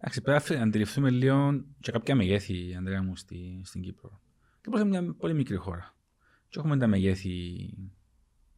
Εντάξει, 0.00 0.20
πρέπει 0.22 0.54
να 0.54 0.62
αντιληφθούμε 0.62 1.10
λίγο 1.10 1.64
και 1.80 1.92
κάποια 1.92 2.14
μεγέθη, 2.14 2.74
Αντρέα 2.76 3.02
μου, 3.02 3.16
στη, 3.16 3.60
στην 3.64 3.82
Κύπρο. 3.82 4.20
Και 4.60 4.70
είναι 4.74 4.84
μια 4.84 5.14
πολύ 5.14 5.34
μικρή 5.34 5.56
χώρα. 5.56 5.94
Και 6.48 6.58
έχουμε 6.58 6.76
τα 6.76 6.86
μεγέθη 6.86 7.68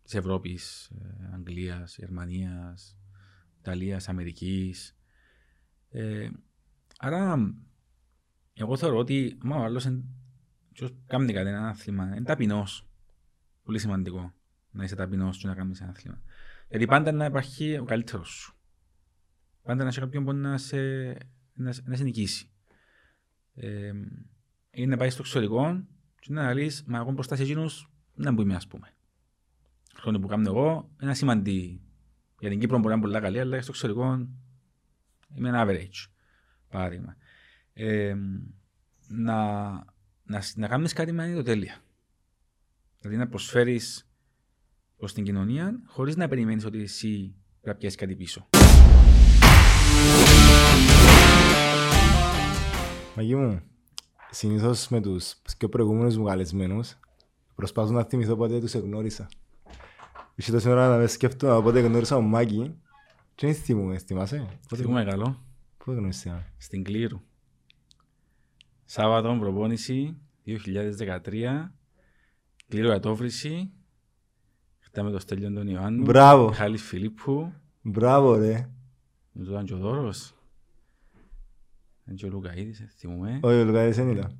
της 0.03 0.15
Ευρώπης, 0.15 0.91
ε, 0.91 1.35
Αγγλίας, 1.35 1.97
Γερμανίας, 1.97 2.99
Ιταλίας, 3.59 4.09
Αμερικής. 4.09 4.97
Ε, 5.91 6.29
άρα, 6.99 7.55
εγώ 8.55 8.77
θεωρώ 8.77 8.99
ότι 8.99 9.39
άμα 9.43 9.57
ο 9.57 9.63
άλλος 9.63 9.85
κάνει 11.07 11.33
κάτι 11.33 11.49
ένα 11.49 11.69
άθλημα, 11.69 12.05
είναι 12.05 12.23
ταπεινός. 12.23 12.89
Πολύ 13.63 13.79
σημαντικό 13.79 14.33
να 14.71 14.85
είσαι 14.85 14.95
ταπεινός 14.95 15.39
και 15.39 15.47
να 15.47 15.55
κάνεις 15.55 15.81
ένα 15.81 15.91
άθλημα. 15.91 16.23
Γιατί 16.69 16.87
πάντα 16.87 17.13
να 17.13 17.25
υπάρχει 17.25 17.79
ο 17.79 17.85
καλύτερος 17.85 18.29
σου. 18.29 18.60
Πάντα 19.63 19.83
να 19.83 19.89
έχει 19.89 20.01
κάποιον 20.01 20.25
που 20.25 20.33
να 20.33 20.59
σε, 20.59 21.09
να, 21.53 21.75
να 21.85 21.97
σε 21.97 22.03
νικήσει. 22.03 22.51
Ε, 23.55 23.93
ή 24.71 24.87
να 24.87 24.97
πάεις 24.97 25.13
στο 25.13 25.23
εξωτερικό 25.23 25.85
και 26.21 26.33
να 26.33 26.55
λύσει, 26.55 26.83
μα 26.87 26.99
εγώ 26.99 27.13
μπροστά 27.13 27.37
σε 27.37 27.43
εκείνους 27.43 27.91
να 28.15 28.33
μπούμε 28.33 28.55
ας 28.55 28.67
πούμε. 28.67 28.95
Χρόνο 29.95 30.19
που 30.19 30.27
κάνω 30.27 30.51
εγώ 30.51 30.91
είναι 31.03 31.15
σημαντή. 31.15 31.81
Για 32.41 32.49
την 32.51 32.61
Κύπρο 32.61 32.77
μπορεί 32.77 32.89
να 32.89 32.95
είναι 32.95 33.03
πολύ 33.03 33.21
καλή, 33.21 33.41
αλλά 33.41 33.63
στο 33.63 33.71
εξωτερικό 33.71 34.29
είμαι 35.35 35.49
ένα 35.49 35.67
average. 35.67 36.11
Παράδειγμα. 36.69 37.17
Ε, 37.73 38.15
να, 39.09 39.71
να, 40.23 40.43
να 40.55 40.69
κάνεις 40.69 40.93
κάτι 40.93 41.13
με 41.13 41.23
ανίδωτέλεια. 41.23 41.83
Δηλαδή 43.01 43.19
να 43.19 43.29
προσφέρεις 43.29 44.09
προς 44.97 45.13
την 45.13 45.25
κοινωνία 45.25 45.83
χωρίς 45.87 46.17
να 46.17 46.29
περιμένεις 46.29 46.65
ότι 46.65 46.81
εσύ 46.81 47.35
πρέπει 47.61 47.69
να 47.69 47.75
πιέσεις 47.75 47.99
κάτι 47.99 48.17
πίσω. 48.17 48.49
Μαγί 53.17 53.35
μου, 53.35 53.61
συνήθως 54.31 54.89
με 54.89 55.01
τους 55.01 55.35
πιο 55.59 55.69
προηγούμενους 55.69 56.17
μου 56.17 56.25
καλεσμένους 56.25 56.97
προσπαθώ 57.55 57.93
να 57.93 58.05
θυμηθώ 58.05 58.37
πότε 58.37 58.61
τους 58.61 58.75
εγνώρισα. 58.75 59.29
Είχε 60.35 60.53
τόση 60.53 60.69
ώρα 60.69 60.89
να 60.89 60.97
με 60.97 61.07
σκέφτομαι 61.07 61.63
πότε 61.63 61.81
γνώρισα 61.81 62.17
ο 62.17 62.21
Μάκη 62.21 62.75
και 63.35 63.47
δεν 63.47 63.55
θυμούμαι, 63.55 63.99
θυμάσαι; 63.99 64.47
Θυμούμαι 64.75 65.05
καλό. 65.05 65.45
Πότε 65.85 65.99
γνώρισα; 65.99 66.47
Στην 66.57 66.85
Κλήρου. 66.85 67.21
Σάββατο 68.85 69.37
προπόνηση 69.41 70.17
2013. 70.47 71.73
Κλήρου 72.69 72.93
ατόφρηση. 72.93 73.71
Χτάμε 74.79 75.11
το 75.11 75.19
Στέλιο 75.19 75.53
τον 75.53 75.69
Ιωάννου. 75.69 76.03
Μπράβο. 76.03 76.53
Χάλης 76.53 76.83
Φιλίππου. 76.83 77.53
Μπράβο 77.83 78.37
ρε. 78.37 78.71
Με 79.33 79.45
τον 79.45 79.57
Αντζοδόρος. 79.57 80.35
Είναι 82.07 82.17
και 82.17 82.27
ο 82.27 82.29
Λουκαίδης, 82.29 82.85
θυμούμε. 82.97 83.39
Όχι, 83.43 83.61
ο 83.61 83.65
Λουκαίδης 83.65 83.97
δεν 83.97 84.09
ήταν. 84.11 84.39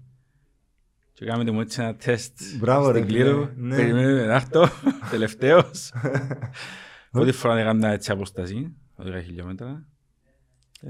Και 1.13 1.25
κάνετε 1.25 1.51
μου 1.51 1.61
έτσι 1.61 1.83
ένα 1.83 1.95
τεστ 1.97 2.41
Μπράβο 2.59 2.91
ρε. 2.91 2.99
στην 2.99 3.09
Κλήρου. 3.11 3.49
ναι. 3.57 3.77
Περιμένουμε 3.77 4.25
να 4.27 4.35
έρθω, 4.35 4.67
τελευταίος. 5.11 5.93
Πρώτη 7.11 7.33
φορά 7.33 7.55
να 7.55 7.61
έκανα 7.61 7.89
έτσι 7.89 8.13
αποστασία, 8.13 8.73
12 8.97 9.21
χιλιόμετρα. 9.25 9.87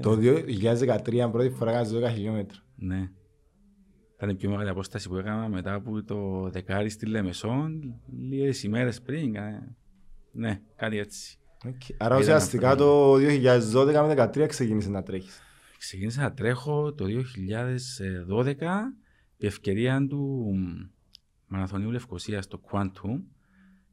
Το 0.01 0.11
2013 0.11 1.29
πρώτη 1.31 1.49
φορά 1.49 1.71
κάνεις 1.71 1.91
12 1.93 2.09
χιλιόμετρα. 2.13 2.57
Ναι. 2.75 3.09
Ήταν 4.15 4.29
η 4.29 4.35
πιο 4.35 4.49
μεγάλη 4.49 4.69
απόσταση 4.69 5.09
που 5.09 5.15
έκανα 5.17 5.47
μετά 5.49 5.73
από 5.73 6.03
το 6.03 6.49
δεκάρι 6.49 6.89
στη 6.89 7.05
Λεμεσόν, 7.05 7.95
λίγες 8.19 8.63
ημέρες 8.63 9.01
πριν. 9.01 9.33
κα- 9.33 9.75
Ναι, 10.31 10.61
κάτι 10.75 10.97
έτσι. 10.97 11.37
Οκ. 11.65 11.81
Άρα 11.97 12.15
Ήταν 12.15 12.19
ουσιαστικά 12.19 12.69
αυτό. 12.69 12.83
το 12.83 13.15
2012 13.15 14.07
με 14.07 14.29
2013 14.35 14.47
ξεκίνησε 14.47 14.89
να 14.89 15.03
τρέχεις. 15.03 15.41
Ξεκίνησα 15.77 16.21
να 16.21 16.33
τρέχω 16.33 16.93
το 16.93 17.05
2012 18.27 18.55
η 19.37 19.45
ευκαιρία 19.45 20.07
του 20.07 20.53
Μαραθωνίου 21.47 21.91
Λευκοσίας 21.91 22.45
στο 22.45 22.61
Quantum 22.71 23.21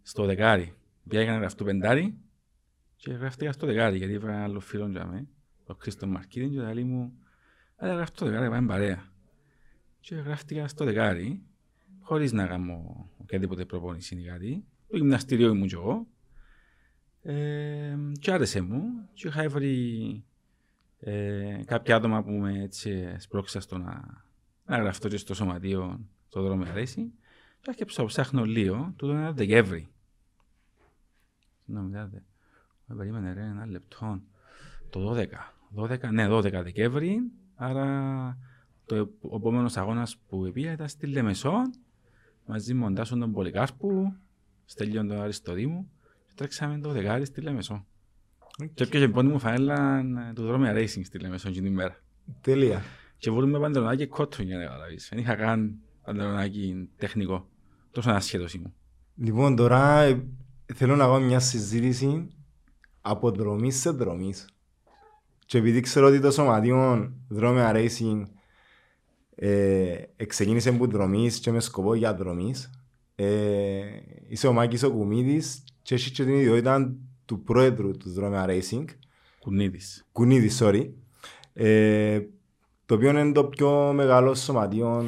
στο 0.03 0.25
δεκάρι. 0.25 0.75
Πήγα 1.09 1.33
να 1.33 1.39
γραφτώ 1.39 1.65
πεντάρι 1.65 2.19
και 2.97 3.13
γράφτηκα 3.13 3.53
στο 3.53 3.67
δεκάρι 3.67 3.97
γιατί 3.97 4.15
έφερα 4.15 4.33
ένα 4.33 4.43
άλλο 4.43 4.61
φίλο 4.61 4.89
για 4.89 5.07
μέ, 5.07 5.27
ο 5.67 5.75
Χρήστο 5.75 6.07
Μαρκίδη 6.07 6.49
και 6.49 6.61
λέει 6.61 6.85
μου 6.85 7.13
«Άρα 7.77 7.95
γράφω 7.95 8.13
στο 8.15 8.27
δεκάρι, 8.27 8.49
πάμε 8.49 8.67
παρέα». 8.67 9.13
Και 10.01 10.15
γράφτηκα 10.15 10.69
στο 10.69 10.85
δεκάρι 10.85 11.43
χωρίς 12.01 12.33
να 12.33 12.47
κάνω 12.47 13.09
οποιαδήποτε 13.17 13.65
προπόνηση 13.65 14.17
ή 14.17 14.25
κάτι. 14.25 14.65
Το 14.89 14.97
γυμναστήριο 14.97 15.49
ήμουν 15.49 15.69
κι 15.69 15.75
εγώ. 15.75 16.07
Ε, 17.23 17.97
και 18.21 18.33
άρεσε 18.33 18.61
μου 18.61 19.09
και 19.13 19.29
είχα 19.29 19.49
βρει 19.49 20.25
ε, 21.01 21.61
κάποια 21.65 21.97
άτομα 21.97 22.23
που 22.23 22.31
με 22.31 22.63
έτσι 22.63 23.15
σπρώξα 23.19 23.61
στο 23.61 23.79
να, 23.79 24.25
να 24.67 24.77
γραφτώ 24.77 25.09
και 25.09 25.17
στο 25.17 25.35
σωματείο 25.35 26.01
στο 26.29 26.43
δρόμο 26.43 26.65
αρέσει 26.65 27.13
και 27.61 27.71
άρχισα 27.81 28.01
να 28.03 28.07
ψάχνω 28.09 28.45
λίγο 28.45 28.93
το 28.97 29.11
ένα 29.11 29.33
Δεκέμβρη. 29.33 29.89
Συγγνώμη, 31.65 31.91
δε. 31.91 32.19
Με 32.87 32.95
περίμενε 32.97 33.33
ρε 33.33 33.41
ένα 33.43 33.67
λεπτό. 33.67 34.21
Το 34.91 35.17
12. 35.17 35.27
12, 35.77 36.11
ναι, 36.13 36.27
12 36.29 36.51
Δεκέμβρη. 36.51 37.21
Άρα 37.55 38.39
το 38.87 38.95
επ- 38.95 39.25
ο 39.25 39.37
επόμενος 39.37 39.77
αγώνας 39.77 40.17
που 40.17 40.51
πήγα 40.53 40.73
ήταν 40.73 40.89
στη 40.89 41.07
Λεμεσό 41.07 41.53
μαζί 42.47 42.75
με 42.75 42.85
τον 42.85 42.95
Τάσο 42.95 43.17
τον 43.19 43.33
Πολυκάρπου, 43.33 44.13
Στέλιον 44.65 45.09
τον 45.09 45.21
Αριστοδήμου 45.21 45.91
και 45.98 45.98
τρέξαμε 46.39 46.79
το 46.79 46.91
δεκάρι 46.91 47.25
στη 47.25 47.41
Λεμεσό. 47.41 47.87
Και 48.75 48.83
έπιασε 48.83 49.05
η 49.05 49.09
πρώτη 49.09 49.27
μου 49.27 49.39
φανέλα 49.39 49.99
ε, 49.99 50.33
του 50.35 50.43
δρόμου 50.43 50.67
Racing 50.67 51.05
στη 51.05 51.19
Λεμεσό 51.19 51.49
εκείνη 51.49 51.65
την 51.65 51.73
ημέρα. 51.75 51.97
Τέλεια. 52.41 52.83
Και 53.19 53.31
μπορούμε 53.31 53.59
παντελονάκι 53.59 54.07
κότρο 54.07 54.43
για 54.43 54.57
να 54.57 54.63
καταλάβεις. 54.65 55.09
Δεν 55.11 55.19
είχα 55.19 55.35
καν 55.35 55.79
παντελονάκι 56.03 56.89
τεχνικό. 56.97 57.49
Τόσο 57.91 58.11
ασχέτως 58.11 58.55
ήμουν. 58.55 58.75
Λοιπόν, 59.17 59.57
τώρα 59.57 60.01
ε, 60.01 60.27
θέλω 60.75 60.97
να 60.97 61.05
κάνω 61.05 61.21
μια 61.21 61.41
συζήτηση 61.41 62.29
από 63.01 63.31
δρομής 63.31 63.81
σε 63.81 63.91
δρομής. 63.91 64.49
Και 65.47 65.59
επειδή 65.59 65.81
ξέρω 65.81 66.07
ότι 66.07 66.21
το 66.21 66.31
σωματείο 66.31 67.13
Δρόμια 67.29 67.73
Racing 67.75 68.23
ε, 69.35 70.03
ξεκίνησε 70.27 70.69
από 70.69 70.87
δρομής 70.87 71.39
και 71.39 71.51
με 71.51 71.61
σκοπό 71.61 71.95
για 71.95 72.15
δρομής, 72.15 72.71
ε, 73.15 73.81
είσαι 74.29 74.47
ο 74.47 74.53
Μάκης 74.53 74.83
ο 74.83 74.91
Κουμίδης 74.91 75.65
και 75.89 75.95
έχει 75.95 76.11
και 76.11 76.25
την 76.25 76.35
ιδιότητα 76.35 76.97
του 77.25 77.43
πρόεδρου 77.43 77.97
του 77.97 78.11
Δρόμια 78.11 78.47
Racing, 78.49 78.85
Κουνίδης. 79.39 80.07
Κουνίδης, 80.13 80.59
sorry, 80.63 80.91
ε, 81.53 82.21
το 82.87 82.95
οποίο 82.95 83.09
είναι 83.09 83.33
το 83.33 83.45
πιο 83.45 83.93
μεγάλο 83.93 84.35
σωματείο 84.35 85.05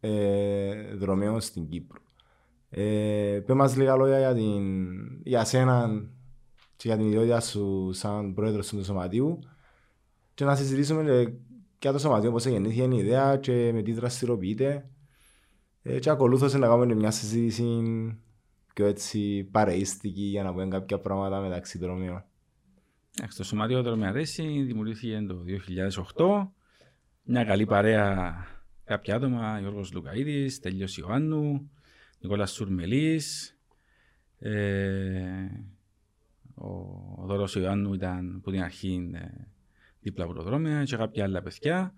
ε, 0.00 0.94
δρομέων 0.94 1.40
στην 1.40 1.68
Κύπρο. 1.68 2.00
Ε, 2.70 3.42
πες 3.46 3.56
μας 3.56 3.76
λίγα 3.76 3.96
λόγια 3.96 4.18
για, 4.18 4.34
την, 4.34 4.62
για 5.22 5.44
σένα 5.44 5.90
και 6.76 6.88
για 6.88 6.96
την 6.96 7.06
ιδιότητα 7.06 7.40
σου 7.40 7.90
σαν 7.92 8.34
πρόεδρος 8.34 8.68
του 8.68 8.84
σωματείου 8.84 9.38
και 10.34 10.44
να 10.44 10.56
συζητήσουμε 10.56 11.12
ε, 11.12 11.34
για 11.78 11.92
το 11.92 11.98
σωματείο 11.98 12.30
πώς 12.30 12.46
γεννήθηκε 12.46 12.82
η 12.82 12.98
ιδέα 12.98 13.36
και 13.36 13.70
με 13.74 13.82
τι 13.82 13.92
δραστηριοποιείται 13.92 14.88
ε, 15.82 15.98
και 15.98 16.10
ακολούθως 16.10 16.54
να 16.54 16.66
κάνουμε 16.66 16.94
μια 16.94 17.10
συζήτηση 17.10 17.64
πιο 18.78 18.86
έτσι 18.86 19.44
παρεΐστικη 19.44 20.22
για 20.22 20.42
να 20.42 20.52
πούμε 20.52 20.68
κάποια 20.68 20.98
πράγματα 20.98 21.40
μεταξύ 21.40 21.78
δρομέων. 21.78 22.24
Εντάξει, 23.16 23.36
Το 23.36 23.44
σωματείο 23.44 23.82
Δρόμια 23.82 24.12
Racing 24.12 24.64
δημιουργήθηκε 24.66 25.24
το 25.28 25.44
2008. 26.16 26.48
Μια 27.22 27.44
καλή 27.44 27.66
παρέα 27.66 28.36
κάποια 28.84 29.14
άτομα, 29.14 29.58
Γιώργος 29.60 29.92
Λουκαίδης, 29.92 30.60
Τελειός 30.60 30.98
Ιωάννου, 30.98 31.70
Νικόλας 32.20 32.52
Σουρμελής, 32.52 33.56
ε, 34.38 35.46
ο 36.54 37.26
Δώρος 37.26 37.54
Ιωάννου 37.54 37.94
ήταν 37.94 38.34
από 38.36 38.50
την 38.50 38.62
αρχή 38.62 39.10
ε, 39.14 39.26
δίπλα 40.00 40.24
από 40.24 40.32
το 40.32 40.42
δρόμιο 40.42 40.84
και 40.84 40.96
κάποια 40.96 41.24
άλλα 41.24 41.42
παιδιά. 41.42 41.94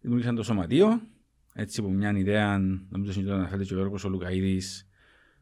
Δημιούργησαν 0.00 0.34
το 0.34 0.42
σωματείο, 0.42 1.00
έτσι 1.54 1.80
από 1.80 1.90
μια 1.90 2.10
ιδέα, 2.16 2.58
νομίζω 2.88 3.10
ότι 3.10 3.24
το 3.24 3.34
αναφέρεται 3.34 3.64
και 3.64 3.74
ο 3.74 3.76
Γιώργος 3.76 4.04
ο 4.04 4.08
Λουκαίδης, 4.08 4.84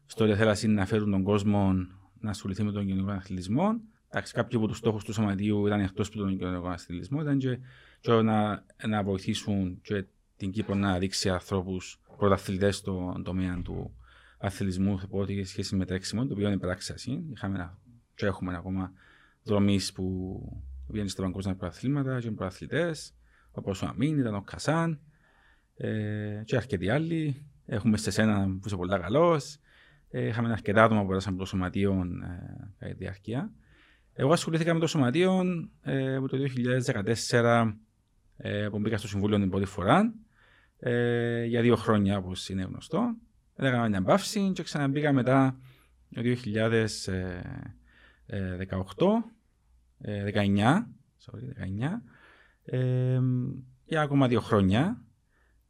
στο 0.09 0.23
ότι 0.23 0.35
θέλασαν 0.35 0.73
να 0.73 0.85
φέρουν 0.85 1.11
τον 1.11 1.23
κόσμο 1.23 1.73
να 2.19 2.29
ασχοληθεί 2.29 2.63
με 2.63 2.71
τον 2.71 2.85
κοινωνικό 2.85 3.11
αθλητισμό. 3.11 3.81
Εντάξει, 4.09 4.33
κάποιοι 4.33 4.57
από 4.57 4.67
τους 4.67 4.77
στόχους 4.77 5.03
του 5.03 5.13
σωματείου 5.13 5.67
ήταν 5.67 5.79
εκτός 5.79 6.07
από 6.07 6.17
τον 6.17 6.37
κοινωνικό 6.37 6.67
αθλητισμό, 6.67 7.21
ήταν 7.21 7.37
και, 7.37 7.59
και 8.01 8.11
να, 8.11 8.65
να 8.87 9.03
βοηθήσουν 9.03 9.79
και 9.81 10.05
την 10.37 10.51
Κύπρο 10.51 10.75
να 10.75 10.97
δείξει 10.97 11.29
ανθρώπους 11.29 11.99
πρωταθλητές 12.17 12.75
στον 12.75 13.23
τομέα 13.23 13.61
του 13.63 13.93
αθλητισμού 14.37 14.99
από 15.03 15.19
ό,τι 15.19 15.33
έχει 15.33 15.43
σχέση 15.43 15.75
με 15.75 15.85
τρέξιμο, 15.85 16.25
το 16.25 16.33
οποίο 16.33 16.47
είναι 16.47 16.57
πράξη. 16.57 17.23
Είχαμε 17.31 17.55
ένα, 17.55 17.77
και 18.15 18.25
έχουμε 18.25 18.55
ακόμα 18.55 18.91
δρομής 19.43 19.93
που 19.93 20.41
βγαίνει 20.87 21.09
στα 21.09 21.21
παγκόσμια 21.21 21.55
πρωταθλήματα 21.55 22.19
και 22.19 22.31
πρωταθλητές, 22.31 23.13
όπως 23.51 23.81
ο 23.81 23.85
Αμήν, 23.85 24.17
ήταν 24.17 24.35
ο 24.35 24.41
Κασάν 24.41 24.99
ε, 25.77 26.41
και 26.45 26.55
αρκετοί 26.55 26.89
άλλοι. 26.89 27.45
Έχουμε 27.65 27.97
σε 27.97 28.11
σένα 28.11 28.43
που 28.43 28.61
είσαι 28.65 28.75
πολύ 28.75 28.99
καλός. 28.99 29.59
Ε, 30.11 30.27
είχαμε 30.27 30.51
αρκετά 30.51 30.83
άτομα 30.83 31.01
που 31.01 31.07
πέρασαν 31.07 31.33
από 31.33 31.41
το 31.41 31.47
σωματείο 31.47 31.93
ε, 31.93 32.75
κατά 32.79 32.91
τη 32.91 32.97
διάρκεια. 32.97 33.51
Εγώ 34.13 34.31
ασχολήθηκα 34.31 34.73
με 34.73 34.79
το 34.79 34.87
σωματείο 34.87 35.43
ε, 35.81 36.15
από 36.15 36.27
το 36.27 36.37
2014 37.31 37.71
ε, 38.37 38.67
που 38.71 38.79
μπήκα 38.79 38.97
στο 38.97 39.07
Συμβούλιο 39.07 39.37
την 39.37 39.49
πρώτη 39.49 39.65
φορά 39.65 40.13
ε, 40.79 41.43
για 41.43 41.61
δύο 41.61 41.75
χρόνια 41.75 42.17
όπως 42.17 42.49
είναι 42.49 42.63
γνωστό. 42.63 43.15
Έκανα 43.55 43.89
μια 43.89 44.01
μπαύση 44.01 44.51
και 44.51 44.63
ξαναμπήκα 44.63 45.13
μετά 45.13 45.59
το 46.13 46.21
2018, 46.21 46.35
19, 50.33 50.83
sorry, 51.25 51.43
19 51.57 52.01
ε, 52.63 53.19
για 53.85 54.01
ακόμα 54.01 54.27
δύο 54.27 54.39
χρόνια 54.41 55.01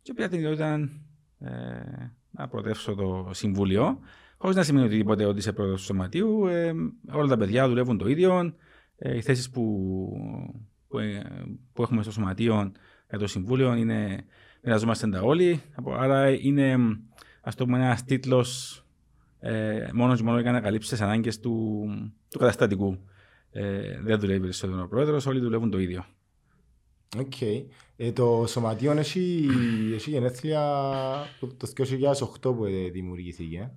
και 0.02 0.14
πήρα 0.14 0.28
την 0.28 0.38
ιδιότητα 0.38 0.90
ε, 1.40 1.50
να 2.32 2.48
προτεύσω 2.48 2.96
το 2.96 3.30
Συμβούλιο 3.34 4.00
χωρίς 4.42 4.56
να 4.56 4.64
σημαίνει 4.64 4.86
οτιδήποτε 4.86 5.26
ότι 5.26 5.40
είσαι 5.40 5.54
πρόεδρος 5.54 5.80
του 5.80 5.86
Σωματείου. 5.86 6.48
Ε, 6.48 6.74
όλα 7.12 7.28
τα 7.28 7.38
παιδιά 7.38 7.68
δουλεύουν 7.68 7.98
το 7.98 8.08
ίδιο. 8.08 8.54
Ε, 8.98 9.16
οι 9.18 9.22
θέσεις 9.22 9.50
που, 9.50 9.64
που, 10.88 11.00
ε, 11.00 11.22
που, 11.74 11.82
έχουμε 11.82 12.02
στο 12.02 12.12
Σωματείο 12.12 12.72
για 13.10 13.20
το 13.20 13.28
Συμβούλιο 13.28 13.74
είναι 13.74 14.26
μοιραζόμαστε 14.64 15.10
τα 15.10 15.22
όλοι. 15.22 15.62
Άρα 15.98 16.30
είναι 16.30 16.76
ας 17.42 17.56
το 17.56 17.66
πούμε 17.66 17.78
ένας 17.78 18.04
τίτλος 18.04 18.84
ε, 19.40 19.90
μόνος 19.94 20.18
και 20.18 20.24
μόνο 20.24 20.40
για 20.40 20.52
να 20.52 20.62
καλύψεις 20.62 20.92
τις 20.92 21.02
ανάγκες 21.02 21.40
του, 21.40 21.86
του 22.30 22.38
καταστατικού. 22.38 22.98
Ε, 23.52 24.00
δεν 24.02 24.20
δουλεύει 24.20 24.40
περισσότερο 24.40 24.84
ο 24.84 24.88
πρόεδρος, 24.88 25.26
όλοι 25.26 25.40
δουλεύουν 25.40 25.70
το 25.70 25.80
ίδιο. 25.80 26.06
Οκ. 27.18 27.32
Okay. 27.40 27.66
Ε, 27.98 28.12
το 28.12 28.46
σωματείο 28.48 28.92
έχει, 28.92 29.48
έχει 29.94 30.10
γενέθλια 30.10 30.62
το 31.40 31.72
2008 32.42 32.42
που 32.42 32.66
δημιουργήθηκε. 32.92 33.72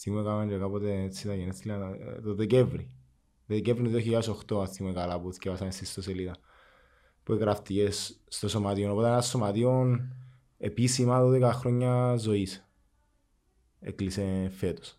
Σήμερα 0.00 0.24
κάναμε 0.24 0.52
και 0.52 0.58
κάποτε 0.58 1.02
έτσι 1.02 1.26
τα 1.26 1.34
γενέθλια 1.34 1.96
ε, 2.00 2.20
το 2.20 2.34
Δεκέμβρη. 2.34 2.90
Το 3.46 3.54
Δεκέμβρη 3.54 3.90
του 3.90 4.22
2008, 4.56 4.62
ας 4.62 4.70
θυμάμαι 4.70 4.94
καλά, 4.94 5.20
που 5.20 5.32
θυκεύασαν 5.32 5.66
εσείς 5.66 5.90
στο 5.90 6.02
σελίδα. 6.02 6.36
Που 7.22 7.32
εγγραφτήκε 7.32 7.88
στο 8.28 8.48
σωματείο. 8.48 8.92
Οπότε 8.92 9.08
ένας 9.08 9.26
σωματείο 9.26 10.00
επίσημα 10.58 11.20
12 11.22 11.50
χρόνια 11.54 12.16
ζωής. 12.16 12.68
Έκλεισε 13.80 14.52
φέτος. 14.56 14.98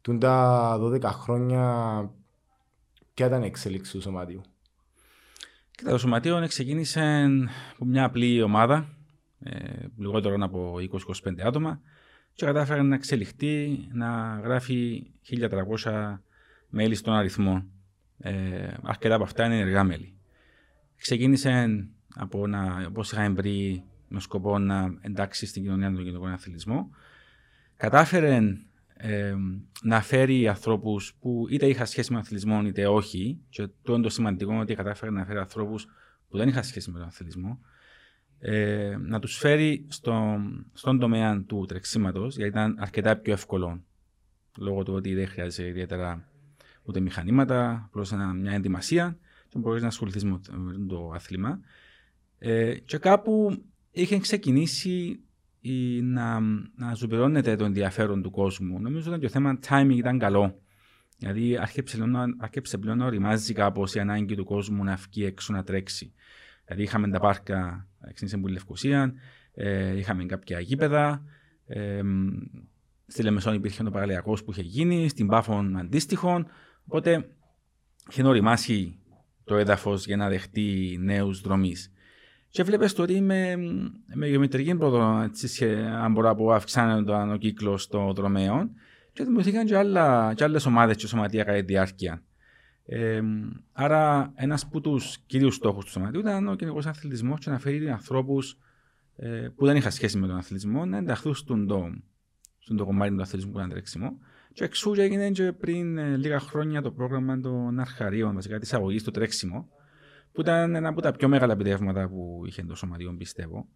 Τούν 0.00 0.18
τα 0.18 0.76
12 0.80 1.02
χρόνια 1.02 1.64
ποια 3.14 3.26
ήταν 3.26 3.42
η 3.42 3.46
εξέλιξη 3.46 3.92
του 3.92 4.00
σωματείου; 4.00 4.40
Κοίτα, 5.70 5.90
το 5.90 5.98
σωματείο 5.98 6.46
ξεκίνησε 6.46 7.28
από 7.74 7.84
μια 7.84 8.04
απλή 8.04 8.42
ομάδα, 8.42 8.96
ε, 9.40 9.86
λιγότερο 9.96 10.36
από 10.40 10.76
20-25 10.78 11.40
άτομα 11.44 11.80
και 12.34 12.44
κατάφερε 12.44 12.82
να 12.82 12.94
εξελιχθεί, 12.94 13.88
να 13.92 14.40
γράφει 14.44 15.06
1300 15.82 16.18
μέλη 16.68 16.94
στον 16.94 17.14
αριθμό. 17.14 17.64
Ε, 18.18 18.74
αρκετά 18.82 19.14
από 19.14 19.24
αυτά 19.24 19.44
είναι 19.44 19.58
ενεργά 19.58 19.84
μέλη. 19.84 20.14
Ξεκίνησε 20.96 21.86
από 22.14 22.46
να, 22.46 22.84
όπως 22.88 23.12
είχαμε 23.12 23.34
βρει, 23.34 23.84
με 24.08 24.20
σκοπό 24.20 24.58
να 24.58 24.98
εντάξει 25.00 25.46
στην 25.46 25.62
κοινωνία 25.62 25.92
τον 25.92 26.04
κοινωνικό 26.04 26.26
αθλητισμό. 26.26 26.90
Κατάφερε 27.76 28.40
ε, 28.96 29.34
να 29.82 30.00
φέρει 30.00 30.48
ανθρώπους 30.48 31.14
που 31.20 31.46
είτε 31.50 31.66
είχαν 31.66 31.86
σχέση 31.86 32.10
με 32.10 32.16
τον 32.16 32.24
αθλητισμό 32.24 32.62
είτε 32.66 32.86
όχι. 32.86 33.40
Και 33.48 33.68
το 33.82 33.94
είναι 33.94 34.02
το 34.02 34.08
σημαντικό 34.08 34.58
ότι 34.58 34.74
κατάφερε 34.74 35.10
να 35.10 35.24
φέρει 35.24 35.38
ανθρώπους 35.38 35.86
που 36.28 36.36
δεν 36.36 36.48
είχαν 36.48 36.64
σχέση 36.64 36.90
με 36.90 36.98
τον 36.98 37.08
αθλητισμό 37.08 37.60
ε, 38.38 38.96
να 39.00 39.20
τους 39.20 39.36
φέρει 39.36 39.86
στο, 39.88 40.36
στον 40.72 40.98
τομέα 40.98 41.42
του 41.46 41.64
τρεξίματος, 41.68 42.36
γιατί 42.36 42.50
ήταν 42.50 42.76
αρκετά 42.78 43.16
πιο 43.16 43.32
εύκολο 43.32 43.82
λόγω 44.58 44.82
του 44.82 44.94
ότι 44.94 45.14
δεν 45.14 45.28
χρειάζεται 45.28 45.68
ιδιαίτερα 45.68 46.28
ούτε 46.82 47.00
μηχανήματα, 47.00 47.82
απλώς 47.86 48.12
μια 48.12 48.52
ενδυμασία 48.52 49.18
και 49.48 49.58
μπορείς 49.58 49.82
να 49.82 49.88
ασχοληθείς 49.88 50.24
με 50.24 50.40
το 50.88 51.10
άθλημα. 51.14 51.60
Ε, 52.38 52.74
και 52.74 52.98
κάπου 52.98 53.64
είχε 53.90 54.18
ξεκινήσει 54.18 55.20
η, 55.60 56.02
να, 56.02 56.40
να 56.76 56.94
ζουμπερώνεται 56.94 57.56
το 57.56 57.64
ενδιαφέρον 57.64 58.22
του 58.22 58.30
κόσμου. 58.30 58.80
Νομίζω 58.80 59.12
ότι 59.12 59.20
το 59.20 59.28
θέμα 59.28 59.58
timing 59.68 59.96
ήταν 59.96 60.18
καλό. 60.18 60.58
Δηλαδή 61.18 61.56
άρχισε 61.56 62.78
πλέον 62.78 62.98
να 62.98 63.04
οριμάζει 63.04 63.52
κάπως 63.52 63.94
η 63.94 63.98
ανάγκη 63.98 64.34
του 64.34 64.44
κόσμου 64.44 64.84
να 64.84 64.94
βγει 64.94 65.24
έξω 65.24 65.52
να 65.52 65.62
τρέξει. 65.62 66.12
Δηλαδή 66.64 66.82
είχαμε 66.82 67.08
τα 67.08 67.20
πάρκα 67.20 67.88
στην 68.14 68.40
Πολύ 68.40 68.52
Λευκοσία, 68.52 69.14
ε, 69.54 69.96
είχαμε 69.96 70.24
κάποια 70.24 70.60
γήπεδα. 70.60 71.22
Ε, 71.66 72.00
στη 73.06 73.22
Λεμεσόν 73.22 73.54
υπήρχε 73.54 73.82
ο 73.86 73.90
παραλιακός 73.90 74.44
που 74.44 74.50
είχε 74.50 74.62
γίνει, 74.62 75.08
στην 75.08 75.26
Πάφων 75.26 75.76
αντίστοιχο. 75.76 76.46
Οπότε 76.86 77.28
είχε 78.10 78.26
οριμάσει 78.26 78.98
το 79.44 79.56
έδαφος 79.56 80.06
για 80.06 80.16
να 80.16 80.28
δεχτεί 80.28 80.98
νέους 81.00 81.40
δρομή. 81.40 81.74
Και 82.48 82.62
βλέπεις 82.62 82.98
ότι 82.98 83.20
με, 83.20 83.56
με 84.14 84.28
γεωμετρική 84.28 84.74
πρόοδο, 84.74 85.00
αν 86.02 86.12
μπορώ 86.12 86.28
να 86.28 86.34
πω, 86.34 86.52
αυξάνεται 86.52 87.12
ο 87.12 87.36
κύκλος 87.36 87.88
των 87.88 88.14
δρομέων 88.14 88.70
και 89.12 89.24
δημιουργήθηκαν 89.24 89.66
και, 89.66 89.74
και 90.34 90.44
άλλες 90.44 90.66
ομάδες 90.66 90.96
και 90.96 91.06
σωματεία 91.06 91.44
κατά 91.44 91.58
τη 91.58 91.64
διάρκεια. 91.64 92.22
Ε, 92.86 93.22
άρα, 93.72 94.32
ένας 94.34 94.62
από 94.62 94.80
τους 94.80 95.18
κυρίου 95.18 95.50
στόχους 95.50 95.84
του 95.84 95.90
σωματείου 95.90 96.20
ήταν 96.20 96.48
ο 96.48 96.54
κοινωνικό 96.54 96.88
αθλητισμός 96.88 97.40
και 97.40 97.50
να 97.50 97.58
φέρει 97.58 97.90
ανθρώπους 97.90 98.58
ε, 99.16 99.48
που 99.56 99.66
δεν 99.66 99.76
είχαν 99.76 99.92
σχέση 99.92 100.18
με 100.18 100.26
τον 100.26 100.36
αθλητισμό 100.36 100.84
να 100.84 100.96
ενταχθούν 100.96 101.34
στον 101.34 101.66
το, 101.66 101.90
στον 102.58 102.76
το 102.76 102.84
κομμάτι 102.84 103.14
του 103.14 103.22
αθλητισμού 103.22 103.52
που 103.52 103.58
ήταν 103.58 103.70
τρέξιμο. 103.70 104.18
Και 104.52 104.64
εξού 104.64 104.92
και 104.92 105.02
έγινε 105.02 105.30
και 105.30 105.52
πριν 105.52 105.98
ε, 105.98 106.16
λίγα 106.16 106.40
χρόνια 106.40 106.82
το 106.82 106.92
πρόγραμμα 106.92 107.40
των 107.40 107.80
αρχαρίων, 107.80 108.34
βασικά 108.34 108.58
της 108.58 108.74
αγωγής 108.74 109.02
του 109.02 109.10
τρέξιμο, 109.10 109.68
που 110.32 110.40
ήταν 110.40 110.74
ένα 110.74 110.88
από 110.88 111.00
τα 111.00 111.12
πιο 111.12 111.28
μεγάλα 111.28 111.52
επιτεύγματα 111.52 112.08
που 112.08 112.42
είχε 112.46 112.62
το 112.62 112.74
σωματείο, 112.74 113.14
πιστεύω. 113.18 113.68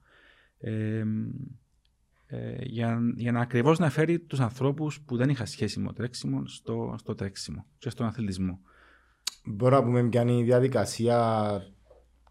Ε, 0.58 1.04
ε, 2.26 2.64
για, 2.64 2.98
για 3.16 3.32
να 3.32 3.40
ακριβώς 3.40 3.78
να 3.78 3.90
φέρει 3.90 4.18
τους 4.18 4.40
ανθρώπους 4.40 5.00
που 5.00 5.16
δεν 5.16 5.28
είχαν 5.28 5.46
σχέση 5.46 5.80
με 5.80 5.86
το 5.86 5.92
τρέξιμο 5.92 6.46
στο, 6.46 6.94
στο 6.98 7.14
τρέξιμο 7.14 7.66
και 7.78 7.90
στον 7.90 8.06
αθλητισμό. 8.06 8.60
Μπορώ 9.44 9.76
να 9.76 9.84
πούμε 9.84 10.08
ποια 10.08 10.20
είναι 10.20 10.32
η 10.32 10.42
διαδικασία 10.42 11.16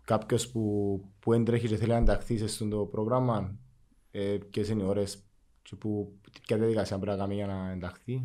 κάποιος 0.05 0.51
που, 0.51 1.01
που 1.19 1.33
έντρεχε 1.33 1.67
και 1.67 1.75
θέλει 1.75 1.91
να 1.91 1.97
ενταχθεί 1.97 2.37
σε 2.37 2.43
αυτό 2.43 2.67
το 2.67 2.77
πρόγραμμα, 2.77 3.55
ε, 4.11 4.37
ποιες 4.49 4.69
είναι 4.69 4.83
οι 4.83 4.85
ώρες 4.85 5.23
και 5.61 5.75
που, 5.75 6.19
ποια 6.41 6.57
διαδικασία 6.57 6.99
πρέπει 6.99 7.17
να 7.17 7.23
κάνει 7.23 7.35
για 7.35 7.47
να 7.47 7.71
ενταχθεί. 7.71 8.21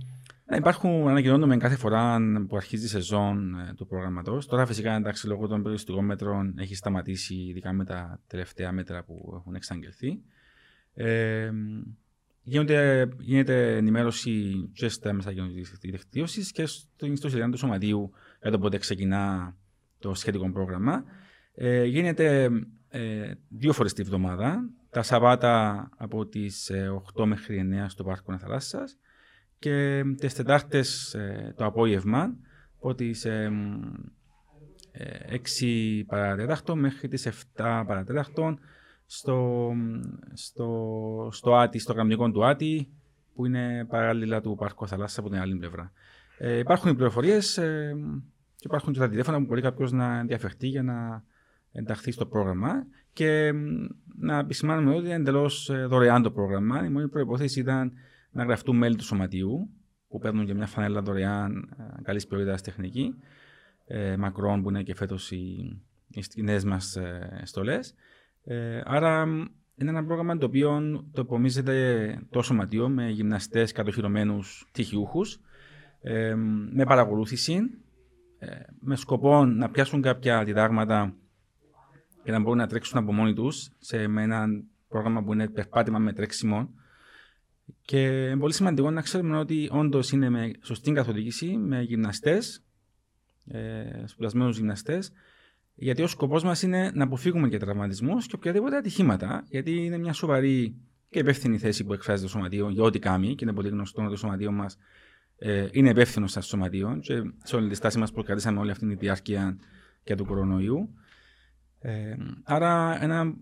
Ε, 0.47 0.57
υπάρχουν, 0.57 1.09
ανακοινώνουμε 1.09 1.57
κάθε 1.57 1.77
φορά 1.77 2.19
που 2.49 2.57
αρχίζει 2.57 2.85
η 2.85 2.89
σεζόν 2.89 3.59
ε, 3.59 3.75
του 3.77 3.87
προγραμματό. 3.87 4.39
Τώρα, 4.47 4.67
φυσικά, 4.67 4.95
εντάξει, 4.95 5.27
λόγω 5.27 5.47
των 5.47 5.59
περιοριστικών 5.59 6.05
μέτρων 6.05 6.55
έχει 6.59 6.75
σταματήσει, 6.75 7.35
ειδικά 7.35 7.73
με 7.73 7.85
τα 7.85 8.21
τελευταία 8.27 8.73
μέτρα 8.73 9.05
που 9.05 9.33
έχουν 9.37 9.55
εξαγγελθεί. 9.55 10.21
Ε, 10.95 11.51
γίνεται, 12.43 13.09
γίνεται 13.19 13.77
ενημέρωση 13.77 14.69
και 14.73 14.89
στα 14.89 15.13
μέσα 15.13 15.33
δικτύωσης 15.81 16.53
και 16.53 16.67
στο 16.67 17.07
ιστοσελίδα 17.07 17.51
του 17.51 17.59
Σωματείου 17.59 18.13
για 18.43 18.51
το 18.51 18.59
πότε 18.59 18.79
ξεκινά 18.79 19.57
το 19.99 20.15
σχετικό 20.15 20.51
πρόγραμμα. 20.51 21.05
Ε, 21.55 21.85
γίνεται 21.85 22.49
ε, 22.89 23.33
δύο 23.49 23.73
φορές 23.73 23.93
τη 23.93 24.03
βδομάδα, 24.03 24.71
τα 24.91 25.03
Σαββάτα 25.03 25.89
από 25.97 26.27
τις 26.27 26.71
8 27.15 27.23
ε, 27.23 27.27
μέχρι 27.27 27.71
9 27.85 27.87
στο 27.89 28.05
Πάρκο 28.05 28.39
Θαλάσσα 28.39 28.85
και 29.59 30.03
τις 30.17 30.35
Τετάρτες 30.35 31.15
ε, 31.15 31.55
το 31.57 31.65
απόγευμα 31.65 32.37
από 32.77 32.95
τις 32.95 33.27
6 33.27 33.31
παρατέταρτο 36.07 36.77
μέχρι 36.77 37.09
τις 37.09 37.29
7 37.29 37.33
παρατέταρτο 37.87 38.59
στο, 39.07 39.71
στο, 40.33 41.29
στο 41.33 41.55
Άτι, 41.55 41.79
στο 41.79 41.93
γραμμικό 41.93 42.31
του 42.31 42.47
Άτι 42.47 42.93
που 43.35 43.47
είναι 43.47 43.87
παράλληλα 43.89 44.41
του 44.41 44.55
Πάρκου 44.55 44.89
Θαλάσσα 44.89 45.21
από 45.21 45.29
την 45.29 45.39
άλλη 45.39 45.57
πλευρά. 45.57 45.93
Ε, 46.39 46.59
υπάρχουν 46.59 46.91
οι 46.91 46.95
πληροφορίες 46.95 47.59
ε, 47.59 47.97
και 48.57 48.67
υπάρχουν 48.67 48.93
και 48.93 48.99
τα 48.99 49.09
τηλέφωνα 49.09 49.39
που 49.39 49.45
μπορεί 49.45 49.61
κάποιος 49.61 49.93
να 49.93 50.19
ενδιαφερθεί 50.19 50.67
για 50.67 50.83
να 50.83 51.25
ενταχθεί 51.73 52.11
στο 52.11 52.27
πρόγραμμα. 52.27 52.87
Και 53.13 53.53
να 54.19 54.39
επισημάνουμε 54.39 54.95
ότι 54.95 55.05
είναι 55.05 55.15
εντελώς 55.15 55.71
ε, 55.71 55.85
δωρεάν 55.87 56.23
το 56.23 56.31
πρόγραμμα. 56.31 56.85
Η 56.85 56.89
μόνη 56.89 57.09
προπόθεση 57.09 57.61
ήταν 57.61 57.93
να 58.31 58.45
γραφτούν 58.45 58.77
μέλη 58.77 58.97
του 58.97 59.05
σωματείου, 59.05 59.71
που 60.09 60.19
παίρνουν 60.19 60.47
και 60.47 60.55
μια 60.55 60.67
φανέλα 60.67 61.03
δωρεάν 61.03 61.75
ε, 61.79 62.03
καλής 62.03 62.27
ποιότητας 62.27 62.63
τεχνική, 62.63 63.15
ε, 63.87 64.17
μακρόν 64.17 64.63
που 64.63 64.69
είναι 64.69 64.83
και 64.83 64.95
φέτος 64.95 65.31
οι, 65.31 65.37
οι 66.35 66.43
νέες 66.43 66.65
μας 66.65 66.97
ε, 66.97 67.41
στολές. 67.45 67.95
Ε, 68.45 68.81
άρα 68.85 69.23
είναι 69.77 69.91
ένα 69.91 70.05
πρόγραμμα 70.05 70.39
το 70.39 70.47
οποίο 70.47 70.81
το 71.13 71.21
υπομίζεται 71.21 72.19
το 72.31 72.43
σωματείο 72.43 72.89
με 72.89 73.09
γυμναστές 73.09 73.73
κατοχυρωμένους 73.73 74.69
τυχιούχους, 74.73 75.41
ε, 76.03 76.35
με 76.73 76.85
παρακολούθηση 76.85 77.59
ε, 78.39 78.47
με 78.81 78.97
σκοπό 78.97 79.45
να 79.45 79.71
πιάσουν 79.71 80.03
κάποια 80.03 80.45
διδάγματα 80.45 81.15
και 82.23 82.31
να 82.31 82.41
μπορούν 82.41 82.59
να 82.59 82.67
τρέξουν 82.67 82.99
από 82.99 83.13
μόνοι 83.13 83.35
τους 83.35 83.71
σε 83.79 84.03
ένα 84.03 84.47
πρόγραμμα 84.89 85.23
που 85.23 85.33
είναι 85.33 85.49
περπάτημα 85.49 85.99
με 85.99 86.13
τρέξιμο. 86.13 86.71
Και 87.85 88.27
είναι 88.27 88.37
πολύ 88.37 88.53
σημαντικό 88.53 88.91
να 88.91 89.01
ξέρουμε 89.01 89.39
ότι 89.39 89.69
όντως 89.73 90.13
είναι 90.13 90.29
με 90.29 90.51
σωστή 90.61 90.93
καθοδήγηση, 90.93 91.57
με 91.57 91.83
γυμναστές 91.83 92.65
ε, 93.47 94.07
σπουδασμένους 94.07 94.57
γυμναστές, 94.57 95.13
γιατί 95.75 96.03
ο 96.03 96.07
σκοπός 96.07 96.45
μας 96.45 96.63
είναι 96.63 96.91
να 96.95 97.05
αποφύγουμε 97.05 97.49
και 97.49 97.59
τραυματισμούς 97.59 98.27
και 98.27 98.35
οποιαδήποτε 98.35 98.77
ατυχήματα, 98.77 99.45
γιατί 99.49 99.85
είναι 99.85 99.99
μια 99.99 100.13
σοβαρή 100.13 100.77
και 101.11 101.19
υπεύθυνη 101.19 101.59
θέση 101.59 101.85
που 101.85 101.93
εκφράζει 101.93 102.23
το 102.23 102.29
σωματείο 102.29 102.69
για 102.69 102.83
ό,τι 102.83 102.99
κάνει 102.99 103.35
και 103.35 103.45
είναι 103.45 103.53
πολύ 103.53 103.69
γνωστό 103.69 104.03
ότι 104.03 104.11
το 104.11 104.17
σωματείο 104.17 104.53
μας 104.53 104.79
ε, 105.45 105.69
είναι 105.73 105.91
υπεύθυνος 105.91 106.31
στα 106.31 106.41
σωματείο 106.41 106.99
και 107.01 107.23
σε 107.43 107.57
όλη 107.57 107.69
τη 107.69 107.75
στάση 107.75 107.99
μας 107.99 108.13
προκρατήσαμε 108.13 108.61
όλη 108.61 108.71
αυτή 108.71 108.87
τη 108.87 108.95
διάρκεια 108.95 109.59
και 110.05 110.15
του 110.15 110.25
κορονοϊού. 110.25 110.95
Ε, 111.79 112.15
άρα 112.43 113.03
ένα, 113.03 113.35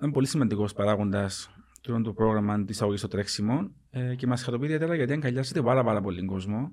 ένα 0.00 0.12
πολύ 0.12 0.26
σημαντικός 0.26 0.72
παράγοντας 0.72 1.50
το 1.80 2.12
πρόγραμμα 2.12 2.64
της 2.64 2.82
αγωγής 2.82 3.00
στο 3.00 3.08
τρέξιμο 3.08 3.70
ε, 3.90 4.14
και 4.14 4.26
μας 4.26 4.42
χαροποιεί 4.42 4.68
ιδιαίτερα 4.70 4.94
γιατί 4.94 5.12
αγκαλιάζεται 5.12 5.62
πάρα, 5.62 5.84
πάρα 5.84 6.00
πολύ 6.00 6.24
κόσμο 6.24 6.72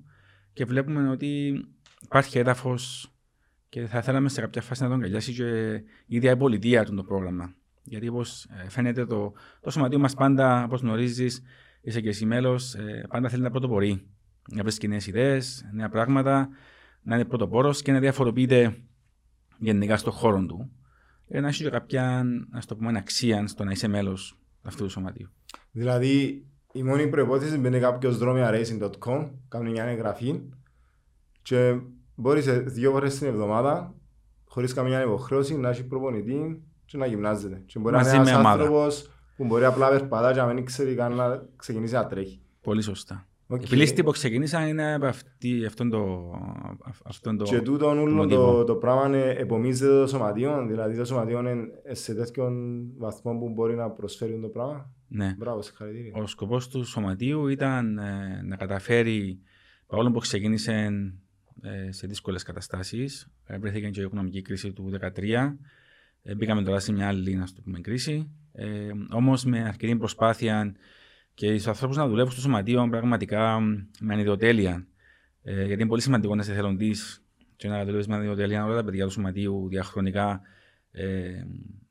και 0.53 0.65
βλέπουμε 0.65 1.09
ότι 1.09 1.61
υπάρχει 2.01 2.37
έδαφος 2.39 3.11
και 3.69 3.85
θα 3.85 4.01
θέλαμε 4.01 4.29
σε 4.29 4.41
κάποια 4.41 4.61
φάση 4.61 4.83
να 4.83 4.89
τον 4.89 4.97
αγκαλιάσει 4.97 5.33
και 5.33 5.73
η 6.05 6.15
ίδια 6.15 6.31
η 6.31 6.37
πολιτεία 6.37 6.85
του 6.85 6.95
το 6.95 7.03
πρόγραμμα. 7.03 7.53
Γιατί 7.83 8.07
όπως 8.07 8.45
ε, 8.45 8.69
φαίνεται 8.69 9.05
το, 9.05 9.33
το 9.61 9.69
σωματείο 9.69 9.99
μας 9.99 10.13
πάντα, 10.13 10.63
όπως 10.63 10.81
γνωρίζεις, 10.81 11.41
είσαι 11.81 12.01
και 12.01 12.09
εσύ 12.09 12.25
μέλος, 12.25 12.73
ε, 12.73 13.05
πάντα 13.09 13.29
θέλει 13.29 13.41
να 13.41 13.49
πρωτοπορεί. 13.49 14.07
Να 14.49 14.61
βρεις 14.61 14.77
κοινές 14.77 15.07
ιδέες, 15.07 15.65
νέα 15.73 15.89
πράγματα, 15.89 16.49
να 17.01 17.15
είναι 17.15 17.25
πρωτοπόρος 17.25 17.81
και 17.81 17.91
να 17.91 17.99
διαφοροποιείται 17.99 18.77
γενικά 19.57 19.97
στον 19.97 20.13
χώρο 20.13 20.45
του. 20.45 20.71
Για 21.27 21.41
να 21.41 21.47
έχει 21.47 21.69
κάποια 21.69 22.25
ας 22.51 22.65
το 22.65 22.75
πούμε, 22.75 22.97
αξία 22.97 23.47
στο 23.47 23.63
να 23.63 23.71
είσαι 23.71 23.87
μέλος 23.87 24.37
αυτού 24.61 24.83
του 24.83 24.89
σωματείου. 24.89 25.29
Δηλαδή, 25.71 26.45
η 26.71 26.83
μόνη 26.83 27.07
προπόθεση 27.07 27.55
είναι 27.55 27.79
κάποιος 27.79 28.17
δρόμια.racing.com, 28.17 29.29
κάνει 29.47 29.69
μια 29.69 29.83
εγγραφή 29.83 30.41
και 31.41 31.79
μπορείς 32.15 32.43
σε 32.43 32.59
δύο 32.59 32.91
φορές 32.91 33.17
την 33.17 33.27
εβδομάδα, 33.27 33.95
χωρίς 34.45 34.73
καμία 34.73 35.01
υποχρέωση, 35.01 35.57
να 35.57 35.69
έχεις 35.69 35.87
προπονητή 35.87 36.63
και 36.85 36.97
να 36.97 37.05
γυμνάζεται. 37.05 37.63
Και 37.65 37.79
μπορεί 37.79 37.95
Μαζί 37.95 38.09
να 38.09 38.21
είναι 38.21 38.29
ένας 38.29 38.45
άνθρωπος 38.45 39.09
που 39.35 39.45
μπορεί 39.45 39.65
απλά 39.65 39.89
να 39.89 39.97
περπατά 39.97 40.33
και 40.33 40.39
να 40.39 40.53
μην 40.53 40.65
ξέρει 40.65 40.95
καν 40.95 41.15
να 41.15 41.45
ξεκινήσει 41.55 41.93
να 41.93 42.07
τρέχει. 42.07 42.41
Πολύ 42.61 42.81
σωστά. 42.81 43.27
Okay. 43.47 43.71
Η 43.71 43.75
λίστη 43.75 44.03
που 44.03 44.11
ξεκίνησα 44.11 44.67
είναι 44.67 44.93
από 44.93 45.05
αυτή, 45.05 45.65
αυτόν 45.65 45.89
το, 45.89 46.31
αυτόν 47.03 47.37
το 47.37 47.43
Και 47.43 47.61
τούτο 47.61 47.89
όλο 47.89 48.27
το, 48.27 48.63
το 48.63 48.75
πράγμα 48.75 49.17
επομίζεται 49.17 49.99
το 49.99 50.07
σωματείο, 50.07 50.65
δηλαδή 50.67 50.97
το 50.97 51.05
σωματείο 51.05 51.39
είναι 51.39 51.55
σε 51.91 52.13
τέτοιο 52.13 52.51
βαθμό 52.97 53.37
που 53.37 53.49
μπορεί 53.49 53.75
να 53.75 53.89
προσφέρει 53.89 54.39
το 54.41 54.47
πράγμα. 54.47 54.91
Ναι. 55.07 55.35
Μπράβο, 55.37 55.61
συγχαρητήρια. 55.61 56.11
Ο 56.15 56.27
σκοπός 56.27 56.67
του 56.67 56.85
σωματείου 56.85 57.47
ήταν 57.47 57.97
ε, 57.97 58.41
να 58.43 58.55
καταφέρει, 58.55 59.39
παρόλο 59.87 60.11
που 60.11 60.19
ξεκίνησε 60.19 60.89
ε, 61.61 61.91
σε 61.91 62.07
δύσκολες 62.07 62.43
καταστάσεις, 62.43 63.27
ε, 63.45 63.57
βρέθηκε 63.57 63.89
και 63.89 63.99
η 63.99 64.03
οικονομική 64.03 64.41
κρίση 64.41 64.73
του 64.73 64.91
2013. 65.15 65.55
Ε, 66.23 66.35
μπήκαμε 66.35 66.63
τώρα 66.63 66.79
σε 66.79 66.91
μια 66.91 67.07
άλλη, 67.07 67.35
να 67.35 67.45
το 67.45 67.61
πούμε, 67.63 67.79
κρίση. 67.79 68.29
Ε, 68.51 68.91
Όμως 69.11 69.45
με 69.45 69.63
αρκετή 69.63 69.95
προσπάθεια 69.95 70.75
και 71.33 71.47
στους 71.47 71.67
ανθρώπους 71.67 71.97
να 71.97 72.07
δουλεύουν 72.07 72.31
στο 72.31 72.41
σωματείο 72.41 72.87
πραγματικά 72.89 73.59
με 73.99 74.13
ανιδιοτέλεια. 74.13 74.87
Ε, 75.43 75.55
γιατί 75.55 75.73
είναι 75.73 75.87
πολύ 75.87 76.01
σημαντικό 76.01 76.35
να 76.35 76.41
είσαι 76.41 76.53
θελοντή 76.53 76.95
και 77.55 77.67
να 77.67 77.85
δουλεύεις 77.85 78.07
με 78.07 78.15
ανιδιοτέλεια. 78.15 78.65
Όλα 78.65 78.75
τα 78.75 78.83
παιδιά 78.83 79.05
του 79.05 79.11
σωματείου 79.11 79.67
διαχρονικά 79.69 80.41
ε, 80.91 81.43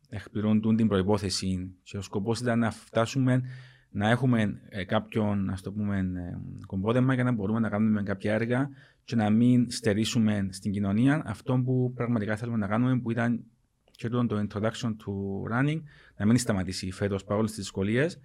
εκπληρώνουν 0.09 0.77
την 0.77 0.89
προπόθεση. 0.89 1.75
Και 1.83 1.97
ο 1.97 2.03
σκοπός 2.03 2.41
ήταν 2.41 2.59
να 2.59 2.71
φτάσουμε 2.71 3.43
να 3.91 4.09
έχουμε 4.09 4.61
ε, 4.69 4.85
κάποιον 4.85 5.51
ας 5.51 5.63
το 5.63 5.73
πούμε, 5.73 5.99
ε, 5.99 6.39
κομπόδεμα 6.67 7.15
για 7.15 7.25
να 7.25 7.33
μπορούμε 7.33 7.61
να 7.61 7.69
κάνουμε 7.69 8.03
κάποια 8.03 8.35
έργα 8.35 8.71
και 9.05 9.17
να 9.17 9.31
μην 9.31 9.71
στερήσουμε 9.71 10.49
στην 10.51 10.73
κοινωνία 10.73 11.23
αυτό 11.27 11.63
που 11.65 11.93
πραγματικά 11.95 12.37
θέλουμε 12.37 12.59
να 12.59 12.67
κάνουμε, 12.67 12.99
που 12.99 13.11
ήταν 13.11 13.45
και 13.91 14.09
το 14.09 14.27
introduction 14.31 14.89
to 14.89 15.13
running, 15.53 15.83
να 16.17 16.27
μην 16.27 16.39
σταματήσει 16.39 16.91
φέτος 16.91 17.25
παρόλες 17.25 17.51
τις 17.51 17.59
δυσκολίες. 17.59 18.19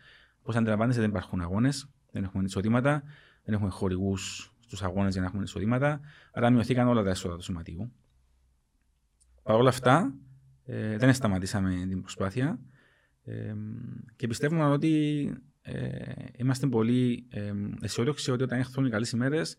Όπω 0.47 0.57
αντιλαμβάνεστε, 0.57 1.01
δεν 1.01 1.09
υπάρχουν 1.09 1.41
αγώνες, 1.41 1.89
δεν 2.11 2.23
έχουμε 2.23 2.43
εισοδήματα, 2.43 3.03
δεν 3.43 3.53
έχουμε 3.53 3.69
χορηγούς 3.69 4.53
στους 4.59 4.83
αγώνες 4.83 5.11
για 5.11 5.21
να 5.21 5.27
έχουμε 5.27 5.43
εισοδήματα. 5.43 5.99
Άρα 6.31 6.49
μειωθήκαν 6.49 6.87
όλα 6.87 7.03
τα 7.03 7.09
έσοδα 7.09 7.35
του 7.35 7.43
σωματείου. 7.43 7.91
Παρ' 9.43 9.55
όλα 9.55 9.69
αυτά, 9.69 10.13
ε, 10.63 10.97
δεν 10.97 11.13
σταματήσαμε 11.13 11.85
την 11.87 12.01
προσπάθεια 12.01 12.59
ε, 13.23 13.53
και 14.15 14.27
πιστεύουμε 14.27 14.63
ότι 14.63 15.29
ε, 15.61 16.13
είμαστε 16.37 16.67
πολύ 16.67 17.27
ε, 17.29 17.53
αισιόδοξοι 17.81 18.31
ότι 18.31 18.43
όταν 18.43 18.59
έρθουν 18.59 18.85
οι 18.85 18.89
καλές 18.89 19.11
ημέρες, 19.11 19.57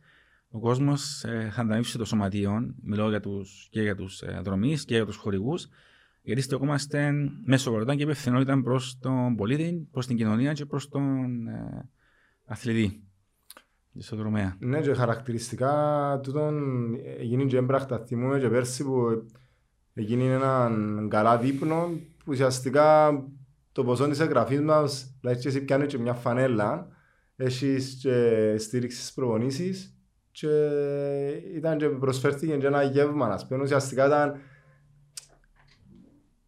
ο 0.49 0.59
κόσμος 0.59 1.25
ε, 1.25 1.51
θα 1.53 1.61
ανταμείψει 1.61 1.99
το 1.99 2.05
σωματείο. 2.05 2.75
Μιλώ 2.83 3.09
για 3.09 3.21
τους, 3.21 3.69
και 3.71 3.83
για 3.83 3.95
τους 3.95 4.23
ε, 4.23 4.41
δρομή 4.45 4.79
και 4.79 4.95
για 4.95 5.07
τους 5.07 5.17
χορηγούς 5.17 5.69
γιατί 6.29 6.43
στεκόμαστε 6.43 7.13
μέσω 7.45 7.71
βορροτά 7.71 7.95
και 7.95 8.03
υπευθυνότητα 8.03 8.63
προς 8.63 8.99
τον 9.01 9.37
πολίτη, 9.37 9.89
προς 9.91 10.07
την 10.07 10.17
κοινωνία 10.17 10.53
και 10.53 10.67
προς 10.67 10.89
τον 10.89 11.47
ε, 11.47 11.89
αθλητή. 12.45 13.03
Στον 13.99 14.19
δρομέα. 14.19 14.57
Ναι, 14.59 14.81
και 14.81 14.95
χαρακτηριστικά 14.95 16.21
τούτον 16.23 16.95
γίνει 17.21 17.47
και 17.47 17.57
έμπρακτα. 17.57 18.05
Θυμούμε 18.07 18.39
και 18.39 18.49
πέρσι 18.49 18.85
που 18.85 19.27
έγινε 19.95 20.25
έναν 20.25 21.07
καλά 21.11 21.39
δείπνο 21.39 21.91
που 22.17 22.25
ουσιαστικά 22.27 23.11
το 23.73 23.85
ποσό 23.85 24.09
της 24.09 24.21
εγγραφής 24.21 24.61
μας, 24.61 25.17
δηλαδή 25.21 25.41
και 25.41 25.49
εσύ 25.49 25.65
πιάνει 25.65 25.87
και 25.87 25.99
μια 25.99 26.15
φανέλα, 26.15 26.89
έχεις 27.37 27.99
και 28.03 28.55
στήριξη 28.59 28.99
στις 28.99 29.13
προπονήσεις 29.13 29.99
και 30.31 30.49
ήταν 31.55 31.79
και 31.79 31.89
προσφέρθηκε 31.89 32.57
και 32.57 32.67
ένα 32.67 32.83
γεύμα, 32.83 33.27
ας 33.27 33.47
πούμε, 33.47 33.63
ουσιαστικά 33.63 34.07
ήταν 34.07 34.41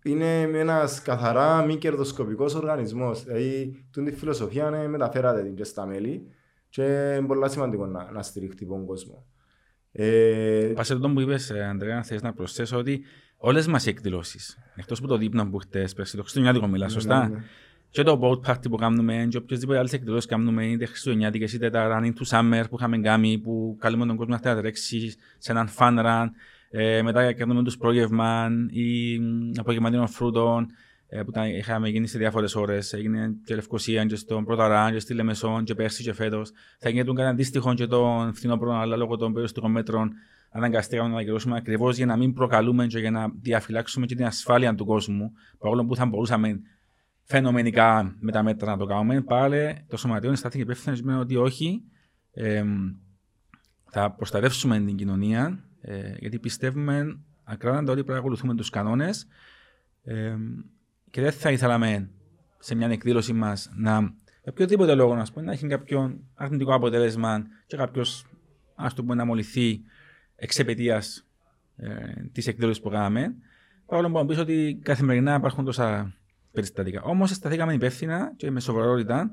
είναι 0.02 0.40
ένας 0.40 1.02
καθαρά 1.02 1.64
μη 1.64 1.76
κερδοσκοπικός 1.76 2.54
οργανισμός. 2.54 3.25
Δηλαδή, 3.25 3.85
τη 3.90 4.12
φιλοσοφία 4.12 4.66
είναι 4.66 4.88
μεταφέρατε 4.88 5.42
την 5.42 5.54
και 5.54 5.64
στα 5.64 5.87
μέλη 5.87 6.26
και 6.69 6.83
είναι 7.19 7.26
πολύ 7.26 7.50
σημαντικό 7.50 7.87
να, 7.87 8.11
να 8.12 8.23
στηριχτεί 8.23 8.66
τον 8.66 8.87
κόσμο. 8.87 9.26
Ε... 9.92 10.73
Πάσε 10.75 10.97
το 10.97 11.11
που 11.11 11.21
είπες, 11.21 11.50
Αντρέα, 11.50 12.02
θέλει 12.02 12.21
να 12.23 12.33
προσθέσω 12.33 12.78
ότι 12.78 13.04
όλες 13.37 13.66
μας 13.66 13.87
οι 13.87 13.88
εκδηλώσεις, 13.88 14.59
εκτός 14.75 14.99
από 14.99 15.09
το 15.09 15.16
δείπνο 15.16 15.50
που 15.50 15.59
χτες, 15.59 15.95
πέρσι, 15.95 16.16
το 16.16 16.23
Χριστουγεννιάτικο 16.23 16.73
μιλάς, 16.73 16.95
ναι, 16.95 17.00
σωστά; 17.00 17.28
Ναι, 17.28 17.35
ναι. 17.35 17.42
Και 17.90 18.02
το 18.02 18.21
boat 18.23 18.50
party 18.50 18.71
που 18.71 18.76
κάνουμε, 18.76 19.26
και 19.30 19.37
οποιασδήποτε 19.37 19.78
άλλες 19.78 19.92
εκδηλώσεις 19.92 20.25
που 20.25 20.35
κάνουμε, 20.35 20.66
είτε 20.66 20.85
Χριστουγεννιάτικες 20.85 21.52
είτε 21.52 21.71
τα 21.71 22.00
running 22.00 22.12
to 22.12 22.38
summer 22.38 22.64
που 22.71 22.76
είχαμε 22.78 22.99
κάνει, 22.99 23.38
που 23.38 23.76
καλούμε 23.80 24.07
τον 24.07 24.16
κόσμο 24.16 24.38
να 24.42 24.57
τρέξει 24.57 25.14
σε 25.38 25.52
έναν 25.52 25.69
fun 25.78 25.99
run. 25.99 26.26
Ε, 26.72 27.02
μετά 27.02 27.32
κάνουμε 27.32 27.62
τους 27.62 27.76
πρόγευμα 27.76 28.50
ή 28.70 29.20
απογευματινών 29.56 30.08
φρούτων 30.08 30.66
ε, 31.08 31.22
που 31.22 31.32
είχαμε 31.58 31.88
γίνει 31.88 32.06
σε 32.06 32.18
διάφορες 32.18 32.54
ώρες. 32.54 32.92
Έγινε 32.92 33.34
και 33.44 33.54
Λευκοσία, 33.54 34.04
και 34.04 34.16
στον 34.16 34.44
Πρωταράν, 34.44 34.92
και 34.92 34.98
στη 34.98 35.14
Λεμεσόν, 35.14 35.64
και 35.64 35.74
πέρσι 35.74 36.02
και 36.02 36.12
φέτος. 36.12 36.50
Θα 36.78 36.88
γίνει 36.88 37.04
κάτι 37.04 37.22
αντίστοιχο 37.28 37.74
και 37.74 37.86
τον 37.86 38.34
φθινόπωρο, 38.34 38.72
αλλά 38.72 38.96
λόγω 38.96 39.16
των 39.16 39.28
περιοριστικών 39.28 39.70
μέτρων 39.70 40.12
αναγκαστήκαμε 40.50 41.14
να 41.14 41.20
ακυρώσουμε 41.20 41.56
ακριβώς 41.56 41.96
για 41.96 42.06
να 42.06 42.16
μην 42.16 42.32
προκαλούμε 42.32 42.86
και 42.86 42.98
για 42.98 43.10
να 43.10 43.32
διαφυλάξουμε 43.40 44.06
και 44.06 44.14
την 44.14 44.24
ασφάλεια 44.24 44.74
του 44.74 44.84
κόσμου. 44.84 45.32
Παρόλο 45.58 45.84
που 45.84 45.96
θα 45.96 46.06
μπορούσαμε 46.06 46.60
φαινομενικά 47.22 48.16
με 48.20 48.32
τα 48.32 48.42
μέτρα 48.42 48.70
να 48.70 48.76
το 48.76 48.84
κάνουμε, 48.84 49.20
πάλι 49.20 49.84
το 49.88 49.96
σωματείο 49.96 50.34
στάθηκε 50.34 50.62
υπεύθυνος 50.62 51.02
ότι 51.20 51.36
όχι, 51.36 51.82
ε, 52.32 52.64
θα 53.90 54.10
προστατεύσουμε 54.10 54.80
την 54.80 54.96
κοινωνία 54.96 55.64
ε, 55.80 56.14
γιατί 56.18 56.38
πιστεύουμε 56.38 57.18
ακράδαντα 57.44 57.92
ότι 57.92 58.00
πρέπει 58.00 58.10
να 58.10 58.18
ακολουθούμε 58.18 58.54
τους 58.54 58.70
κανόνες 58.70 59.26
ε, 60.04 60.37
και 61.10 61.20
δεν 61.20 61.32
θα 61.32 61.50
ήθελαμε 61.50 62.10
σε 62.58 62.75
μια 62.75 62.88
εκδήλωση 62.88 63.32
μας 63.32 63.70
να, 63.75 64.00
για 64.25 64.50
οποιοδήποτε 64.50 64.94
λόγο 64.94 65.14
να, 65.14 65.25
πούμε, 65.32 65.44
να 65.44 65.52
έχει 65.52 65.66
κάποιο 65.66 66.20
αρνητικό 66.34 66.75
αποτέλεσμα 66.75 67.46
και 67.66 67.76
κάποιος 67.76 68.26
το 68.76 69.02
πούμε 69.02 69.14
να 69.14 69.25
μολυθεί 69.25 69.80
εξαιτία 70.37 71.02
ε, 71.76 71.88
της 72.32 72.46
εκδήλωσης 72.46 72.82
που 72.82 72.88
κάναμε. 72.88 73.34
Παρόλο 73.87 74.10
που 74.10 74.18
να 74.18 74.26
πεις 74.26 74.38
ότι 74.38 74.80
καθημερινά 74.82 75.34
υπάρχουν 75.34 75.64
τόσα 75.64 76.14
περιστατικά. 76.52 77.02
Όμως 77.02 77.30
σταθήκαμε 77.30 77.75
υπεύθυνα 77.75 78.32
και 78.37 78.50
με 78.50 78.60
σοβαρότητα 78.60 79.30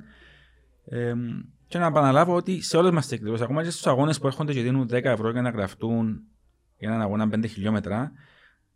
ε, 0.86 1.14
και 1.68 1.78
να 1.78 1.86
επαναλάβω 1.86 2.36
ότι 2.36 2.62
σε 2.62 2.78
όλες 2.78 2.92
μας 2.92 3.04
τις 3.04 3.12
εκδηλώσεις, 3.12 3.44
ακόμα 3.44 3.64
και 3.64 3.70
στους 3.70 3.88
αγώνες 3.88 4.20
που 4.20 4.28
έρχονται 4.28 4.54
και 4.54 4.62
δίνουν 4.62 4.88
10 4.92 5.04
ευρώ 5.04 5.32
για 5.32 5.42
να 5.42 5.50
γραφτούν 5.50 6.22
για 6.78 6.90
έναν 6.90 7.02
αγώνα 7.02 7.30
5 7.34 7.46
χιλιόμετρα, 7.48 8.12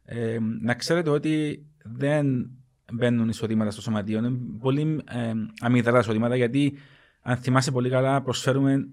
ε, 0.05 0.38
να 0.62 0.74
ξέρετε 0.74 1.10
ότι 1.10 1.65
δεν 1.84 2.50
μπαίνουν 2.93 3.29
εισοδήματα 3.29 3.72
στο 3.72 3.81
σωματείο. 3.81 4.17
Είναι 4.17 4.38
πολύ 4.60 5.01
ε, 5.10 5.31
αμυδρά 5.60 6.00
εισοδήματα 6.00 6.36
γιατί, 6.36 6.77
αν 7.22 7.38
θυμάσαι 7.38 7.72
πολύ 7.72 7.89
καλά, 7.89 8.22
προσφέρουμε 8.22 8.88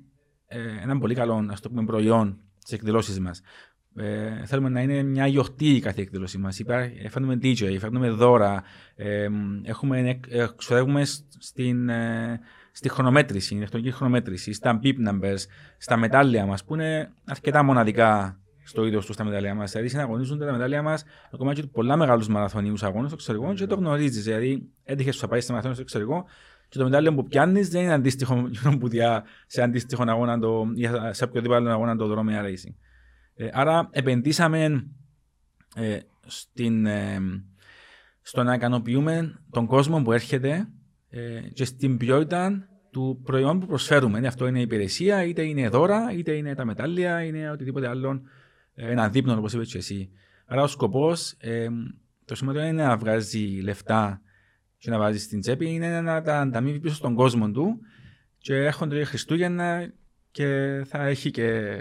ε, 0.47 0.59
ένα 0.83 0.99
πολύ 0.99 1.15
καλό 1.15 1.49
ας 1.51 1.61
το 1.61 1.69
πούμε, 1.69 1.85
προϊόν 1.85 2.39
στις 2.59 2.73
εκδηλώσεις 2.73 3.21
μας. 3.21 3.43
Ε, 3.97 4.45
θέλουμε 4.47 4.69
να 4.69 4.81
είναι 4.81 5.03
μια 5.03 5.27
γιορτή 5.27 5.81
κάθε 5.83 6.01
εκδήλωση 6.01 6.39
μας. 6.39 6.61
Φέρνουμε 7.09 7.39
DJ, 7.43 7.77
φέρνουμε 7.79 8.11
δώρα, 8.11 8.63
ε, 8.95 9.29
έχουμε, 9.63 10.21
εξοδεύουμε 10.29 11.05
στην, 11.39 11.89
ε, 11.89 12.41
στη 12.73 12.89
χρονομέτρηση, 12.89 13.45
στην 13.45 13.57
ηλεκτρονική 13.57 13.91
χρονομέτρηση, 13.91 14.53
στα 14.53 14.81
beep 14.83 14.95
numbers, 15.09 15.39
στα 15.79 15.97
μετάλλια 15.97 16.47
μας 16.47 16.65
που 16.65 16.75
είναι 16.75 17.13
αρκετά 17.25 17.63
μοναδικά 17.63 18.41
στο 18.69 18.87
είδος 18.87 19.07
τους 19.07 19.15
στα 19.15 19.25
μεταλλεία 19.25 19.55
μας. 19.55 19.71
Δηλαδή, 19.71 19.89
συναγωνίζονται 19.89 20.47
τα 20.47 20.53
μεταλλεία 20.53 20.83
μας 20.83 21.05
ακόμα 21.33 21.55
και 21.55 21.63
πολλά 21.63 21.97
μεγάλους 21.97 22.29
μαραθωνίους 22.29 22.83
αγώνες 22.83 23.07
στο 23.07 23.15
εξωτερικό 23.15 23.55
και 23.55 23.67
το 23.67 23.75
γνωρίζεις. 23.75 24.25
Δηλαδή, 24.25 24.69
έτυχες 24.85 25.15
σου 25.15 25.21
να 25.23 25.29
πάει 25.29 25.41
σε 25.41 25.53
μαραθώνιο 25.53 25.75
στο 25.75 25.83
εξωτερικό 25.83 26.25
και 26.69 26.79
το 26.79 26.85
μετάλλιο 26.85 27.15
που 27.15 27.27
πιάνεις 27.27 27.69
δεν 27.69 27.83
είναι 27.83 27.93
αντίστοιχο 27.93 28.51
που 28.81 28.89
διά 28.89 29.25
σε 29.47 29.63
αντίστοιχο 29.63 30.05
αγώνα 30.07 30.39
το, 30.39 30.67
ή 30.75 30.87
σε 31.11 31.25
οποιοδήποτε 31.25 31.55
άλλο 31.61 31.71
αγώνα 31.71 31.97
το 31.97 32.07
δρόμο 32.07 32.31
racing. 32.35 32.75
Ε, 33.35 33.49
άρα, 33.53 33.89
επενδύσαμε 33.93 34.87
ε, 35.75 35.99
στην, 36.27 36.87
ε, 36.87 37.19
στο 38.23 38.43
να 38.43 38.55
ικανοποιούμε 38.55 39.41
τον 39.51 39.67
κόσμο 39.67 40.03
που 40.03 40.13
έρχεται 40.13 40.69
ε, 41.11 41.41
και 41.53 41.65
στην 41.65 41.97
ποιότητα 41.97 42.69
του 42.91 43.21
προϊόν 43.25 43.61
που 43.61 43.67
προσφέρουμε. 43.67 44.27
Αυτό 44.27 44.47
είναι 44.47 44.59
η 44.59 44.63
υπηρεσία, 44.63 45.25
είτε 45.25 45.43
είναι 45.43 45.69
δώρα, 45.69 46.13
είτε 46.13 46.33
είναι 46.33 46.55
τα 46.55 46.65
μετάλλια, 46.65 47.23
είναι 47.23 47.51
οτιδήποτε 47.51 47.89
άλλο. 47.89 48.23
Ε, 48.81 48.91
ένα 48.91 49.09
δείπνο, 49.09 49.39
όπως 49.39 49.53
είπες 49.53 49.69
και 49.71 49.79
εσύ. 49.79 50.11
Άρα 50.47 50.63
ο 50.63 50.67
σκοπός, 50.67 51.35
ε, 51.39 51.69
το 52.25 52.35
σημαντικό 52.35 52.65
είναι 52.65 52.85
να 52.85 52.97
βγάζει 52.97 53.61
λεφτά 53.63 54.21
και 54.79 54.91
να 54.91 54.99
βάζεις 54.99 55.23
στην 55.23 55.41
τσέπη, 55.41 55.71
είναι 55.71 56.01
να 56.01 56.23
τα 56.23 56.41
ανταμείβει 56.41 56.81
πίσω 56.81 56.95
στον 56.95 57.15
κόσμο 57.15 57.51
του 57.51 57.81
και 58.39 58.55
έρχονται 58.55 59.05
Χριστούγεννα 59.05 59.93
και 60.31 60.83
θα 60.87 61.07
έχει 61.07 61.31
και, 61.31 61.79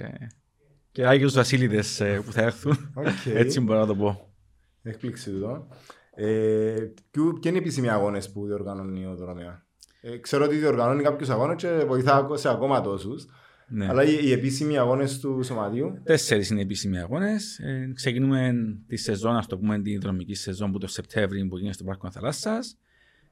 και 0.92 1.08
Άγιους 1.08 1.34
Βασίλειδες 1.34 2.00
ε, 2.00 2.22
που 2.26 2.32
θα 2.32 2.42
έρθουν. 2.42 2.94
Okay. 2.96 3.32
Έτσι 3.44 3.60
μπορώ 3.60 3.80
να 3.80 3.86
το 3.86 3.96
πω. 3.96 4.34
Έκπληξη 4.82 5.32
εδώ. 5.32 5.68
Ε, 6.16 6.76
ποιο 7.12 7.40
είναι 7.44 7.58
οι 7.58 7.62
επίσημοι 7.62 7.90
αγώνες 7.90 8.32
που 8.32 8.46
διοργανώνει 8.46 9.06
ο 9.06 9.16
Δρομέα. 9.16 9.66
Ε, 10.02 10.18
ξέρω 10.18 10.46
ότι 10.46 10.56
διοργανώνει 10.56 11.04
κάποιου 11.04 11.34
αγώνες 11.34 11.56
και 11.56 11.84
βοηθά 11.88 12.28
σε 12.34 12.50
ακόμα 12.50 12.82
τόσους. 12.82 13.26
Ναι. 13.70 13.88
Αλλά 13.88 14.04
οι, 14.04 14.20
οι 14.24 14.32
επίσημοι 14.32 14.78
αγώνες 14.78 15.20
του 15.20 15.44
Σωματείου; 15.44 16.02
Τέσσερις 16.04 16.50
είναι 16.50 16.60
οι 16.60 16.64
επίσημοι 16.64 17.00
αγώνες. 17.00 17.60
Ε, 17.60 17.92
ξεκινούμε 17.94 18.54
τη 18.88 18.96
σεζόν, 18.96 19.36
ας 19.36 19.48
το 19.48 19.58
πούμε, 19.58 19.82
την 19.82 20.02
δρομική 20.02 20.34
σεζόν 20.34 20.72
που 20.72 20.78
το 20.78 20.88
Σεπτέμβριο 20.88 21.48
που 21.48 21.58
γίνεται 21.58 21.74
στο 21.74 21.84
Πάρκο 21.84 22.12
Θαλάσσα. 22.12 22.60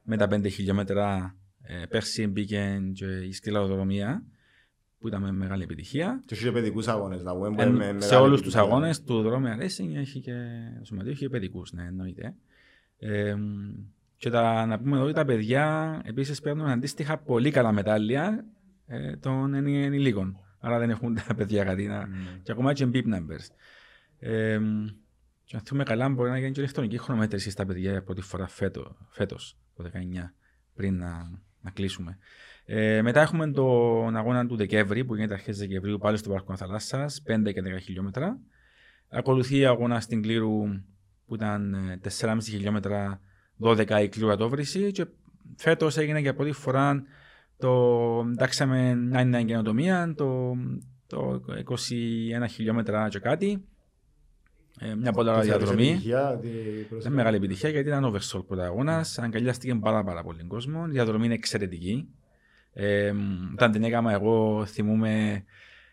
Με 0.02 0.16
τα 0.16 0.28
5 0.30 0.50
χιλιόμετρα 0.50 1.36
ε, 1.62 1.86
πέρσι 1.88 2.26
μπήκε 2.26 2.80
και 2.92 3.06
η 3.06 3.32
σκυλαδρομία 3.32 4.24
που 4.98 5.08
ήταν 5.08 5.22
με 5.22 5.32
μεγάλη 5.32 5.62
επιτυχία. 5.62 6.22
Και 6.26 6.34
έχει 6.34 6.52
παιδικού 6.52 6.82
αγώνες, 6.86 7.22
να 7.22 7.34
πούμε. 7.34 7.62
Ε, 7.62 7.66
με 7.66 7.94
σε 7.98 8.14
όλους 8.14 8.42
τους 8.42 8.54
αγώνες 8.54 9.02
του 9.02 9.22
δρόμου 9.22 9.46
Racing 9.46 9.94
έχει 9.94 10.20
και 10.20 10.32
σωματείο, 10.82 11.10
έχει 11.10 11.28
παιδικού, 11.28 11.62
ναι, 11.72 11.84
εννοείται. 11.84 12.34
Ε, 12.98 13.34
και 14.16 14.30
τα, 14.30 14.66
να 14.66 14.78
πούμε 14.78 15.00
ότι 15.00 15.12
τα 15.12 15.24
παιδιά 15.24 16.00
επίσης 16.04 16.40
παίρνουν 16.40 16.66
αντίστοιχα 16.66 17.18
πολύ 17.18 17.50
καλά 17.50 17.72
μετάλλια 17.72 18.44
ε, 18.86 19.16
των 19.16 19.54
ενηλίκων. 19.54 20.40
Άρα 20.58 20.78
δεν 20.78 20.90
έχουν 20.90 21.14
τα 21.26 21.34
παιδιά 21.34 21.64
κάτι 21.64 21.86
να. 21.86 22.04
Mm. 22.04 22.40
Και 22.42 22.52
ακόμα 22.52 22.72
και 22.72 22.88
beep 22.92 23.04
numbers. 23.04 23.46
Ε, 24.18 24.58
και 25.44 25.56
αν 25.56 25.62
θυμούμε 25.62 25.84
καλά, 25.84 26.08
μπορεί 26.08 26.30
να 26.30 26.38
γίνει 26.38 26.50
και 26.50 26.60
ηλεκτρονική 26.60 26.98
χρονομέτρηση 26.98 27.50
στα 27.50 27.66
παιδιά 27.66 27.90
για 27.90 28.02
πρώτη 28.02 28.20
φορά 28.20 28.46
φέτο, 28.46 28.96
φέτος, 29.08 29.58
το 29.76 29.84
19, 29.84 30.32
πριν 30.74 30.96
να, 30.96 31.30
να 31.60 31.70
κλείσουμε. 31.70 32.18
Ε, 32.64 33.02
μετά 33.02 33.20
έχουμε 33.20 33.50
τον 33.50 34.16
αγώνα 34.16 34.46
του 34.46 34.56
Δεκέμβρη 34.56 35.04
που 35.04 35.14
γίνεται 35.14 35.34
αρχές 35.34 35.58
Δεκεμβρίου 35.58 35.98
πάλι 35.98 36.16
στο 36.16 36.30
Πάρκο 36.30 36.56
Θαλάσσας, 36.56 37.22
5 37.26 37.52
και 37.52 37.62
10 37.62 37.80
χιλιόμετρα. 37.80 38.38
Ακολουθεί 39.08 39.66
αγώνας 39.66 40.04
στην 40.04 40.22
Κλήρου 40.22 40.62
που 41.26 41.34
ήταν 41.34 41.76
4,5 42.20 42.36
ε, 42.36 42.40
χιλιόμετρα 42.40 43.20
12 43.60 44.00
η 44.02 44.08
κλειρατόβρηση 44.08 44.92
και 44.92 45.06
φέτος 45.56 45.96
έγινε 45.96 46.18
για 46.18 46.34
πρώτη 46.34 46.52
φορά 46.52 47.02
το 47.58 47.72
εντάξαμε 48.30 48.94
μια 48.94 49.24
νέα 49.24 49.42
καινοτομία, 49.42 50.14
το, 50.16 50.56
το 51.06 51.42
21 51.68 51.74
χιλιόμετρα 52.50 53.08
και 53.08 53.18
κάτι. 53.18 53.64
Ε, 54.80 54.94
μια 54.94 55.12
πολύ 55.12 55.28
ωραία 55.28 55.42
διαδρομή. 55.42 56.00
Είναι 57.00 57.10
μεγάλη 57.10 57.36
επιτυχία 57.36 57.68
γιατί 57.68 57.88
ήταν 57.88 58.12
oversold 58.12 58.46
πρώτα 58.46 58.64
αγώνα. 58.64 59.04
Αγκαλιάστηκε 59.16 59.74
πάρα, 59.74 60.04
πάρα 60.04 60.22
πολύ 60.22 60.44
κόσμος. 60.44 60.88
Η 60.88 60.90
διαδρομή 60.90 61.24
είναι 61.24 61.34
εξαιρετική. 61.34 62.08
Ε, 62.72 63.12
όταν 63.52 63.72
την 63.72 63.84
έκανα, 63.84 64.12
εγώ 64.12 64.64
θυμούμαι, 64.66 65.44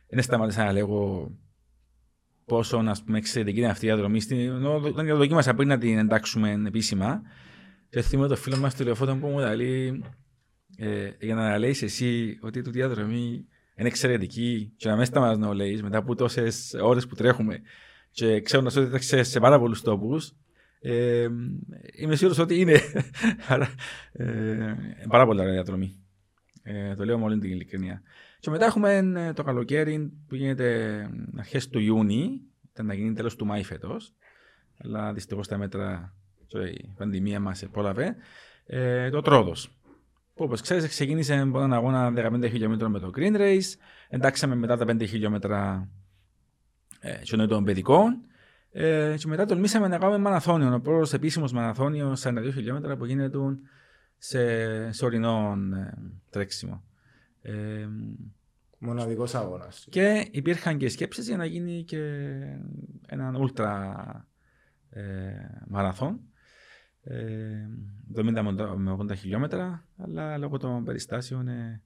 δεν 0.09 0.23
σταμάτησα 0.23 0.63
να 0.63 0.71
λέγω 0.71 1.31
πόσο 2.45 2.77
ας 2.87 3.03
πούμε, 3.03 3.17
εξαιρετική 3.17 3.59
είναι 3.59 3.69
αυτή 3.69 3.85
η 3.85 3.87
διαδρομή. 3.87 4.19
Όταν 4.85 5.07
το 5.07 5.17
δοκίμασα 5.17 5.53
πριν 5.53 5.67
να 5.67 5.77
την 5.77 5.97
εντάξουμε 5.97 6.61
επίσημα, 6.67 7.21
και 7.89 8.01
θυμάμαι 8.01 8.27
το 8.27 8.35
φίλο 8.35 8.57
μας 8.57 8.75
του 8.75 8.83
τηλεφώνου 8.83 9.19
που 9.19 9.27
μου 9.27 9.39
λέει 9.55 10.03
ε, 10.77 11.09
για 11.19 11.35
να 11.35 11.57
λέεις 11.57 11.81
εσύ 11.81 12.37
ότι 12.41 12.59
η 12.59 12.61
διαδρομή 12.61 13.45
είναι 13.75 13.87
εξαιρετική 13.87 14.73
και 14.75 14.89
να 14.89 14.95
μην 14.95 15.05
σταματάς 15.05 15.37
να 15.37 15.53
λέεις 15.53 15.83
μετά 15.83 15.97
από 15.97 16.15
τόσες 16.15 16.75
ώρες 16.81 17.07
που 17.07 17.15
τρέχουμε 17.15 17.61
και 18.11 18.41
ξέροντας 18.41 18.75
ότι 18.75 18.99
θα 18.99 19.23
σε 19.23 19.39
πάρα 19.39 19.59
πολλούς 19.59 19.81
τόπους. 19.81 20.33
Ε, 20.79 21.27
είμαι 21.95 22.15
σίγουρος 22.15 22.39
ότι 22.39 22.59
είναι. 22.59 22.79
Άρα, 23.47 23.69
ε, 24.11 24.75
πάρα 25.07 25.25
πολύ 25.25 25.39
ωραία 25.39 25.53
διαδρομή. 25.53 26.03
Ε, 26.63 26.95
το 26.95 27.05
λέω 27.05 27.17
με 27.17 27.23
όλη 27.23 27.39
την 27.39 27.51
ειλικρινία. 27.51 28.01
Και 28.39 28.49
μετά 28.49 28.65
έχουμε 28.65 28.97
ε, 29.15 29.33
το 29.33 29.43
καλοκαίρι 29.43 30.11
που 30.27 30.35
γίνεται 30.35 31.09
αρχές 31.37 31.69
του 31.69 31.79
Ιούνιου. 31.79 32.41
Ήταν 32.71 32.85
να 32.85 32.93
γίνει 32.93 33.13
τέλος 33.13 33.35
του 33.35 33.45
Μάη 33.45 33.63
φέτος. 33.63 34.13
Αλλά 34.77 35.13
δυστυχώς 35.13 35.47
τα 35.47 35.57
μέτρα 35.57 36.15
η 36.77 36.93
πανδημία 36.97 37.39
μας 37.39 37.63
επόλαβε, 37.63 38.15
ε, 38.65 39.09
το 39.09 39.21
τρόδος. 39.21 39.77
Που 40.33 40.43
όπως 40.43 40.61
ξέρεις, 40.61 40.87
ξεκίνησε 40.87 41.39
από 41.39 41.57
έναν 41.57 41.73
αγώνα 41.73 42.13
15 42.15 42.49
χιλιόμετρων 42.49 42.91
με 42.91 42.99
το 42.99 43.11
Green 43.15 43.37
Race. 43.37 43.73
Εντάξαμε 44.09 44.55
μετά 44.55 44.77
τα 44.77 44.85
5 44.85 45.07
χιλιόμετρα 45.07 45.89
ε, 46.99 47.25
στον 47.25 47.47
των 47.47 47.63
παιδικών. 47.63 48.21
Ε, 48.71 49.15
και 49.17 49.27
μετά 49.27 49.45
τολμήσαμε 49.45 49.87
να 49.87 49.97
κάνουμε 49.97 50.17
μαραθώνιο. 50.17 50.73
Ο 50.73 50.79
πρώτος 50.79 51.13
επίσημος 51.13 51.51
μαραθώνιος 51.51 52.23
42 52.25 52.49
χιλιόμετρα 52.53 52.97
που 52.97 53.05
γίνεται 53.05 53.37
σε, 54.17 54.91
σε 54.91 55.05
ορεινό 55.05 55.57
ε, 55.75 55.93
τρέξιμο. 56.29 56.83
Ε, 57.41 57.87
Μοναδικός 58.77 59.35
αγώνας. 59.35 59.87
Και 59.89 60.27
υπήρχαν 60.31 60.77
και 60.77 60.89
σκέψεις 60.89 61.27
για 61.27 61.37
να 61.37 61.45
γίνει 61.45 61.83
και 61.83 61.99
έναν 63.07 63.35
ούλτρα 63.35 64.27
ε, 64.89 65.01
μαραθών 65.67 66.19
70 67.05 68.75
με 68.75 68.97
80 68.99 69.15
χιλιόμετρα, 69.15 69.85
αλλά 69.97 70.37
λόγω 70.37 70.57
των 70.57 70.83
περιστάσεων 70.83 71.47
ε, 71.47 71.81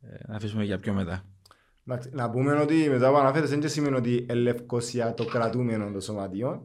ε, 0.00 0.16
να 0.26 0.36
αφήσουμε 0.36 0.64
για 0.64 0.78
πιο 0.78 0.92
μετά. 0.92 1.24
Να 2.10 2.30
πούμε 2.30 2.52
ότι 2.52 2.88
μετά 2.90 3.10
που 3.10 3.16
αναφέρεσαι 3.16 3.56
δεν 3.56 3.68
σημαίνει 3.68 3.96
ότι 3.96 4.26
ελευκοσία 4.28 5.14
το 5.14 5.24
κρατούμενο 5.24 5.90
των 5.90 6.00
σωματείων. 6.00 6.62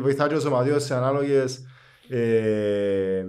Βοηθά 0.00 0.28
και 0.28 0.34
ο 0.34 0.40
σωματείο 0.40 0.78
σε 0.78 0.94
ανάλογες 0.94 1.64
ε, 2.08 3.24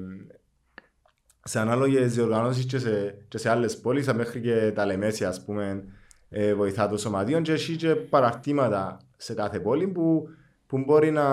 σε 1.47 1.59
ανάλογες 1.59 2.13
διοργανώσεις 2.13 2.65
και 2.65 2.79
σε, 2.79 3.25
και 3.27 3.37
σε 3.37 3.49
άλλες 3.49 3.79
πόλεις, 3.79 4.13
μέχρι 4.13 4.41
και 4.41 4.71
τα 4.75 4.85
Λεμέσια, 4.85 5.27
ας 5.27 5.43
πούμε, 5.43 5.83
ε, 6.29 6.53
βοηθά 6.53 6.87
το 6.89 6.97
σωματείο 6.97 7.41
και 7.41 7.51
έχει 7.51 7.75
και 7.75 7.95
παρακτήματα 7.95 8.99
σε 9.17 9.33
κάθε 9.33 9.59
πόλη 9.59 9.87
που 9.87 10.29
που 10.67 10.77
μπορεί 10.77 11.11
να, 11.11 11.27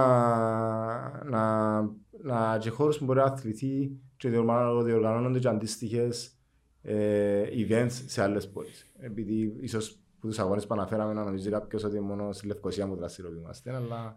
να, 1.25 1.81
να 2.23 2.59
και 2.61 2.71
χώρους 2.71 2.99
που 2.99 3.05
μπορεί 3.05 3.19
να 3.19 3.25
αθληθεί 3.25 3.91
και 4.17 4.29
διοργανώνονται 4.29 5.39
και 5.39 5.49
αντίστοιχες 5.49 6.37
ε, 6.83 7.43
events 7.43 8.03
σε 8.07 8.23
άλλες 8.23 8.49
πόλεις. 8.49 8.87
Επειδή 8.99 9.57
ίσως 9.61 9.99
που 10.21 10.27
τους 10.29 10.39
αγώνες 10.39 10.67
που 10.67 10.75
αναφέραμε 10.75 11.13
να 11.13 11.25
νομίζει 11.25 11.51
κάποιος 11.51 11.85
ότι 11.85 12.01
μόνο 12.01 12.33
στη 12.33 12.47
Λευκοσία 12.47 12.87
μου 12.87 12.97
δραστηριοποιούμαστε, 12.97 13.75
αλλά... 13.75 14.17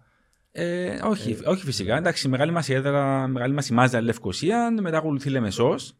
Ε, 0.51 0.99
όχι, 1.03 1.31
ε, 1.31 1.49
όχι 1.49 1.65
φυσικά. 1.65 1.97
Εντάξει, 1.97 2.27
μεγάλη 2.27 2.51
μας 2.51 2.69
έδρα, 2.69 3.27
μεγάλη 3.27 3.53
μας 3.53 3.69
η 3.69 4.01
Λευκοσία, 4.01 4.71
μετά 4.81 4.97
ακολουθεί 4.97 5.29
Λεμεσός. 5.29 5.97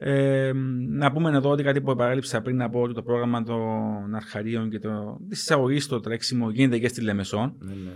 Ε, 0.00 0.52
να 0.88 1.12
πούμε 1.12 1.30
εδώ 1.36 1.50
ότι 1.50 1.62
κάτι 1.62 1.80
που 1.80 1.96
παρέλειψα 1.96 2.42
πριν 2.42 2.62
από 2.62 2.82
ότι 2.82 2.94
το 2.94 3.02
πρόγραμμα 3.02 3.42
των 3.42 4.14
αρχαρίων 4.14 4.70
και 4.70 4.78
το, 4.78 5.20
της 5.28 5.40
εισαγωγής 5.40 5.84
στο 5.84 6.00
τρέξιμο 6.00 6.50
γίνεται 6.50 6.78
και 6.78 6.88
στη 6.88 7.00
Λεμεσόν. 7.00 7.54
Ναι, 7.58 7.72
ναι. 7.72 7.90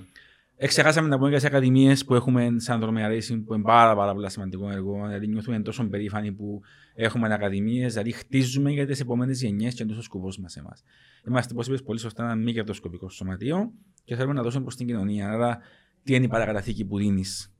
Εξεχάσαμε 0.65 1.09
να 1.09 1.17
πούμε 1.17 1.29
για 1.29 1.39
τι 1.39 1.47
ακαδημίες 1.47 2.05
που 2.05 2.15
έχουμε 2.15 2.49
σαν 2.57 2.81
δρομέα 2.81 3.09
Racing, 3.09 3.43
που 3.47 3.55
είναι 3.55 3.63
πάρα, 3.63 3.97
πάρα 3.97 4.13
πολύ 4.13 4.31
σημαντικό 4.31 4.71
έργο. 4.71 5.07
Δηλαδή, 5.07 5.27
νιώθουμε 5.27 5.61
τόσο 5.61 5.89
περήφανοι 5.89 6.33
που 6.33 6.61
έχουμε 6.95 7.35
ακαδημίες, 7.35 7.93
δηλαδή 7.93 8.13
χτίζουμε 8.13 8.71
για 8.71 8.87
τις 8.87 9.01
επόμενες 9.01 9.43
γενιές 9.43 9.75
και 9.75 9.83
εντό 9.83 9.95
ο 9.97 10.01
σκοπός 10.01 10.39
μας 10.39 10.57
εμάς. 10.57 10.83
Είμαστε, 11.29 11.55
όπω 11.55 11.73
είπε 11.73 11.83
πολύ 11.83 11.99
σωστά, 11.99 12.25
ένα 12.25 12.35
μη 12.35 12.53
κερδοσκοπικό 12.53 13.09
σωματείο 13.09 13.73
και 14.05 14.17
θέλουμε 14.17 14.35
να 14.35 14.43
δώσουμε 14.43 14.63
προς 14.63 14.77
την 14.77 14.87
κοινωνία. 14.87 15.31
Άρα, 15.31 15.59
τι 16.03 16.15
είναι 16.15 16.25
η 16.25 16.29
παρακαταθήκη 16.29 16.85
που 16.85 16.99
δίνεις 16.99 17.53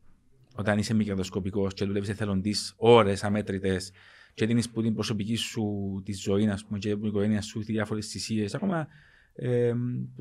όταν 0.55 0.79
είσαι 0.79 0.95
μη 0.95 1.05
κερδοσκοπικός 1.05 1.75
και 1.75 1.85
δουλεύεις 1.85 2.09
εθελοντής 2.09 2.75
ώρες 2.77 3.25
αμέτρητες 3.25 3.93
και 4.35 4.47
δίνεις 4.47 4.71
που 4.71 4.83
την 4.83 4.95
προσωπική 4.95 5.37
σου 5.37 6.03
τη 6.05 6.13
ζωή, 6.13 6.49
ας 6.49 6.65
πούμε, 6.65 6.79
και 6.79 6.97
την 6.97 7.05
οικογένεια 7.05 7.43
σου, 7.43 7.63
διάφορες 7.63 8.07
θυσίες, 8.07 8.55
ακόμα 8.55 8.87
ε, 9.35 9.73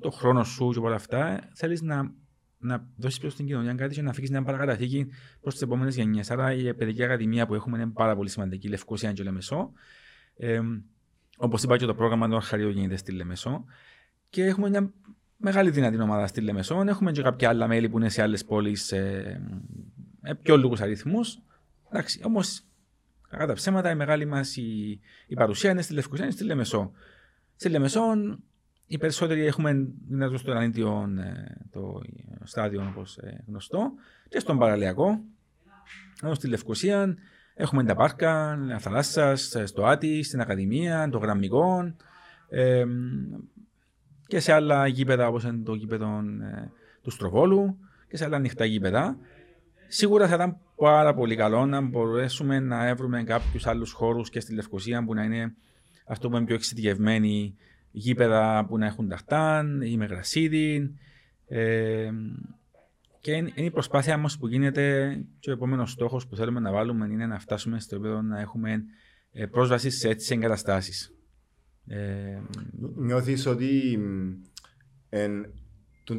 το 0.02 0.10
χρόνο 0.10 0.44
σου 0.44 0.70
και 0.70 0.80
όλα 0.80 0.96
αυτά, 0.96 1.50
θέλεις 1.54 1.82
να 1.82 2.20
να 2.62 2.88
δώσεις 2.96 3.20
προ 3.20 3.30
την 3.30 3.46
κοινωνία 3.46 3.74
κάτι 3.74 3.96
και 3.96 4.02
να 4.02 4.10
αφήσει 4.10 4.32
μια 4.32 4.44
παρακαταθήκη 4.44 5.08
προς 5.42 5.54
τις 5.54 5.64
επόμενες 5.64 5.96
γενιές. 5.96 6.32
Άρα 6.32 6.54
η 6.54 6.74
παιδική 6.74 7.04
ακαδημία 7.04 7.48
που 7.48 7.54
έχουμε 7.54 7.78
είναι 7.78 7.92
πάρα 7.92 8.16
πολύ 8.16 8.30
σημαντική, 8.30 8.68
Λευκοσία 8.68 9.14
και 9.14 9.24
Λεμεσό. 9.24 9.72
Ε, 10.38 10.62
Όπως 11.38 11.64
είπα 11.64 11.78
και 11.78 11.86
το 11.86 11.96
πρόγραμμα 11.96 12.30
του 12.30 12.36
Αρχαρίου 12.36 12.70
γίνεται 12.70 12.96
στη 12.96 13.12
Λεμεσό. 13.12 13.66
Και 14.30 14.44
έχουμε 14.44 14.70
μια 14.70 14.94
μεγάλη 15.38 15.70
δυνατή 15.70 16.02
ομάδα 16.02 16.28
στη 16.28 16.42
Λεμεσόν. 16.42 16.88
Έχουμε 16.88 17.12
και 17.12 17.22
κάποια 17.22 17.50
άλλα 17.50 17.68
μέλη 17.68 17.90
που 17.90 17.98
είναι 17.98 18.10
σε 18.10 18.22
άλλες 18.22 18.46
πόλεις 18.46 18.92
ε, 18.92 19.42
με 20.22 20.36
πιο 20.36 20.58
λίγους 20.58 20.82
αριθμούς. 20.82 21.40
Εντάξει, 21.90 22.22
όμως 22.24 22.64
κακά 23.30 23.46
τα 23.46 23.54
ψέματα 23.54 23.92
η 23.92 23.96
μεγάλη 23.96 24.26
μας 24.26 24.56
η, 24.56 25.00
η, 25.28 25.34
παρουσία 25.36 25.72
είναι 25.72 25.82
στη 25.82 25.94
Λευκοσία, 25.94 26.24
είναι 26.26 26.34
στη 26.34 26.44
Λεμεσό. 26.44 26.92
Στη 27.56 27.70
Λεμεσόν 27.70 28.44
οι 28.92 28.98
περισσότεροι 28.98 29.46
έχουμε 29.46 29.88
δυνατό 30.08 30.38
στο 30.38 30.52
εναντίον 30.52 31.20
το 31.72 32.02
στάδιο 32.44 32.88
όπως 32.90 33.20
γνωστό 33.48 33.92
και 34.30 34.40
στον 34.40 34.58
παραλιακό. 34.58 35.22
Ενώ 36.22 36.34
στη 36.34 36.48
Λευκοσία 36.48 37.16
έχουμε 37.54 37.84
τα 37.84 37.96
πάρκα, 37.96 38.60
τα 38.70 38.80
θαλάσσας, 38.80 39.56
στο 39.64 39.86
Άτι, 39.86 40.24
στην 40.24 40.42
Ακαδημία, 40.42 41.10
το 41.10 41.18
Γραμμικό 41.18 41.94
ε, 42.50 42.86
και 44.28 44.40
σε 44.40 44.54
άλλα 44.54 44.88
γήπεδα 44.88 45.28
όπως 45.28 45.44
είναι 45.44 45.64
το 45.64 45.74
γήπεδο 45.74 46.24
ε, 46.42 46.72
του 47.02 47.10
Στροβόλου 47.10 47.78
και 48.08 48.18
σε 48.18 48.26
άλλα 48.26 48.36
ανοιχτά 48.36 48.66
γήπεδα. 48.66 49.18
Σίγουρα 49.88 50.28
θα 50.28 50.36
ήταν 50.36 50.58
πάρα 50.76 51.14
πολύ 51.14 51.36
καλό 51.36 51.66
να 51.66 51.82
μπορέσουμε 51.82 52.60
να 52.60 52.96
βρούμε 52.96 53.24
κάποιους 53.24 53.68
άλλους 53.68 53.92
χώρους 53.92 54.30
και 54.30 54.40
στη 54.40 54.54
Λευκοσία 54.54 55.04
που 55.04 55.14
να 55.14 55.24
είναι 55.24 55.56
αυτό 56.06 56.30
που 56.30 56.36
είναι 56.36 56.46
πιο 56.46 56.56
εξειδικευμένοι 56.56 57.56
γήπεδα 57.92 58.66
που 58.68 58.78
να 58.78 58.86
έχουν 58.86 59.10
ταχτάν 59.10 59.82
ή 59.82 59.98
με 59.98 60.06
γρασίδι. 60.06 60.94
Ε, 61.48 62.12
και 63.22 63.32
είναι 63.32 63.52
η 63.56 63.72
προσπάθεια 63.72 64.18
μας 64.18 64.38
που 64.38 64.48
γίνεται 64.48 65.16
και 65.40 65.50
ο 65.50 65.54
επόμενος 65.54 65.92
στόχος 65.92 66.28
που 66.28 66.36
θέλουμε 66.36 66.60
να 66.60 66.72
βάλουμε 66.72 67.06
είναι 67.06 67.26
να 67.26 67.40
φτάσουμε 67.40 67.80
στο 67.80 67.96
επίπεδο 67.96 68.22
να 68.22 68.40
έχουμε 68.40 68.84
ε, 69.32 69.46
πρόσβαση 69.46 69.90
σε 69.90 70.10
έτσι 70.10 70.34
εγκαταστάσεις. 70.34 71.14
Ε, 71.88 72.40
Νιώθεις 72.96 73.46
ότι 73.46 74.00
εν, 75.10 75.54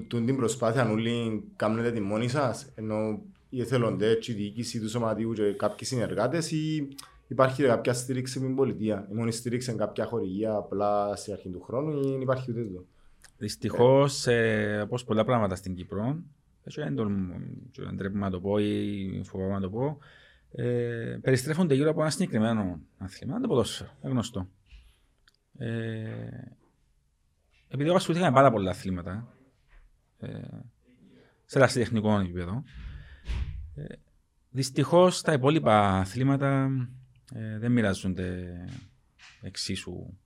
την 0.09 0.37
προσπάθεια 0.37 0.91
όλοι 0.91 1.45
κάνετε 1.57 1.93
τη 1.93 2.01
μόνοι 2.01 2.29
σας, 2.29 2.73
ενώ 2.75 3.23
οι 3.49 3.61
εθελοντές, 3.61 4.29
η 4.29 4.33
διοίκηση 4.33 4.81
του 4.81 4.89
σωματείου 4.89 5.33
και 5.33 5.53
κάποιοι 5.53 5.87
συνεργάτες, 5.87 6.51
ή 6.51 6.89
υπάρχει 7.33 7.63
κάποια 7.63 7.93
στήριξη 7.93 8.41
με 8.41 8.47
την 8.47 8.57
πολιτεία. 8.57 9.09
Η 9.11 9.15
μόνη 9.15 9.33
στήριξη 9.33 9.71
σε 9.71 9.77
κάποια 9.77 10.05
χορηγία 10.05 10.55
απλά 10.55 11.17
στη 11.17 11.33
αρχή 11.33 11.51
του 11.51 11.63
χρόνου 11.63 12.01
ή 12.01 12.21
υπάρχει 12.21 12.51
ούτε 12.51 12.61
εδώ. 12.61 12.85
Δυστυχώς, 13.39 14.27
ε, 14.27 14.81
όπως 14.85 15.05
πολλά 15.05 15.25
πράγματα 15.25 15.55
στην 15.55 15.75
Κύπρο, 15.75 16.23
δεν 16.65 17.97
τρέπουμε 17.97 18.25
να 18.25 18.31
το 18.31 18.41
πω 18.41 18.59
ή 18.59 19.23
φοβάμαι 19.25 19.53
να 19.53 19.61
το 19.61 19.71
πω, 19.71 19.99
ε, 20.53 21.19
περιστρέφονται 21.23 21.75
γύρω 21.75 21.91
από 21.91 22.01
ένα 22.01 22.11
συγκεκριμένο 22.11 22.81
άθλημα, 22.99 23.41
το 23.41 23.49
ποδόσφαιρο, 23.49 23.91
γνωστό. 24.03 24.49
Ε, 25.59 25.69
επειδή 27.69 27.89
εγώ 27.89 27.97
ασχολήθηκα 27.97 28.31
με 28.31 28.37
πάρα 28.37 28.51
πολλά 28.51 28.71
αθλήματα, 28.71 29.37
ε, 30.19 30.29
σε 31.45 31.59
ερασιτεχνικό 31.59 32.19
επίπεδο, 32.19 32.63
ε, 33.75 33.85
δυστυχώς 34.51 35.23
τα 35.23 35.33
υπόλοιπα 35.33 35.89
αθλήματα 35.89 36.71
ε, 37.35 37.59
δεν 37.59 37.73
μοιράζονται 37.73 38.57
εξίσου 39.41 40.19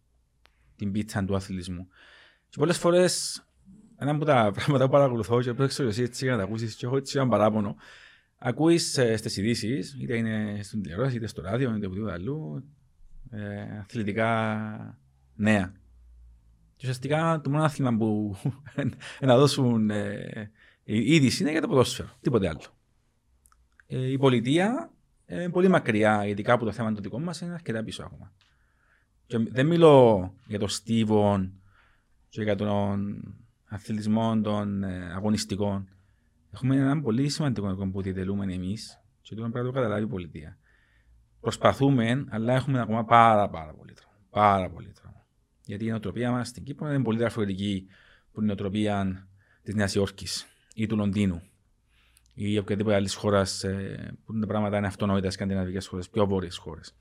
την 0.77 0.93
πίτσα 0.93 1.25
του 1.25 1.37
αθλητισμού. 1.37 1.89
Και 2.49 2.57
πολλές 2.59 2.79
φορές 2.79 3.45
ένα 3.97 4.11
από 4.11 4.25
τα 4.25 4.51
πράγματα 4.55 4.85
που 4.85 4.91
παρακολουθώ 4.91 5.43
και 5.43 5.55
πρέπει 5.55 5.83
εσύ 5.83 6.03
έτσι 6.03 6.27
να 6.27 6.37
τα 6.37 6.43
ακούσεις 6.43 6.75
και 6.75 6.87
έχω 6.87 6.97
έτσι 6.97 7.19
ένα 7.19 7.29
παράπονο. 7.29 7.77
Ακούεις 8.39 8.99
ε, 8.99 9.17
στις 9.17 9.37
ειδήσεις, 9.37 9.97
είτε 10.01 10.17
είναι 10.17 10.59
στην 10.63 10.83
τηλεόραση, 10.83 11.17
είτε 11.17 11.27
στο 11.27 11.43
ράδιο, 11.43 11.77
είτε 11.77 11.87
οπουδήποτε 11.87 12.13
αλλού, 12.13 12.65
ε, 13.31 13.79
αθλητικά 13.79 14.99
νέα. 15.35 15.73
Και 16.77 16.83
ουσιαστικά 16.83 17.41
το 17.45 17.51
μόνο 17.51 17.65
άθλημα 17.65 17.97
που 17.97 18.37
να 19.21 19.37
δώσουν 19.37 19.91
ε, 19.91 20.51
είδηση 20.85 21.43
είναι 21.43 21.51
για 21.51 21.61
το 21.61 21.69
ποδόσφαιρο, 21.69 22.09
τίποτε 22.21 22.49
άλλο. 22.49 22.61
Ε, 23.87 24.11
η 24.11 24.19
πολιτεία 24.19 24.91
είναι 25.27 25.51
πολύ 25.51 25.69
μακριά, 25.69 26.27
ειδικά 26.27 26.53
από 26.53 26.65
το 26.65 26.73
θέμα 26.73 26.93
το 26.93 27.01
δικό 27.01 27.21
μας, 27.21 27.41
είναι 27.41 27.53
αρκετά 27.53 27.85
πίσω 27.85 28.03
ακόμα. 28.03 28.33
Και 29.27 29.39
δεν 29.39 29.67
μιλώ 29.67 30.35
για 30.47 30.59
το 30.59 30.69
Στίβον 30.69 31.61
και 32.29 32.43
για 32.43 32.57
τον 32.57 33.23
αθλητισμό 33.65 34.41
των 34.41 34.83
ε, 34.83 35.13
αγωνιστικών. 35.13 35.89
Έχουμε 36.55 36.77
ένα 36.77 37.01
πολύ 37.01 37.29
σημαντικό 37.29 37.89
που 37.93 38.03
διδελούμε 38.03 38.55
εμείς 38.55 39.01
και 39.21 39.35
το 39.35 39.41
πρέπει 39.41 39.57
να 39.59 39.65
το 39.65 39.71
καταλάβει 39.71 40.03
η 40.03 40.07
πολιτεία. 40.07 40.59
Προσπαθούμε, 41.41 42.25
αλλά 42.29 42.55
έχουμε 42.55 42.81
ακόμα 42.81 43.05
πάρα, 43.05 43.49
πάρα 43.49 43.75
πολύ 43.75 43.93
τρόπο. 43.93 44.15
Πάρα 44.31 44.71
πολύ 44.71 44.93
τρόπο. 44.93 45.27
Γιατί 45.65 45.85
η 45.85 45.89
νοοτροπία 45.89 46.31
μας 46.31 46.49
στην 46.49 46.65
Κύπρο 46.65 46.89
είναι 46.89 47.03
πολύ 47.03 47.19
διαφορετική 47.19 47.87
από 48.29 48.39
την 48.39 48.47
νοοτροπία 48.47 49.27
της 49.63 49.75
Νέας 49.75 49.95
Υόρκης 49.95 50.47
ή 50.75 50.87
του 50.87 50.97
Λονδίνου 50.97 51.43
ή 52.39 52.59
οποιαδήποτε 52.59 52.95
άλλη 52.95 53.11
χώρα 53.11 53.47
ε, 53.63 53.95
που 54.25 54.39
τα 54.39 54.47
πράγματα 54.47 54.77
είναι 54.77 54.87
αυτονόητα 54.87 55.31
σκανδιναβικές 55.31 55.87
χώρες, 55.87 56.09
πιο 56.09 56.27
βόρειες 56.27 56.57
χώρες. 56.57 56.97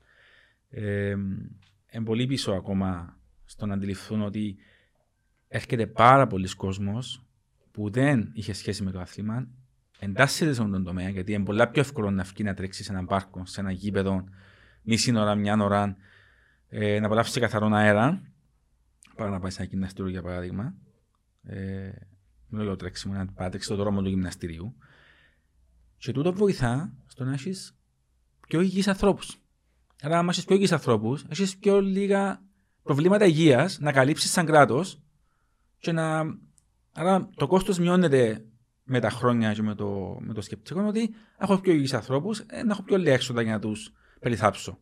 Ε, 0.70 1.10
είναι 1.90 2.04
πολύ 2.04 2.26
πίσω 2.26 2.52
ακόμα 2.52 3.18
στο 3.44 3.66
να 3.66 3.74
αντιληφθούν 3.74 4.22
ότι 4.22 4.56
έρχεται 5.48 5.86
πάρα 5.86 6.26
πολλοί 6.26 6.54
κόσμος 6.54 7.24
που 7.70 7.90
δεν 7.90 8.30
είχε 8.32 8.52
σχέση 8.52 8.82
με 8.82 8.90
το 8.90 9.00
άθλημα, 9.00 9.48
εντάσσεται 9.98 10.52
σε 10.52 10.60
αυτόν 10.60 10.72
τον 10.72 10.84
τομέα, 10.84 11.08
γιατί 11.08 11.32
είναι 11.32 11.44
πολύ 11.44 11.66
πιο 11.66 11.80
εύκολο 11.80 12.10
να 12.10 12.22
βγει 12.22 12.42
να 12.42 12.54
τρέξει 12.54 12.84
σε 12.84 12.92
έναν 12.92 13.06
πάρκο, 13.06 13.46
σε 13.46 13.60
ένα 13.60 13.70
γήπεδο, 13.70 14.24
μισή 14.82 15.16
ώρα, 15.16 15.34
μια 15.34 15.56
ώρα, 15.62 15.96
ε, 16.68 16.98
να 16.98 17.06
απολαύσει 17.06 17.40
καθαρόν 17.40 17.74
αέρα, 17.74 18.22
παρά 19.16 19.30
να 19.30 19.40
πάει 19.40 19.50
σε 19.50 19.62
ένα 19.62 19.70
γυμναστήριο 19.70 20.10
για 20.10 20.22
παράδειγμα. 20.22 20.74
Ε, 21.42 21.90
με 22.48 22.62
λέω 22.62 22.76
τρέξιμο, 22.76 23.14
να 23.14 23.26
πάτρεξει 23.26 23.68
το 23.68 23.76
δρόμο 23.76 24.02
του 24.02 24.08
γυμναστηρίου. 24.08 24.76
Και 26.06 26.12
τούτο 26.12 26.32
βοηθά 26.32 26.92
στο 27.06 27.24
να 27.24 27.32
έχεις 27.32 27.76
πιο 28.48 28.60
υγιείς 28.60 28.88
ανθρώπους. 28.88 29.36
Άρα, 30.02 30.18
αν 30.18 30.28
έχεις 30.28 30.44
πιο 30.44 30.54
υγιείς 30.54 30.72
ανθρώπους, 30.72 31.24
έχεις 31.28 31.56
πιο 31.56 31.80
λίγα 31.80 32.42
προβλήματα 32.82 33.24
υγείας 33.24 33.78
να 33.78 33.92
καλύψεις 33.92 34.30
σαν 34.30 34.46
κράτος 34.46 35.02
και 35.78 35.92
να... 35.92 36.22
Άρα 36.92 37.28
το 37.36 37.46
κόστος 37.46 37.78
μειώνεται 37.78 38.44
με 38.82 39.00
τα 39.00 39.10
χρόνια 39.10 39.52
και 39.52 39.62
με 39.62 39.74
το, 39.74 40.16
με 40.20 40.34
το 40.34 40.40
σκεπτικό 40.40 40.86
ότι 40.86 41.14
έχω 41.38 41.58
πιο 41.58 41.72
υγιείς 41.72 41.94
ανθρώπους, 41.94 42.38
ε, 42.38 42.62
να 42.62 42.72
έχω 42.72 42.82
πιο 42.82 42.96
λίγα 42.96 43.12
έξοδα 43.12 43.42
για 43.42 43.52
να 43.52 43.58
τους 43.58 43.92
περιθάψω. 44.20 44.78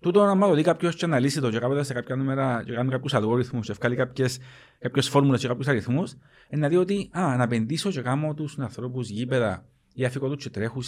Τούτο 0.00 0.24
να 0.24 0.34
μάθω 0.34 0.52
ότι 0.52 0.62
κάποιος 0.62 0.96
και 0.96 1.04
αναλύσει 1.04 1.40
το 1.40 1.50
και 1.50 1.58
κάποτε 1.58 1.82
σε 1.82 1.92
κάποια 1.92 2.16
νούμερα 2.16 2.62
και 2.64 2.72
κάνει 2.72 2.90
κάποιους 2.90 3.14
αλγόριθμους 3.14 3.66
και 3.66 3.72
βγάλει 3.72 3.96
κάποιε 3.96 4.28
φόρμουλες 5.00 5.40
και 5.40 5.46
κάποιους 5.46 5.68
αριθμούς, 5.68 6.16
να 6.50 6.68
δει 6.68 6.76
ότι 6.76 7.10
α, 7.12 7.36
να 7.36 7.42
επενδύσω 7.42 7.90
και 7.90 8.00
κάνω 8.00 8.34
τους 8.34 8.58
ανθρώπους 8.58 9.08
γήπεδα 9.08 9.64
ή 9.94 10.04
αφικό 10.04 10.28
του 10.28 10.36
και 10.36 10.50
τρέχουν 10.50 10.82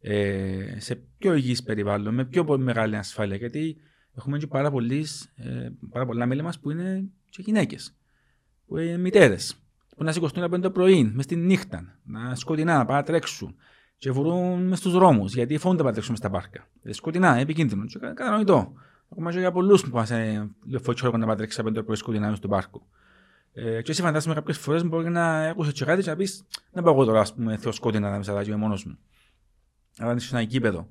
ε, 0.00 0.80
σε 0.80 0.94
πιο 1.18 1.34
υγιής 1.34 1.62
περιβάλλον, 1.62 2.14
με 2.14 2.24
πιο 2.24 2.58
μεγάλη 2.58 2.96
ασφάλεια. 2.96 3.36
Γιατί 3.36 3.76
έχουμε 4.16 4.38
και 4.38 4.46
πάρα, 4.46 4.70
πολλές, 4.70 5.32
ε, 5.36 5.68
πάρα 5.90 6.06
πολλά 6.06 6.26
μέλη 6.26 6.42
μας 6.42 6.60
που 6.60 6.70
είναι 6.70 7.08
και 7.30 7.42
γυναίκες 7.42 7.96
που 8.66 8.78
είναι 8.78 8.96
μητέρες, 8.96 9.56
που 9.96 10.04
να 10.04 10.12
σηκωστούν 10.12 10.42
από 10.42 10.60
το 10.60 10.70
πρωί, 10.70 11.04
μες 11.14 11.24
στη 11.24 11.36
νύχτα, 11.36 11.98
να 12.04 12.34
σκοτεινά, 12.34 12.76
να 12.76 12.84
πάνε 12.84 12.98
να 12.98 13.04
τρέξουν 13.04 13.56
και 13.98 14.10
βρουν 14.10 14.66
μες 14.66 14.78
στους 14.78 14.92
δρόμους, 14.92 15.34
γιατί 15.34 15.58
φοβούνται 15.58 15.82
να 15.82 15.92
τρέξουν 15.92 16.16
στα 16.16 16.30
πάρκα. 16.30 16.68
Ε, 16.82 16.92
σκοτεινά, 16.92 17.36
επικίνδυνο. 17.36 17.84
Και 17.84 17.98
κατανοητό. 17.98 18.72
Ακόμα 19.08 19.32
και 19.32 19.38
για 19.38 19.52
πολλούς 19.52 19.82
που 19.82 19.90
πάνε 19.90 20.50
λεωφορείο 20.66 21.16
να 21.16 21.36
τρέξει 21.36 21.60
από 21.60 21.72
το 21.72 21.82
πρωί 21.82 21.96
σκοτεινά 21.96 22.34
στο 22.34 22.48
πάρκο. 22.48 22.88
Ε, 23.58 23.82
και 23.82 23.90
εσύ 23.90 24.02
φαντάζομαι 24.02 24.34
κάποιες 24.34 24.58
φορές 24.58 24.84
μπορεί 24.84 25.10
να 25.10 25.48
ακούσει 25.48 25.72
και 25.72 25.84
κάτι 25.84 26.02
και 26.02 26.10
να 26.10 26.16
πεις 26.16 26.44
να 26.72 26.82
πάω 26.82 26.92
εγώ 26.92 27.04
τώρα, 27.04 27.20
ας 27.20 27.34
πούμε, 27.34 27.56
θεός 27.56 27.76
σκότεινα 27.76 28.10
να 28.10 28.34
με 28.34 28.44
είμαι 28.46 28.56
μόνος 28.56 28.84
μου. 28.84 28.98
Αλλά 29.98 30.10
αν 30.10 30.16
είσαι 30.16 30.36
ένα 30.36 30.44
γήπεδο 30.44 30.90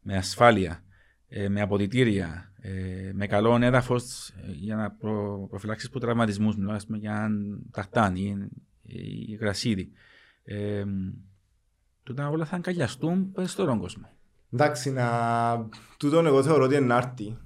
με 0.00 0.16
ασφάλεια, 0.16 0.82
ε, 1.28 1.48
με 1.48 1.60
αποδητήρια, 1.60 2.52
ε, 2.60 3.10
με 3.14 3.26
καλό 3.26 3.58
έδαφος 3.62 4.28
ε, 4.28 4.52
για 4.52 4.76
να 4.76 4.90
προ, 4.90 5.46
προφυλάξεις 5.50 5.88
από 5.88 6.00
τραυματισμούς, 6.00 6.56
μιλάμε 6.56 6.78
για 6.88 7.28
ταχτάν 7.70 8.16
ή, 8.16 8.48
ή 8.82 9.34
γρασίδι. 9.34 9.90
Ε, 10.44 10.84
τούτα 12.02 12.28
όλα 12.28 12.44
θα 12.44 12.56
αγκαλιαστούν 12.56 13.32
στον 13.44 13.78
κόσμο. 13.78 14.10
Εντάξει, 14.52 14.90
να... 14.90 15.68
τούτον 15.96 16.26
εγώ 16.26 16.42
θεωρώ 16.42 16.64
ότι 16.64 16.74
είναι 16.74 16.94
άρτη. 16.94 17.38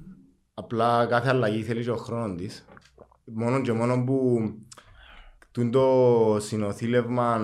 Απλά 0.54 1.06
κάθε 1.06 1.28
αλλαγή 1.28 1.62
θέλεις 1.62 1.84
και 1.84 1.90
ο 1.90 1.96
χρόνος 1.96 2.36
της. 2.40 2.64
Μόνο 3.34 3.60
και 3.60 3.72
μόνο 3.72 4.04
που 4.04 4.40
το 5.70 6.36
συνοθήλευμα 6.40 7.40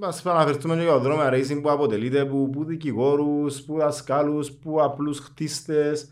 Ας 0.00 0.26
αναφερθούμε 0.26 0.82
για 0.82 0.92
το 0.92 0.98
δρόμο 0.98 1.22
racing 1.22 1.60
που 1.62 1.70
αποτελείται 1.70 2.20
από, 2.20 2.44
από 2.44 2.64
δικηγόρους, 2.64 3.62
που 3.62 3.76
δασκάλους, 3.76 4.52
που 4.52 4.82
απλούς 4.82 5.18
χτίστες, 5.18 6.10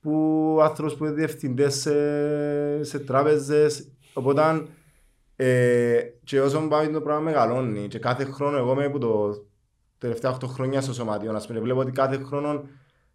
που 0.00 0.58
άνθρωπους 0.62 0.94
που 0.94 1.04
είναι 1.04 1.14
διευθυντές 1.14 1.74
σε, 1.74 2.84
σε 2.84 2.98
τράπεζες. 2.98 3.88
Οπότε 4.12 4.62
ε, 5.36 6.00
και 6.24 6.40
όσο 6.40 6.60
πάμε 6.68 6.88
το 6.88 7.00
πράγμα 7.00 7.22
μεγαλώνει 7.22 7.88
και 7.88 7.98
κάθε 7.98 8.24
χρόνο 8.24 8.56
εγώ 8.56 8.72
είμαι 8.72 8.84
από 8.84 8.98
το 8.98 9.44
τελευταία 9.98 10.36
8 10.36 10.46
χρόνια 10.46 10.80
στο 10.80 10.92
σωματείο 10.92 11.32
να 11.32 11.40
πούμε, 11.40 11.60
βλέπω 11.60 11.80
ότι 11.80 11.92
κάθε 11.92 12.16
χρόνο 12.16 12.62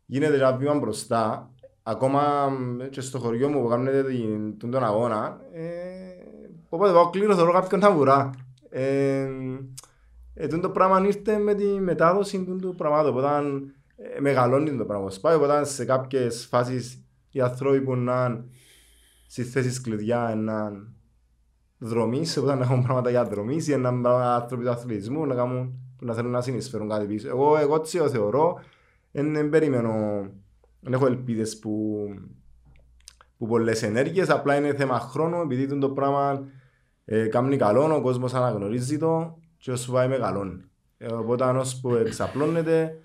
γίνεται 0.05 0.35
ένα 0.35 0.57
βήμα 0.57 0.73
μπροστά 0.73 1.52
ακόμα 1.83 2.51
και 2.89 3.01
στο 3.01 3.19
χωριό 3.19 3.49
μου 3.49 3.61
που 3.61 3.67
κάνετε 3.67 4.03
τον 4.59 4.83
αγώνα 4.83 5.41
ε, 5.53 5.93
Οπότε 6.73 6.93
πάω 6.93 7.09
κλείνω, 7.09 7.35
θεωρώ 7.35 7.51
κάποιον 7.51 7.79
να 7.79 7.91
βουρά. 7.91 8.29
Ε, 8.69 9.27
ε, 10.33 10.47
το 10.47 10.69
πράγμα 10.69 11.05
ήρθε 11.05 11.37
με 11.37 11.53
τη 11.53 11.65
μετάδοση 11.65 12.43
του 12.61 12.75
πραγμάτων. 12.77 13.17
Οπότε 13.17 13.27
ε, 13.95 14.19
μεγαλώνει 14.19 14.77
το 14.77 14.85
πράγμα. 14.85 15.09
Σπάει, 15.09 15.35
οπότε 15.35 15.65
σε 15.65 15.85
κάποιες 15.85 16.45
φάσεις 16.45 17.03
οι 17.31 17.41
άνθρωποι 17.41 17.81
που 17.81 17.95
να 17.95 18.45
στις 19.27 19.51
θέσεις 19.51 19.81
κλειδιά 19.81 20.33
να 20.37 20.71
δρομείς, 21.77 22.37
οπότε 22.37 22.55
να 22.55 22.63
έχουν 22.63 22.83
πράγματα 22.83 23.09
για 23.09 23.25
δρομείς 23.25 23.67
ή 23.67 23.77
να 23.77 24.09
άνθρωποι 24.35 24.63
του 24.63 24.69
αθλητισμού 24.69 25.25
να, 25.25 25.35
κάνουν, 25.35 25.79
να 25.99 26.13
θέλουν 26.13 26.31
να 26.31 26.41
συνεισφέρουν 26.41 26.89
κάτι 26.89 27.05
πίσω. 27.05 27.27
Εγώ, 27.27 27.57
εγώ 27.57 27.75
έτσι 27.75 27.97
το 27.97 28.09
θεωρώ, 28.09 28.59
δεν 29.11 29.49
περιμένω, 29.49 30.25
δεν 30.83 30.93
έχω 30.93 31.05
ελπίδες 31.05 31.59
που, 31.59 32.05
που 33.37 33.47
πολλές 33.47 33.83
ενέργειες, 33.83 34.29
απλά 34.29 34.55
είναι 34.55 34.73
θέμα 34.73 34.99
χρόνου, 34.99 35.41
επειδή 35.41 35.77
το 35.77 35.89
πράγμα 35.89 36.47
ε, 37.05 37.27
κάνει 37.27 37.57
καλό, 37.57 37.95
ο 37.95 38.01
κόσμος 38.01 38.33
αναγνωρίζει 38.33 38.97
το 38.97 39.37
και 39.57 39.71
όσο 39.71 39.91
πάει 39.91 40.07
μεγαλώνει. 40.07 40.63
Ε, 40.97 41.13
οπότε 41.13 41.43
όσο 41.43 41.79
που 41.81 41.95
εξαπλώνεται, 41.95 42.99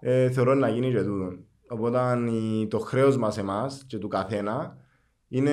ε, 0.00 0.30
θεωρώ 0.30 0.54
να 0.54 0.68
γίνει 0.68 0.90
και 0.90 1.02
τούτο. 1.02 1.32
Οπότε 1.68 1.98
το 2.68 2.78
χρέος 2.78 3.16
μας 3.16 3.38
εμάς 3.38 3.84
και 3.86 3.98
του 3.98 4.08
καθένα 4.08 4.76
είναι, 5.28 5.52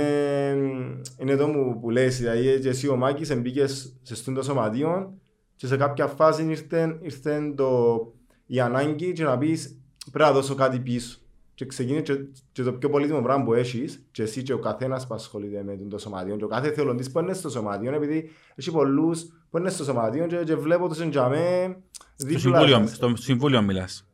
είναι 1.18 1.36
το 1.36 1.48
που, 1.48 1.80
που 1.82 1.90
λες, 1.90 2.18
δηλαδή 2.18 2.60
και 2.60 2.70
εσύ 2.70 2.88
ο 2.88 2.96
Μάκης 2.96 3.30
εμπήκες 3.30 4.00
σε 4.02 4.16
στούντο 4.16 4.42
σωματείο 4.42 5.14
και 5.56 5.68
σε 5.68 5.78
κάποια 5.78 6.08
φάση 6.08 6.44
ήρθε, 6.44 7.00
ήρθε 7.02 7.54
το, 7.56 7.98
η 8.46 8.60
ανάγκη 8.60 9.14
και 9.14 9.24
να 9.24 9.38
πεις 9.38 9.80
πρέπει 10.12 10.30
να 10.30 10.36
δώσω 10.36 10.56
κάτι 10.56 10.80
πίσω. 10.80 11.20
Και 11.60 11.66
ξεκινεί 11.66 12.02
και, 12.02 12.14
και 12.52 12.64
το 12.64 12.74
πιο 12.74 12.90
πολύτιμο 12.90 13.22
πράγμα 13.22 13.44
που 13.44 13.54
έχεις 13.54 14.06
και 14.12 14.24
εσύ 14.24 14.44
και 14.44 14.54
ο 14.54 14.60
καθένας 14.60 15.08
που 15.08 15.14
ασχολείται 15.14 15.64
με 15.64 15.78
το 15.90 15.98
σωματείο 15.98 16.36
και 16.36 16.44
ο 16.44 16.48
κάθε 16.48 16.72
θελοντής 16.72 17.12
που 17.12 17.20
είναι 17.20 17.34
στο 17.34 17.50
σωματείο 17.50 17.94
επειδή 17.94 18.30
έχει 18.56 18.72
πολλούς 18.72 19.26
που 19.50 19.58
είναι 19.58 19.70
στο 19.70 19.84
σωματείο 19.84 20.28
και, 20.28 20.36
και 20.36 20.56
βλέπω 20.56 20.88
τους 20.88 21.00
εντιαμέ 21.00 21.78
στο 22.16 22.40
συμβούλιο, 22.40 22.88
στο 22.88 23.14
συμβούλιο 23.16 23.62
μιλάς. 23.62 24.08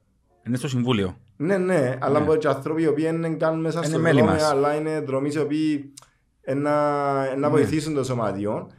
Είναι 0.48 0.58
στο 0.58 0.68
συμβούλιο. 0.68 1.18
Ναι, 1.38 1.58
ναι, 1.58 1.98
αλλά 2.02 2.20
ναι. 2.20 2.26
μπορεί 2.26 2.40
και 2.40 2.48
άνθρωποι 2.48 2.82
οι 2.82 2.88
οποίοι 2.88 3.06
είναι 3.08 3.30
καν 3.30 3.60
μέσα 3.60 3.84
στο 3.84 4.00
δρόμο, 4.00 4.30
αλλά 4.30 4.76
είναι 4.76 5.00
δρομείς 5.00 5.36
οι 5.36 5.40
οποίοι 5.40 5.94
να, 6.56 7.36
να 7.36 7.50
βοηθήσουν 7.50 7.94
το 7.94 8.04
σωματείο. 8.04 8.72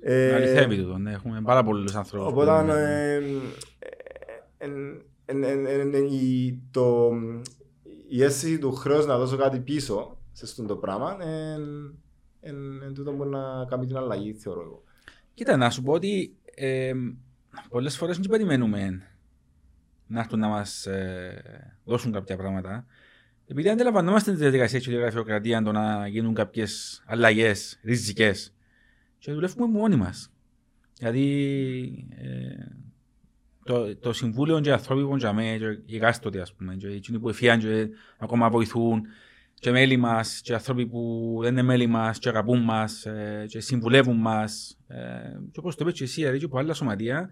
Ε, 0.00 0.34
Αληθεύει 0.34 0.76
τούτο, 0.76 0.98
ναι, 0.98 1.12
έχουμε 1.12 1.40
πάρα 1.44 1.62
πολλούς 1.62 1.94
ανθρώπους. 1.94 2.28
Οπότε, 2.28 2.72
ε, 2.78 3.22
ε, 4.58 4.68
η 8.12 8.22
αίσθηση 8.22 8.58
του 8.58 8.72
χρέους 8.72 9.06
να 9.06 9.18
δώσω 9.18 9.36
κάτι 9.36 9.60
πίσω 9.60 10.18
σε 10.32 10.44
αυτό 10.44 10.64
το 10.64 10.76
πράγμα 10.76 11.16
είναι 12.40 12.92
τούτο 12.94 13.12
που 13.12 13.24
να 13.24 13.64
κάνει 13.68 13.86
την 13.86 13.96
αλλαγή, 13.96 14.32
θεωρώ 14.32 14.60
εγώ. 14.60 14.82
Κοίτα, 15.34 15.56
να 15.56 15.70
σου 15.70 15.82
πω 15.82 15.92
ότι 15.92 16.36
πολλές 17.68 17.96
φορές 17.96 18.18
δεν 18.18 18.30
περιμένουμε 18.30 19.02
να 20.06 20.20
έρθουν 20.20 20.38
να 20.38 20.48
μας 20.48 20.86
ε, 20.86 21.78
δώσουν 21.84 22.12
κάποια 22.12 22.36
πράγματα. 22.36 22.86
Επειδή 23.46 23.68
αντιλαμβανόμαστε 23.68 24.32
τη 24.32 24.36
διαδικασία 24.36 24.78
και 24.78 24.90
τη 24.90 24.96
γραφειοκρατία 24.96 25.62
το 25.62 25.72
να 25.72 26.06
γίνουν 26.06 26.34
κάποιες 26.34 27.02
αλλαγές 27.06 27.80
ριζικές. 27.82 28.54
Και 29.18 29.32
δουλεύουμε 29.32 29.66
μόνοι 29.66 29.96
μας. 29.96 30.32
Δηλαδή, 30.98 32.08
ε, 32.16 32.79
το, 33.70 33.96
το 33.96 34.12
Συμβούλιο 34.12 34.60
και 34.60 34.72
ανθρώποι 34.72 35.02
που 35.02 35.16
είναι 35.16 35.58
και 35.58 35.94
οι 35.94 35.96
γάστοτοι, 35.96 36.38
ας 36.38 36.54
πούμε, 36.54 36.74
και 36.74 36.86
εκείνοι 36.86 37.18
που 37.18 37.28
εφιάν 37.28 37.58
και 37.58 37.88
ακόμα 38.18 38.50
βοηθούν, 38.50 39.02
και 39.54 39.70
μέλη 39.70 39.96
μας, 39.96 40.40
και 40.40 40.54
άνθρωποι 40.54 40.86
που 40.86 41.38
δεν 41.42 41.52
είναι 41.52 41.62
μέλη 41.62 41.86
μας, 41.86 42.18
και 42.18 42.28
αγαπούν 42.28 42.60
μας, 42.60 43.06
ε, 43.06 43.44
και 43.48 43.60
συμβουλεύουν 43.60 44.16
μας. 44.16 44.78
Ε, 44.86 44.96
και 45.52 45.58
όπως 45.58 45.76
το 45.76 45.84
είπες 45.84 45.98
και 45.98 46.04
εσύ, 46.04 46.20
δηλαδή, 46.20 46.44
από 46.44 46.58
άλλα 46.58 46.74
σωματεία, 46.74 47.30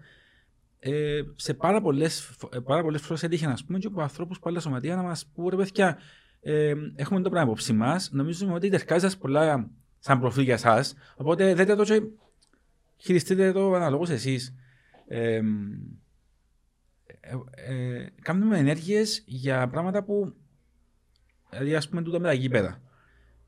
ε, 0.79 1.21
σε 1.35 1.53
πάρα 1.53 1.81
πολλές 1.81 2.29
ε, 2.53 2.59
πάρα 2.59 2.81
πολλές 2.81 3.01
φορές 3.01 3.23
έτυχε 3.23 3.47
να 3.47 3.57
πούμε 3.65 3.79
και 3.79 3.87
από 3.87 4.01
ανθρώπους 4.01 4.39
που 4.39 4.49
άλλα 4.49 4.59
σωματεία 4.59 4.95
να 4.95 5.01
μας 5.01 5.25
πούν 5.33 5.47
ρε 5.47 5.55
παιδιά, 5.55 5.97
ε, 6.41 6.73
έχουμε 6.95 7.21
το 7.21 7.29
πράγμα 7.29 7.47
υπόψη 7.47 7.73
μας. 7.73 8.09
Νομίζουμε 8.11 8.53
ότι 8.53 8.69
τερκάζει 8.69 9.17
πολλά 9.17 9.69
σαν 9.99 10.19
προφίλ 10.19 10.43
για 10.43 10.53
εσά. 10.53 10.85
Οπότε 11.15 11.53
δείτε 11.53 11.75
το 11.75 11.83
και 11.83 12.01
χειριστείτε 12.97 13.51
το 13.51 13.73
αναλόγως 13.73 14.09
εσείς. 14.09 14.55
Ε, 15.07 15.41
ε, 17.29 17.73
ε, 17.73 18.09
κάνουμε 18.21 18.57
ενέργειες 18.57 19.23
για 19.25 19.67
πράγματα 19.67 20.03
που. 20.03 20.33
Δηλαδή, 21.49 21.75
ας 21.75 21.89
πούμε, 21.89 22.01
τούτα 22.01 22.19
με 22.19 22.27
τα 22.27 22.33
γήπεδα. 22.33 22.81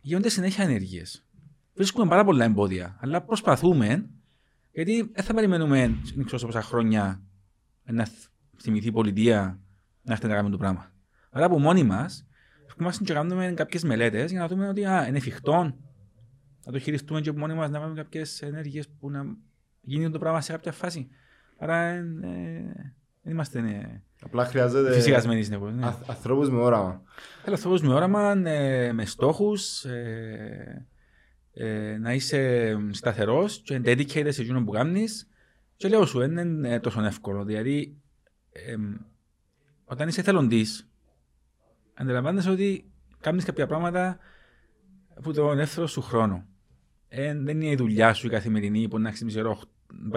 Γίνονται 0.02 0.30
συνέχεια 0.30 0.63
ενέργειες. 0.63 1.26
Βρίσκουμε 1.74 2.08
πάρα 2.08 2.24
πολλά 2.24 2.46
εμπόδια, 2.46 2.98
αλλά 3.00 3.22
προσπαθούμε 3.22 4.10
γιατί 4.72 5.12
δεν 5.13 5.24
θα 5.24 5.34
περιμένουμε 5.34 5.98
δεν 6.15 6.26
ξέρω 6.26 6.46
πόσα 6.46 6.62
χρόνια 6.62 7.22
να 7.84 8.08
θυμηθεί 8.62 8.88
η 8.88 8.91
πολιτεία 8.91 9.60
να 10.02 10.13
έρθει 10.13 10.28
να 10.28 10.34
κάνουμε 10.34 10.52
το 10.52 10.58
πράγμα. 10.58 10.91
Άρα 11.30 11.46
από 11.46 11.60
μόνοι 11.60 11.84
μας, 11.84 12.28
είμαστε 12.80 13.04
και 13.04 13.13
κάνουμε 13.13 13.54
κάποιες 13.56 13.84
μελέτες 13.84 14.32
για 14.32 14.39
να 14.39 14.48
δούμε 14.48 14.67
ότι 14.67 14.86
α, 14.86 15.08
είναι 15.08 15.17
εφικτό 15.17 15.76
να 16.65 16.72
το 16.72 16.80
χειριστούμε 16.80 17.22
και 17.22 17.30
από 17.30 17.39
μόνοι 17.39 17.54
μας 17.54 17.70
να 17.70 17.80
κάνουμε 17.80 18.02
κάποιες 18.02 18.41
ενέργειες 18.41 18.89
που 18.89 19.10
να 19.10 19.38
γίνει 19.82 20.10
το 20.10 20.20
πράγμα 20.20 20.41
σε 20.41 20.52
κάποια 20.52 20.72
φάση. 20.72 21.10
Άρα 21.58 21.82
ε, 21.84 22.96
δεν 23.22 23.34
είμαστε 23.34 23.60
ε, 23.60 24.02
Απλά 24.24 24.46
χρειάζεται 24.46 24.94
φυσικασμένοι 24.94 25.44
στην 25.44 25.56
εποχή. 25.56 25.74
Ναι. 25.74 25.96
Ανθρώπους 26.06 26.50
με 26.50 26.62
όραμα. 26.62 27.02
Ανθρώπους 27.46 27.82
με 27.82 27.94
όραμα, 27.94 28.32
ε, 28.32 28.92
με 28.94 29.06
στόχους, 29.06 29.86
ε, 29.86 30.88
ε, 31.54 31.98
να 31.98 32.14
είσαι 32.14 32.76
σταθερός 32.92 33.62
και 33.62 33.82
dedicated 33.86 34.30
σε 34.30 34.42
εκείνο 34.42 34.64
που 34.64 34.72
κάνεις. 34.72 35.30
Και 35.76 35.88
λέω 35.88 36.06
σου, 36.06 36.20
δεν 36.20 36.38
είναι 36.38 36.80
τόσο 36.80 37.04
εύκολο. 37.04 37.44
Δηλαδή, 37.44 37.98
ε, 38.52 38.76
όταν 39.84 40.08
είσαι 40.08 40.22
θελοντή, 40.22 40.66
αντιλαμβάνεσαι 41.94 42.50
ότι 42.50 42.92
κάνεις 43.20 43.46
κάποια 43.46 43.68
πράγματα 43.68 44.18
που 45.22 45.34
τον 45.34 45.60
εύθρο 45.60 45.88
σου 45.88 46.02
χρόνο. 46.02 46.46
Ε, 47.08 47.34
δεν 47.36 47.62
είναι 47.62 47.72
η 47.72 47.76
δουλειά 47.76 48.14
σου 48.14 48.28
η 48.28 48.30
καθημερινή 48.30 48.88
που 48.88 49.00
να 49.00 49.12
ξυπνήσει 49.12 49.42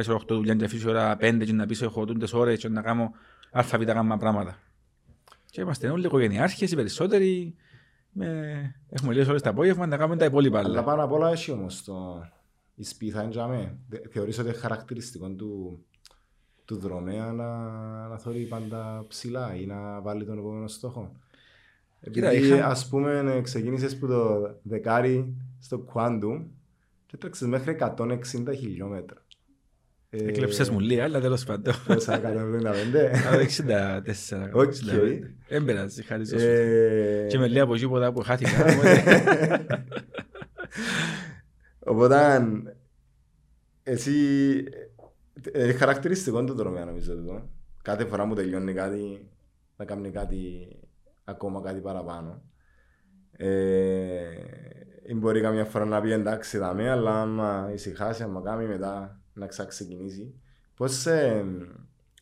ώρα 0.09 0.19
8 0.19 0.25
δουλειά 0.29 0.55
και 0.55 0.65
αφήσει 0.65 0.89
ώρα 0.89 1.17
5 1.21 1.43
και 1.45 1.53
να 1.53 1.67
πει 1.67 1.85
έχω 1.85 2.05
τούντες 2.05 2.33
ώρες 2.33 2.59
και 2.59 2.69
να 2.69 2.83
κάνω 2.83 3.11
αλφα 3.51 3.79
β' 3.79 4.17
πράγματα. 4.19 4.59
Και 5.51 5.61
είμαστε 5.61 5.89
όλοι 5.89 6.07
οικογενειάρχες, 6.07 6.71
οι 6.71 6.75
περισσότεροι 6.75 7.55
με... 8.13 8.75
Έχουμε 8.89 9.13
λίγες 9.13 9.29
ώρες 9.29 9.43
το 9.43 9.49
απόγευμα 9.49 9.87
να 9.87 9.97
κάνουμε 9.97 10.17
τα 10.17 10.25
υπόλοιπα. 10.25 10.59
Αλλά 10.59 10.83
πάνω 10.83 11.05
απ' 11.05 11.13
όλα 11.13 11.31
έχει 11.31 11.51
όμως 11.51 11.85
το... 11.85 12.27
η 12.75 12.85
σπίθα 12.85 13.23
εντιαμε. 13.23 13.79
Θεωρείς 14.11 14.39
ότι 14.39 14.49
είναι 14.49 14.57
χαρακτηριστικό 14.57 15.29
του, 15.29 15.85
του 16.65 16.79
δρομέα 16.79 17.33
να, 17.33 17.49
να 18.09 18.19
θεωρεί 18.19 18.47
πάντα 18.47 19.05
ψηλά 19.09 19.55
ή 19.55 19.67
να 19.67 20.01
βάλει 20.01 20.25
τον 20.25 20.39
επόμενο 20.39 20.69
στόχο; 20.69 21.13
Επειδή 22.01 22.37
είχα... 22.37 22.67
ας 22.67 22.89
πούμε 22.89 23.41
ξεκίνησες 23.43 23.99
που 23.99 24.07
το 24.07 24.55
δεκάρι 24.63 25.35
στο 25.59 25.85
Quantum 25.95 26.45
και 27.07 27.17
τρέξες 27.17 27.49
μέχρι 27.49 27.77
160 27.81 28.23
χιλιόμετρα. 28.57 29.24
Εκλέψες 30.17 30.71
μου 30.71 30.81
λίγα, 30.81 31.05
αλλά 31.05 31.21
τέλος 31.21 31.45
πάντων. 31.45 31.75
Πόσα, 31.87 32.21
164. 32.21 33.41
64. 33.41 34.51
Οκ. 34.53 34.75
Δεν 35.49 35.65
πέρασε, 35.65 36.03
χάρη 36.03 36.27
σου. 36.27 36.37
Και 37.29 37.39
με 37.39 37.47
λίγα 37.47 37.63
από 37.63 37.75
εκεί 37.75 37.89
που 37.89 38.21
χάθηκα. 38.23 38.51
Οπότε, 41.87 42.47
εσύ, 43.83 44.13
ε, 45.53 45.73
χαρακτηριστικό 45.73 46.45
το 46.45 46.55
δρόμο, 46.55 46.85
νομίζω 46.85 47.13
εδώ. 47.13 47.49
Κάθε 47.83 48.05
φορά 48.05 48.29
που 48.29 48.35
τελειώνει 48.35 48.73
κάτι, 48.73 49.31
να 49.77 49.85
κάνει 49.85 50.11
κάτι, 50.11 50.69
ακόμα 51.25 51.61
κάτι 51.61 51.81
παραπάνω. 51.81 52.43
Ε, 53.37 54.25
μπορεί 55.15 55.41
καμιά 55.41 55.65
φορά 55.65 55.85
να 55.85 56.01
πει 56.01 56.13
εντάξει 56.13 56.59
δαμέ, 56.59 56.91
αλλά 56.91 57.21
άμα 57.21 57.71
ησυχάσει, 57.73 58.23
άμα 58.23 58.41
κάνει 58.41 58.67
μετά 58.67 59.24
να 59.35 59.47
ξεκινήσει. 59.47 60.35
Πώς 60.77 61.07
ε, 61.07 61.45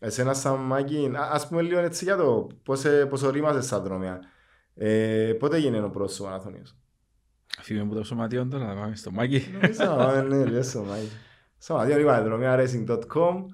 εσένα 0.01 0.35
σαν 0.35 0.61
Μάκη, 0.61 1.11
ας 1.17 1.49
πούμε 1.49 1.63
λίγο 1.63 1.79
έτσι 1.79 2.05
για 2.05 2.17
το 2.17 2.49
πώς, 2.63 2.85
ε, 2.85 3.07
πώς 3.07 3.23
ορίμασες 3.23 3.67
σαν 3.67 3.83
δρόμια. 3.83 4.21
Ε, 4.75 5.33
πότε 5.39 5.57
έγινε 5.57 5.81
ο 5.81 5.91
πρώτος 5.91 6.15
σου 6.15 6.25
μαραθώνιος. 6.25 6.77
Φύγουμε 7.61 7.87
από 7.87 7.95
το 7.95 8.05
σωματείο 8.05 8.47
τώρα, 8.47 8.67
να 8.67 8.81
πάμε 8.81 8.97
στο 8.97 9.11
Μάκη. 9.11 9.45
Νομίζω, 9.53 10.23
ναι, 10.29 10.45
λέω 10.45 10.63
στο 10.63 10.83
Μάκη. 10.83 11.09
Σωματείο 11.59 11.99
είπαμε 11.99 12.29
δρομιαρacing.com 12.29 13.45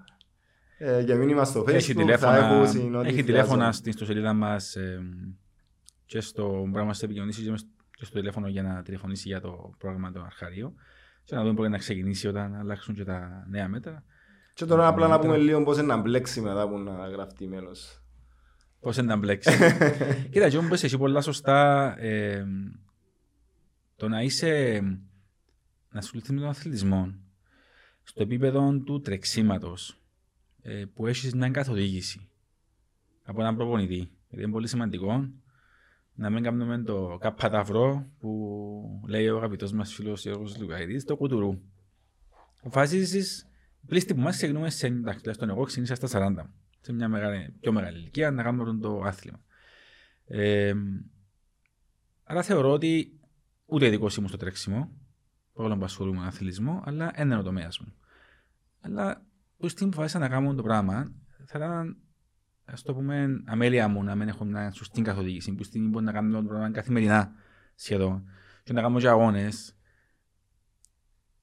ε, 0.78 1.02
και 1.04 1.14
μήνυμα 1.14 1.44
στο 1.44 1.60
facebook. 1.60 1.72
Έχει 1.72 1.94
τηλέφωνα, 1.94 2.62
έχει 3.04 3.22
τηλέφωνα 3.22 3.72
στην 3.72 3.90
ιστοσελίδα 3.90 4.32
μας 4.32 4.76
ε, 4.76 5.02
και 6.06 6.20
στο 6.20 6.68
πράγμα 6.72 6.90
της 6.90 7.02
επικοινωνίας 7.02 7.36
και 7.96 8.04
στο 8.04 8.18
τηλέφωνο 8.18 8.48
για 8.48 8.62
να 8.62 8.82
τηλεφωνήσει 8.82 9.28
για 9.28 9.40
το 9.40 9.70
πρόγραμμα 9.78 10.12
του 10.12 10.20
αρχαρίου 10.20 10.74
και 11.28 11.34
να 11.34 11.40
δούμε 11.40 11.52
μπορεί 11.52 11.68
να 11.68 11.78
ξεκινήσει 11.78 12.28
όταν 12.28 12.54
αλλάξουν 12.54 12.94
και 12.94 13.04
τα 13.04 13.46
νέα 13.50 13.68
μέτρα. 13.68 14.04
Και 14.54 14.64
τώρα 14.64 14.86
απλά 14.86 15.08
να 15.08 15.18
πούμε 15.18 15.36
λίγο 15.36 15.62
πώς 15.62 15.76
είναι 15.76 15.86
να 15.86 15.96
μπλέξει 15.96 16.40
μετά 16.40 16.68
που 16.68 16.78
να 16.78 17.08
γραφτεί 17.08 17.48
μέλος. 17.48 18.02
Πώς 18.80 18.96
είναι 18.96 19.06
να 19.06 19.16
μπλέξει. 19.16 19.50
Κοίτα, 20.30 20.48
και 20.48 20.56
όμως 20.56 20.82
εσύ 20.82 20.98
πολλά 20.98 21.20
σωστά 21.20 21.94
ε, 21.98 22.44
το 23.96 24.08
να 24.08 24.22
είσαι 24.22 24.80
να 25.90 25.98
ασχοληθεί 25.98 26.32
με 26.32 26.40
τον 26.40 26.48
αθλητισμό 26.48 27.14
στο 28.02 28.22
επίπεδο 28.22 28.78
του 28.84 29.00
τρεξίματος 29.00 30.00
ε, 30.62 30.84
που 30.94 31.06
έχεις 31.06 31.34
μια 31.34 31.50
καθοδήγηση 31.50 32.28
από 33.24 33.40
έναν 33.40 33.56
προπονητή. 33.56 34.10
Γιατί 34.28 34.44
είναι 34.44 34.52
πολύ 34.52 34.68
σημαντικό 34.68 35.28
να 36.18 36.30
μην 36.30 36.42
κάνουμε 36.42 36.82
το 36.82 37.18
καπαταυρό 37.20 38.06
που 38.18 39.04
λέει 39.06 39.28
ο 39.28 39.36
αγαπητός 39.36 39.72
μας 39.72 39.94
φίλος 39.94 40.22
Γιώργος 40.22 40.58
Λουκαϊδη, 40.60 41.04
το 41.04 41.16
κουτουρού. 41.16 41.60
Αποφασίζει, 42.60 43.46
πλήστη 43.86 44.14
που 44.14 44.20
μας 44.20 44.36
ξεκινούμε 44.36 44.70
σε 44.70 44.86
εντάξει, 44.86 45.18
τουλάχιστον 45.18 45.48
εγώ 45.48 45.64
ξεκίνησα 45.64 45.94
στα 45.94 46.08
40, 46.08 46.50
σε 46.80 46.92
μια 46.92 47.08
μεγάλη, 47.08 47.54
πιο 47.60 47.72
μεγάλη 47.72 47.98
ηλικία, 47.98 48.30
να 48.30 48.42
κάνουμε 48.42 48.78
το 48.80 49.00
άθλημα. 49.00 49.40
Ε, 50.24 50.74
άρα 52.24 52.42
θεωρώ 52.42 52.72
ότι 52.72 53.20
ούτε 53.66 53.86
ειδικό 53.86 54.08
ήμουν 54.16 54.28
στο 54.28 54.36
τρέξιμο, 54.36 54.90
παρόλο 55.52 55.76
που 55.76 55.84
ασχολούμαι 55.84 56.20
με 56.20 56.26
αθλητισμό, 56.26 56.82
αλλά 56.84 57.10
ένα 57.14 57.24
είναι 57.24 57.36
ο 57.36 57.42
τομέα 57.42 57.68
μου. 57.80 57.94
Αλλά 58.80 59.26
που 59.56 59.68
στιγμή 59.68 59.94
που 59.94 60.18
να 60.18 60.28
κάνω 60.28 60.54
το 60.54 60.62
πράγμα, 60.62 61.12
θα 61.44 61.58
ήταν 61.58 61.96
ας 62.72 62.82
το 62.82 62.94
πούμε, 62.94 63.42
αμέλεια 63.44 63.88
μου 63.88 64.02
να 64.02 64.14
μην 64.14 64.28
έχω 64.28 64.44
μια 64.44 64.70
σωστή 64.70 65.02
καθοδήγηση. 65.02 65.54
Που 65.54 65.62
στιγμή 65.62 65.88
μπορεί 65.88 66.04
να 66.04 66.12
κάνω 66.12 66.40
το 66.40 66.48
πράγμα 66.48 66.70
καθημερινά 66.70 67.32
σχεδόν. 67.74 68.28
Και 68.62 68.72
να 68.72 68.80
κάνω 68.80 68.98
και 68.98 69.08
αγώνες. 69.08 69.76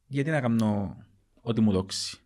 Γιατί 0.07 0.29
να 0.29 0.41
κάνω 0.41 0.97
ό,τι 1.41 1.61
μου 1.61 1.71
δόξει. 1.71 2.19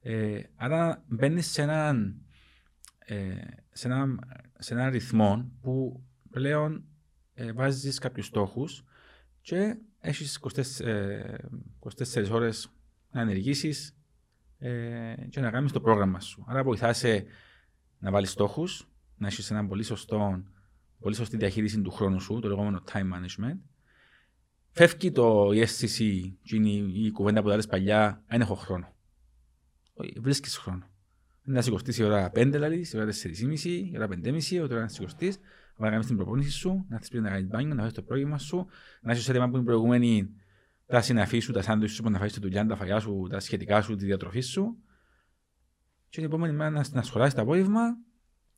Ε, 0.00 0.40
άρα 0.56 1.04
μπαίνεις 1.06 1.50
σε 1.50 1.62
έναν 1.62 2.22
ε, 2.98 3.34
σε, 3.72 3.86
ένα, 3.86 4.18
σε 4.58 4.74
έναν 4.74 4.90
ρυθμό 4.90 5.50
που 5.60 6.02
πλέον 6.30 6.84
ε, 7.34 7.52
βάζεις 7.52 7.98
κάποιους 7.98 8.26
στόχους 8.26 8.84
και 9.40 9.76
έχεις 10.00 10.40
24, 10.80 10.86
ε, 10.86 11.34
24 11.80 12.30
ώρες 12.30 12.72
να 13.10 13.20
ενεργήσεις 13.20 13.96
ε, 14.58 15.14
και 15.28 15.40
να 15.40 15.50
κάνεις 15.50 15.72
το 15.72 15.80
πρόγραμμα 15.80 16.20
σου. 16.20 16.44
Άρα 16.48 16.62
βοηθάσαι 16.62 17.24
να 18.02 18.10
βάλεις 18.10 18.30
στόχους, 18.30 18.88
να 19.16 19.26
έχεις 19.26 19.50
έναν 19.50 19.68
πολύ 19.68 19.82
σωστό, 19.82 20.42
πολύ 20.98 21.14
σωστή 21.14 21.36
διαχείριση 21.36 21.80
του 21.80 21.90
χρόνου 21.90 22.20
σου, 22.20 22.38
το 22.40 22.48
λεγόμενο 22.48 22.82
time 22.92 23.12
management. 23.12 23.58
Φεύγει 24.70 25.10
το 25.10 25.50
η 25.52 25.66
SCC, 25.66 25.98
η, 26.42 27.04
η 27.04 27.10
κουβέντα 27.10 27.42
που 27.42 27.48
τα 27.48 27.58
παλιά, 27.68 28.22
δεν 28.28 28.40
έχω 28.40 28.54
χρόνο. 28.54 28.94
Βρίσκεις 30.20 30.56
χρόνο 30.56 30.86
να 31.44 31.62
σηκωστείς 31.62 31.98
η 31.98 32.02
ώρα 32.02 32.30
5 32.34 32.48
δηλαδή, 32.50 32.76
η 32.92 32.96
ώρα 32.96 33.08
4.30, 33.22 33.64
η 33.64 33.92
ώρα 33.96 34.08
5.30, 34.08 34.42
η 34.50 34.60
ώρα 34.60 34.80
να 34.80 34.88
σηκωστείς, 34.88 35.38
να 35.76 35.90
κάνεις 35.90 36.06
την 36.06 36.16
προπόνηση 36.16 36.50
σου, 36.50 36.84
να 36.88 36.98
θες 36.98 37.10
να 37.20 37.28
κάνεις 37.28 37.46
μπάνιο, 37.46 37.74
να 37.74 37.80
φέρεις 37.80 37.92
το 37.92 38.02
πρόγραμμα 38.02 38.38
σου, 38.38 38.66
να 39.00 39.12
είσαι 39.12 39.30
έτοιμα 39.30 39.48
που 39.48 39.56
είναι 39.56 39.64
προηγούμενη 39.64 40.30
τα 40.86 41.00
συναφή 41.00 41.38
σου, 41.38 41.52
τα 41.52 41.62
σάντουις 41.62 41.92
σου, 41.92 42.10
να 42.10 42.18
φάεις 42.18 42.32
τη 42.32 42.40
δουλειά, 42.40 42.66
τα 42.66 42.76
φαγιά 42.76 43.00
σου, 43.00 43.26
τα 43.30 43.40
σχετικά 43.40 43.82
σου, 43.82 43.96
τη 43.96 44.04
διατροφή 44.04 44.40
σου. 44.40 44.76
Και 46.12 46.18
την 46.18 46.24
επόμενη 46.24 46.52
μέρα 46.52 46.70
να, 46.70 46.84
να 46.92 47.02
σχολάσεις 47.02 47.34
το 47.34 47.40
απόγευμα 47.40 47.96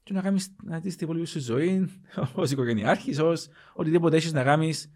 και 0.02 0.12
να 0.12 0.20
κάνεις 0.20 0.54
να 0.62 0.78
δεις 0.80 0.96
την 0.96 1.06
υπόλοιπη 1.06 1.26
σου 1.26 1.40
ζωή 1.40 1.88
ως 2.34 2.50
οικογενειάρχης, 2.50 3.18
ως 3.18 3.48
οτιδήποτε 3.74 4.16
έχεις 4.16 4.32
να 4.32 4.42
κάνεις 4.42 4.90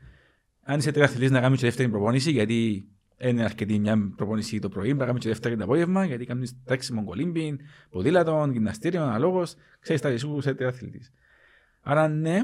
αν 0.62 0.78
είσαι 0.78 0.92
τρία 0.92 1.30
να 1.30 1.40
κάνεις 1.40 1.58
τη 1.58 1.64
δεύτερη 1.64 1.88
προπόνηση, 1.88 2.30
γιατί 2.30 2.88
είναι 3.18 3.44
αρκετή 3.44 3.78
μια 3.78 4.12
προπόνηση 4.16 4.58
το 4.58 4.68
πρωί, 4.68 4.84
πρέπει 4.84 4.98
να 4.98 5.04
κάνουμε 5.04 5.18
και 5.18 5.28
δεύτερη 5.28 5.56
το 5.56 5.64
απόγευμα, 5.64 6.04
γιατί 6.04 6.24
κάνουμε 6.24 6.46
τρέξιμο 6.64 7.04
κολύμπιν, 7.04 7.58
ποδήλατο, 7.90 8.48
γυμναστήριο, 8.52 9.02
αναλόγως, 9.02 9.54
ξέρεις 9.80 10.00
τα 10.00 10.08
ρησού 10.08 10.40
σε 10.40 10.56
αθλητή. 10.60 11.00
Άρα 11.80 12.08
ναι, 12.08 12.42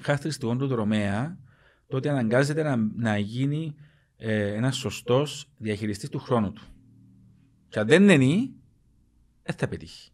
χαρακτηριστικό 0.00 0.56
του 0.56 0.66
δρομέα, 0.66 1.38
το 1.86 1.96
ότι 1.96 2.08
αναγκάζεται 2.08 2.62
να, 2.62 2.76
να 2.76 3.18
γίνει 3.18 3.74
ε, 4.16 4.54
ένας 4.54 4.76
σωστός 4.76 5.50
διαχειριστής 5.56 6.08
του 6.08 6.18
χρόνου 6.18 6.52
του. 6.52 6.62
Και 7.68 7.78
αν 7.78 7.86
δεν 7.86 8.08
είναι, 8.08 8.50
δεν 9.46 9.56
θα 9.56 9.68
πετύχει. 9.68 10.10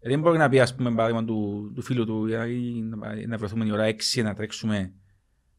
Δηλαδή, 0.00 0.20
δεν 0.20 0.20
μπορεί 0.20 0.38
να 0.38 0.48
πει, 0.48 0.60
ας 0.60 0.74
πούμε, 0.74 0.90
παράδειγμα 0.90 1.24
του, 1.24 1.72
του 1.74 1.82
φίλου 1.82 2.06
του, 2.06 2.26
ή 2.26 2.82
να, 2.82 3.26
να 3.26 3.36
βρεθούμε 3.36 3.64
η 3.64 3.70
ώρα 3.70 3.88
6 3.88 4.22
να 4.22 4.34
τρέξουμε, 4.34 4.92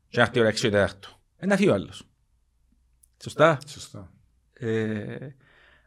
και 0.07 0.17
να 0.17 0.23
έρθει 0.23 0.37
η 0.37 0.41
ώρα 0.41 0.51
6 0.51 0.55
ο 0.55 0.69
τέταρτο. 0.69 1.09
Ένα 1.37 1.55
φύγει 1.55 1.69
ο 1.69 1.73
άλλος. 1.73 2.09
Σωστά; 3.23 3.57
Σωστά. 3.65 4.13
Ε, 4.53 5.27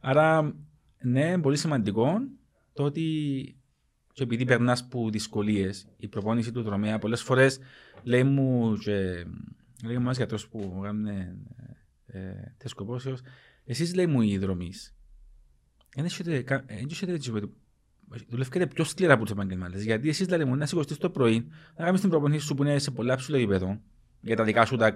άρα, 0.00 0.54
ναι, 1.02 1.38
πολύ 1.38 1.56
σημαντικό 1.56 2.18
το 2.72 2.82
ότι 2.82 3.56
και 4.14 4.22
επειδή 4.22 4.44
περνάς 4.44 4.80
από 4.80 5.10
δυσκολίες, 5.10 5.86
η 5.96 6.08
προπόνηση 6.08 6.52
του 6.52 6.62
δρομέα 6.62 6.98
πολλές 6.98 7.22
φορές 7.22 7.58
λέει 8.02 8.24
μου 8.24 8.76
και 8.76 9.26
λέει 9.84 9.98
μου 9.98 10.10
γιατρός 10.10 10.48
που 10.48 10.80
κάνουν 10.82 11.06
ε, 11.06 11.36
ε, 12.06 12.54
εσείς 13.64 13.94
λέει 13.94 14.06
μου 14.06 14.22
οι 14.22 14.38
δρομή. 14.38 14.72
Δεν 15.94 16.04
έχετε 16.04 16.44
δουλεύετε 18.28 18.66
πιο 18.66 18.84
σκληρά 18.84 19.12
από 19.12 19.22
τους 19.22 19.32
επαγγελματίες. 19.32 19.84
Γιατί 19.84 20.08
εσείς 20.08 20.28
λέτε 20.28 20.44
μου 20.44 20.56
να 20.56 20.66
σηκωστεί 20.66 20.96
το 20.96 21.10
πρωί, 21.10 21.48
να 21.76 21.84
κάνεις 21.84 22.00
την 22.00 22.10
προπονήση 22.10 22.46
σου 22.46 22.54
που 22.54 22.62
είναι 22.62 22.78
σε 22.78 22.90
πολλά 22.90 23.16
ψηλό 23.16 23.36
επίπεδο 23.36 23.80
για 24.20 24.36
τα 24.36 24.44
δικά 24.44 24.64
σου 24.64 24.76
τα 24.76 24.90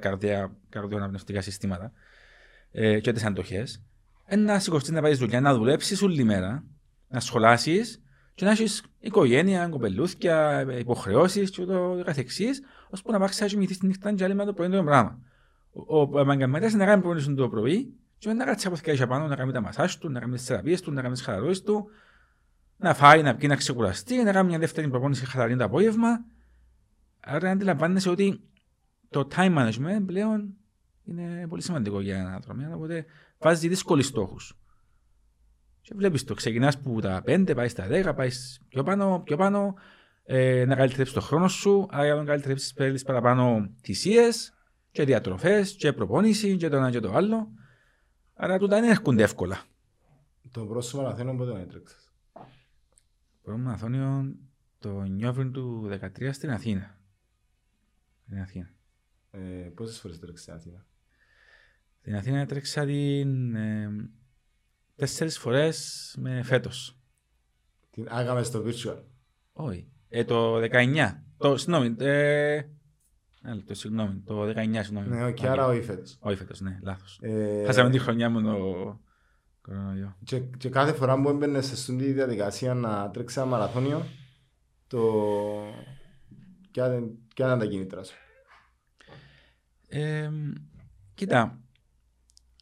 καρδιοαναπνευστικά 0.69 1.41
συστήματα 1.41 1.93
ε, 2.73 3.01
και 3.01 3.13
τις 3.13 3.25
αντοχές, 3.25 3.83
να 4.37 4.59
σηκωστεί 4.59 4.93
να 4.93 5.01
πάει 5.03 5.15
δουλειά, 5.15 5.41
να 5.41 5.55
δουλέψεις 5.55 6.03
όλη 6.03 6.25
μέρα, 6.25 6.65
να 7.09 7.21
σχολάσεις 7.21 8.03
και 8.35 8.45
να 8.45 8.51
έχεις 8.51 8.83
οικογένεια, 9.01 9.69
κοπελούθια, 9.69 10.67
υποχρεώσεις 10.79 11.51
και 11.51 11.63
ούτω 11.63 12.03
καθεξής, 12.05 12.63
ώσπου 12.91 13.13
να 13.13 13.19
πάει 13.19 13.29
να 13.41 13.47
κοιμηθείς 13.47 13.79
τη 13.79 13.87
νύχτα 13.87 14.15
και 14.15 14.25
άλλη 14.25 14.35
με 14.35 14.45
το 14.45 14.53
πρωί 14.53 14.69
το 14.69 14.85
πράγμα. 14.85 15.19
Ο 15.87 16.21
επαγγελματίας 16.21 16.73
να 16.73 16.85
κάνει 16.87 17.01
προπονήσεις 17.01 17.35
το 17.35 17.49
πρωί, 17.49 17.95
και 18.19 18.33
να 18.33 18.45
κάτσει 18.45 18.67
από 18.67 18.77
θεκαίσια 18.77 19.07
πάνω, 19.07 19.27
να 19.27 19.37
κάνει 19.37 19.53
τα 19.53 19.61
μασάζ 19.61 19.95
του, 19.95 20.11
να 20.11 20.21
κάνει 20.21 20.35
τις 20.35 20.45
θεραπείες 20.45 20.81
του, 20.81 20.93
να 20.93 21.03
κάνει 21.03 21.15
τις 21.15 21.23
χαλαρώσει 21.23 21.63
του, 21.63 21.91
να 22.77 22.95
φάει, 22.95 23.23
να 23.23 23.37
πει, 23.37 23.47
να 23.47 23.57
ξεκουραστεί, 23.57 24.23
να 24.23 24.33
κάνει 24.33 24.49
μια 24.49 24.59
δεύτερη 24.59 24.89
προπόνηση 24.89 25.27
χαλαρή 25.27 25.57
το 25.57 25.65
απόγευμα. 25.65 26.25
Άρα 27.21 27.51
αντιλαμβάνεσαι 27.51 28.11
ότι 28.11 28.41
το 29.09 29.29
time 29.35 29.59
management 29.59 30.03
πλέον 30.07 30.55
είναι 31.05 31.47
πολύ 31.49 31.63
σημαντικό 31.63 32.01
για 32.01 32.17
ένα 32.17 32.35
άτομο. 32.35 32.75
Οπότε 32.75 33.05
βάζει 33.39 33.69
δύσκολους 33.69 34.07
στόχους. 34.07 34.59
Και 35.81 35.95
βλέπεις 35.97 36.25
το, 36.25 36.35
ξεκινάς 36.35 36.79
που 36.79 37.01
τα 37.01 37.23
5, 37.27 37.53
πάει 37.55 37.69
στα 37.69 37.87
10, 37.91 38.13
πάει 38.17 38.31
πιο 38.69 38.83
πάνω, 38.83 39.23
πιο 39.25 39.37
πάνω, 39.37 39.75
ε, 40.25 40.65
να 40.65 40.75
καλυτρέψει 40.75 41.15
το 41.15 41.21
χρόνο 41.21 41.49
σου, 41.49 41.87
άρα 41.91 42.15
να 42.15 42.25
καλυτρέψει 42.25 42.75
παίρνεις 42.75 43.03
παραπάνω 43.03 43.71
θυσίες 43.83 44.53
και 44.91 45.05
διατροφές 45.05 45.73
και 45.73 45.93
προπόνηση 45.93 46.57
και 46.57 46.69
το 46.69 46.77
ένα 46.77 46.91
και 46.91 47.01
το 47.01 47.13
άλλο. 47.13 47.53
Άρα 48.41 48.59
τούτα 48.59 48.81
δεν 48.81 48.91
έρχονται 48.91 49.23
εύκολα. 49.23 49.65
Το 50.51 50.67
πρόσωπο 50.67 51.03
μαραθώνιο 51.03 51.35
πότε 51.35 51.61
έτρεξες; 51.61 52.13
Το 52.33 52.41
πρώτο 53.43 53.59
μαραθώνιο 53.59 54.37
το 54.79 55.03
Νιόβριν 55.03 55.53
του 55.53 55.89
2013 56.19 56.31
στην 56.33 56.51
Αθήνα. 56.51 56.99
Στην 58.23 58.41
Αθήνα. 58.41 58.71
Ε, 59.31 59.39
Πόσες 59.75 60.01
φορές 60.01 60.17
έτρεξε 60.17 60.43
στην 60.43 60.55
Αθήνα; 60.55 60.87
Στην 62.01 62.15
Αθήνα 62.17 62.39
έτρεξα 62.39 62.85
την 62.85 63.55
ε, 63.55 64.11
τέσσερις 64.95 65.39
φορές 65.39 66.15
με 66.19 66.43
φέτος. 66.43 66.99
Την 67.91 68.07
άγαμες 68.11 68.47
στο 68.47 68.65
virtual. 68.67 69.03
Όχι. 69.53 69.89
Ε, 70.09 70.25
το 70.25 70.57
19. 70.57 71.23
Το, 71.37 71.57
συγγνώμη, 71.57 71.95
ε, 71.99 72.63
το 73.67 73.75
συγγνώμη, 73.75 74.23
το 74.25 74.43
19, 74.43 74.55
συγγνώμη. 74.55 75.09
Ναι, 75.09 75.33
και 75.33 75.49
άρα 75.49 75.67
όχι 75.67 75.83
φέτος. 75.83 76.17
Όχι 76.21 76.37
φέτος, 76.37 76.61
ναι, 76.61 76.79
λάθος. 76.83 77.19
Ε, 77.23 77.63
Χάσαμε 77.67 77.91
τη 77.91 77.99
χρονιά 77.99 78.31
μου 78.31 78.43
το 78.43 79.01
κορονοϊό. 79.61 80.17
Και, 80.25 80.41
και 80.41 80.69
κάθε 80.69 80.93
φορά 80.93 81.21
που 81.23 81.29
έμπαινε 81.29 81.61
σε 81.61 81.73
αυτή 81.73 81.97
τη 81.97 82.13
διαδικασία 82.13 82.75
να 82.75 83.11
τρέξει 83.11 83.41
ένα 83.41 83.49
μαραθώνιο, 83.49 84.07
το... 84.87 85.03
Ποια 86.73 87.13
ήταν 87.35 87.59
τα 87.59 87.67
κίνητρα 87.67 88.03
σου. 88.05 88.15
Ε, 89.89 90.31
κοίτα, 91.15 91.59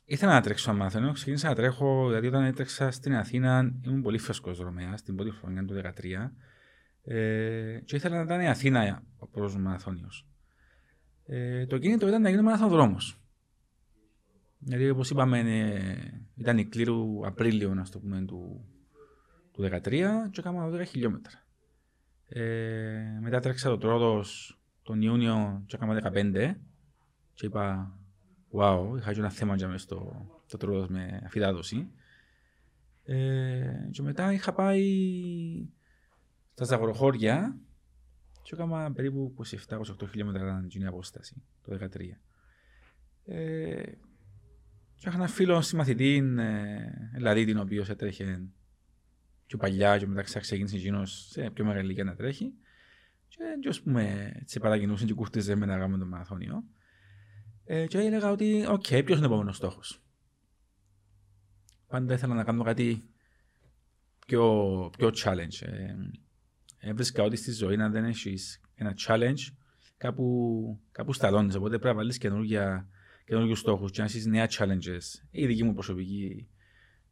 Ήθελα 0.09 0.33
να 0.33 0.41
τρέξω 0.41 0.71
ένα 0.71 0.79
μάθημα. 0.79 1.13
Ξεκίνησα 1.13 1.49
να 1.49 1.55
τρέχω, 1.55 2.11
γιατί 2.11 2.27
όταν 2.27 2.45
έτρεξα 2.45 2.91
στην 2.91 3.15
Αθήνα 3.15 3.73
ήμουν 3.87 4.03
πολύ 4.03 4.19
φρέσκο 4.19 4.53
δρομέας, 4.55 5.03
την 5.03 5.17
πρώτη 5.17 5.31
χρονιά 5.31 5.65
του 5.65 5.75
2013. 5.75 6.33
Ε, 7.03 7.81
και 7.85 7.97
ήθελα 7.97 8.17
να 8.17 8.23
ήταν 8.23 8.41
η 8.41 8.49
Αθήνα 8.49 9.03
ο 9.19 9.27
πρώτος 9.27 9.57
μαραθώνιος. 9.57 10.27
Ε, 11.27 11.67
το 11.67 11.79
κίνητο 11.79 12.09
ήταν 12.09 12.23
να 12.23 12.29
γίνει 12.31 12.43
μαραθοδρόμο. 12.43 12.97
Γιατί 14.59 14.91
όπως 14.91 15.11
είπαμε, 15.11 15.39
ε, 15.39 16.27
ήταν 16.37 16.59
η 16.59 16.65
κλήρου 16.65 17.27
Απρίλιο 17.27 17.75
να 17.75 17.85
το 17.85 17.99
πούμε, 17.99 18.25
του, 18.25 18.65
του 19.53 19.63
2013 19.63 19.81
και 20.31 20.41
έκανα 20.41 20.69
10 20.69 20.87
χιλιόμετρα. 20.87 21.45
Ε, 22.29 23.19
μετά 23.21 23.41
τρέξα 23.41 23.69
το 23.69 23.79
τρόδο 23.79 24.25
τον 24.83 25.03
Ιούνιο 25.03 25.63
και 25.67 25.77
έκανα 25.77 26.13
15 26.15 26.55
και 27.35 27.47
είπα 27.47 27.95
wow, 28.53 28.97
είχα 28.99 29.13
και 29.13 29.19
ένα 29.19 29.31
θέμα 29.31 29.57
για 29.57 29.69
μες 29.69 29.83
στο, 29.83 30.27
το 30.49 30.57
τρόπο 30.57 30.87
με 30.89 31.23
αφιδάτωση. 31.25 31.91
Ε, 33.05 33.89
και 33.91 34.03
μετά 34.03 34.33
είχα 34.33 34.53
πάει 34.53 34.83
στα 36.55 36.65
Ζαγοροχώρια 36.65 37.57
και 38.47 38.55
έκανα 38.55 38.93
περίπου 38.93 39.35
27-28 39.69 40.09
χιλιόμετρα 40.11 40.67
την 40.69 40.87
απόσταση 40.87 41.43
το 41.63 41.79
2013. 41.81 42.19
Ε, 43.25 43.83
Και 44.95 45.09
είχα 45.09 45.17
ένα 45.17 45.29
φίλο 45.29 45.61
συμμαθητή, 45.61 46.35
ε, 46.39 46.77
δηλαδή 47.15 47.45
την 47.45 47.59
οποία 47.59 47.87
έτρεχε 47.89 48.43
πιο 49.47 49.59
παλιά 49.59 49.99
και 49.99 50.07
μετά 50.07 50.23
ξεκίνησε 50.23 50.77
εκείνος 50.77 51.29
σε 51.31 51.51
πιο 51.51 51.65
μεγάλη 51.65 51.85
ηλικία 51.85 52.05
να 52.05 52.15
τρέχει. 52.15 52.53
Και, 53.29 53.39
και 53.61 53.69
ας 53.69 53.83
πούμε, 53.83 54.33
έτσι 54.41 54.61
παρακινούσε 54.61 55.05
και 55.05 55.15
κουρτίζε 55.15 55.55
με 55.55 55.67
να 55.67 55.79
κάνουμε 55.79 55.99
το 55.99 56.07
μαραθώνιο. 56.07 56.65
Ε, 57.65 57.87
και 57.87 57.99
έλεγα 57.99 58.31
ότι, 58.31 58.67
OK, 58.69 58.85
okay, 58.89 59.03
ποιος 59.05 59.19
είναι 59.19 59.27
ο 59.27 59.31
επόμενος 59.31 59.57
στόχος; 59.57 60.03
Πάντα 61.87 62.15
ήθελα 62.15 62.35
να 62.35 62.45
κάνω 62.45 62.63
κάτι 62.63 63.09
πιο, 64.27 64.91
πιο 64.99 65.11
challenge. 65.25 65.63
Ε, 65.63 65.95
έβρισκα 66.79 67.23
ότι 67.23 67.37
στη 67.37 67.53
ζωή 67.53 67.77
να 67.77 67.89
δεν 67.89 68.05
έχεις 68.05 68.61
ένα 68.75 68.95
challenge, 69.07 69.53
κάπου, 69.97 70.81
κάπου 70.93 71.13
σταλώνεις. 71.13 71.55
Οπότε 71.55 71.79
πρέπει 71.79 71.87
να 71.87 71.95
βάλεις 71.95 72.19
καινούργιους 72.19 73.59
στόχους 73.59 73.91
και 73.91 74.01
να 74.01 74.07
έχεις 74.07 74.27
νέα 74.27 74.49
challenges. 74.51 75.25
Η 75.31 75.47
δική 75.47 75.65
μου 75.65 75.75
προσωπική 75.75 76.49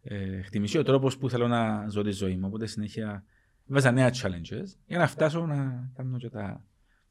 ε, 0.03 0.37
εκτιμήσει, 0.39 0.79
ο 0.79 0.83
τρόπος 0.83 1.19
που 1.19 1.31
θέλω 1.31 1.49
να 1.49 1.89
ζω 1.89 2.03
τη 2.03 2.11
ζωή 2.11 2.37
μου. 2.37 2.47
Οπότε 2.47 2.67
συνέχεια 2.67 3.25
βάζα 3.67 3.91
νέα 3.91 4.11
challenges 4.11 4.67
για 4.87 4.99
να 4.99 5.07
φτάσω 5.07 5.47
να 5.47 5.91
κάνω 5.97 6.17
και 6.19 6.29
τα, 6.29 6.65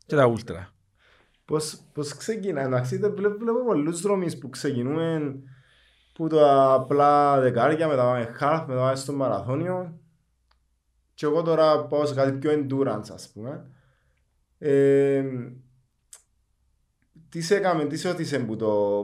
και 0.06 0.16
τα 0.16 0.34
ultra. 0.34 0.68
Πώς, 1.46 1.84
πώς 1.94 2.16
ξεκινάει, 2.16 2.66
εντάξει, 2.66 2.98
βλέπω, 2.98 3.38
βλέπω 3.38 3.66
πολλούς 3.66 4.02
δρόμους 4.02 4.38
που 4.38 4.50
ξεκινούμε 4.50 5.36
που 6.14 6.28
το 6.28 6.74
απλά 6.74 7.40
δεκάρια, 7.40 7.88
μετά 7.88 8.04
πάμε 8.04 8.36
half, 8.40 8.66
μετά 8.68 8.80
πάμε 8.80 8.96
στο 8.96 9.14
μαραθώνιο 9.14 10.00
και 11.24 11.30
εγώ 11.30 11.42
τώρα 11.42 11.86
πάω 11.86 12.06
σε 12.06 12.14
κάτι 12.14 12.32
πιο 12.32 12.52
endurance 12.52 13.10
ας 13.14 13.32
πούμε. 13.32 13.70
Ε, 14.58 15.24
τι 17.30 17.42
σε 17.42 17.56
έκαμε, 17.56 17.86
τι 17.86 17.98
σε 17.98 18.10
ότισε 18.10 18.40
που 18.40 18.56
το 18.56 19.04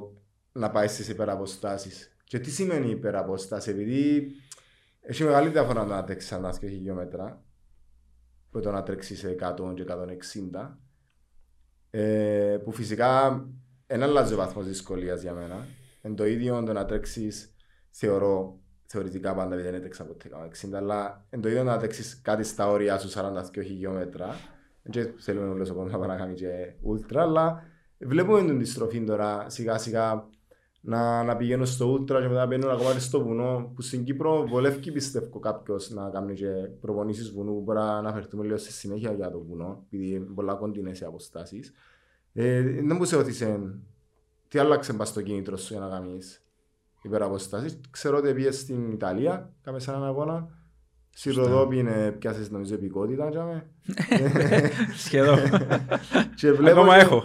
να 0.51 0.72
πάεις 0.72 0.91
στις 0.91 1.09
υπεραποστάσεις 1.09 2.15
και 2.24 2.39
τι 2.39 2.51
σημαίνει 2.51 2.89
υπεραπόσταση, 2.89 3.70
επειδή 3.70 4.32
έχει 5.01 5.24
μεγάλη 5.24 5.49
διαφορά 5.49 5.86
να 5.86 6.03
τρέξεις 6.03 6.32
ανά 6.32 6.49
και 6.59 6.67
χιλιόμετρα 6.67 7.43
που 8.51 8.59
το 8.59 8.72
να 8.72 8.84
τρέξεις 8.84 9.20
σε 9.20 9.36
100 9.39 9.74
και 9.76 9.86
160 10.51 10.78
ε, 11.89 12.57
που 12.63 12.72
φυσικά 12.72 13.45
ένα 13.88 14.05
αλλάζει 14.05 14.34
ο 14.34 14.38
βαθμός 14.38 14.65
δυσκολίας 14.67 15.22
για 15.22 15.34
μένα. 15.34 15.67
Εν 16.01 16.15
το 16.15 16.26
ίδιο 16.26 16.63
το 16.63 16.74
να 16.74 16.86
τρέξεις, 16.86 17.55
θεωρώ, 17.89 18.59
θεωρητικά 18.91 19.35
πάντα 19.35 19.55
δεν 19.55 19.73
έτρεξα 19.73 20.05
ποτέ 20.05 20.29
60, 20.69 20.73
αλλά 20.73 21.25
εν 21.29 21.41
το 21.41 21.49
ίδιο 21.49 21.63
να 21.63 21.77
τρέξει 21.77 22.21
κάτι 22.21 22.43
στα 22.43 22.69
όρια 22.69 22.99
σου 22.99 23.19
42 23.19 23.63
χιλιόμετρα. 23.63 24.35
Δεν 24.81 25.13
θέλουμε 25.17 25.47
να 25.47 25.53
λέω 25.53 25.73
να 25.73 25.89
πάμε 25.89 26.05
να 26.05 26.15
κάνει 26.15 26.33
και 26.33 26.73
ούλτρα, 26.81 27.21
αλλά 27.21 27.63
βλέπουμε 27.97 28.45
την 28.45 28.65
στροφή 28.65 29.03
τώρα 29.03 29.49
σιγά 29.49 29.77
σιγά 29.77 30.29
να, 30.81 31.23
να 31.23 31.37
πηγαίνω 31.37 31.65
στο 31.65 31.85
ούλτρα 31.85 32.21
και 32.21 32.27
μετά 32.27 32.45
μπαίνω 32.45 32.69
ακόμα 32.69 32.99
στο 32.99 33.23
βουνό 33.23 33.71
που 33.75 33.81
στην 33.81 34.03
Κύπρο 34.03 34.47
βολεύει 34.47 34.91
πιστεύω 34.91 35.39
κάποιος 35.39 35.89
να 35.89 36.09
κάνει 36.09 36.33
και 36.33 36.49
προπονήσεις 36.81 37.31
βουνού 37.31 37.53
που 37.53 37.61
μπορεί 37.61 37.79
να 37.79 37.97
αναφερθούμε 37.97 38.43
λίγο 38.43 38.57
στη 38.57 38.71
συνέχεια 38.71 39.13
για 39.13 39.31
το 39.31 39.39
βουνό 39.39 39.83
επειδή 39.85 40.09
είναι 40.09 40.25
πολλά 40.35 40.53
κοντινές 40.53 40.99
οι 40.99 41.05
αποστάσεις. 41.05 41.73
Ε, 42.33 42.61
δεν 42.61 42.95
μου 42.95 43.05
σε 43.05 43.15
ρωτήσε 43.15 43.75
τι 44.47 44.59
άλλαξε 44.59 44.93
πας 44.93 45.07
στο 45.07 45.21
κίνητρο 45.21 45.57
σου 45.57 45.73
για 45.73 45.81
να 45.81 45.89
κάνεις 45.89 46.43
υπεραποστάσεις. 47.01 47.79
Ξέρω 47.89 48.17
ότι 48.17 48.33
πήγες 48.33 48.59
στην 48.59 48.91
Ιταλία, 48.91 49.53
κάμε 49.63 49.79
σε 49.79 49.91
έναν 49.91 50.03
αγώνα. 50.03 50.57
Στη 51.09 51.31
Ροδόπη 51.31 51.77
είναι 51.77 52.11
πιάσες 52.19 52.49
νομίζω 52.49 52.73
επικότητα. 52.73 53.29
Σχεδόν. 55.05 55.39
Ακόμα 56.67 56.95
έχω. 56.95 57.23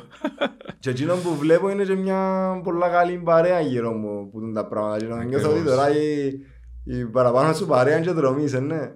Και 0.78 0.90
εκείνο 0.90 1.16
που 1.16 1.36
βλέπω 1.36 1.70
είναι 1.70 1.84
και 1.84 1.94
μια 1.94 2.50
πολλά 2.64 2.88
καλή 2.88 3.18
παρέα 3.18 3.60
γύρω 3.60 3.92
μου 3.92 4.30
που 4.30 4.40
είναι 4.40 4.52
τα 4.52 4.66
πράγματα. 4.66 5.18
Και 5.18 5.24
νιώθω 5.24 5.50
ότι 5.50 5.64
τώρα 5.64 5.96
η, 5.96 6.26
η 6.84 7.04
παραπάνω 7.04 7.52
σου 7.52 7.66
παρέα 7.66 7.96
είναι 7.96 8.06
και 8.06 8.12
δρομής, 8.12 8.52
ναι. 8.52 8.94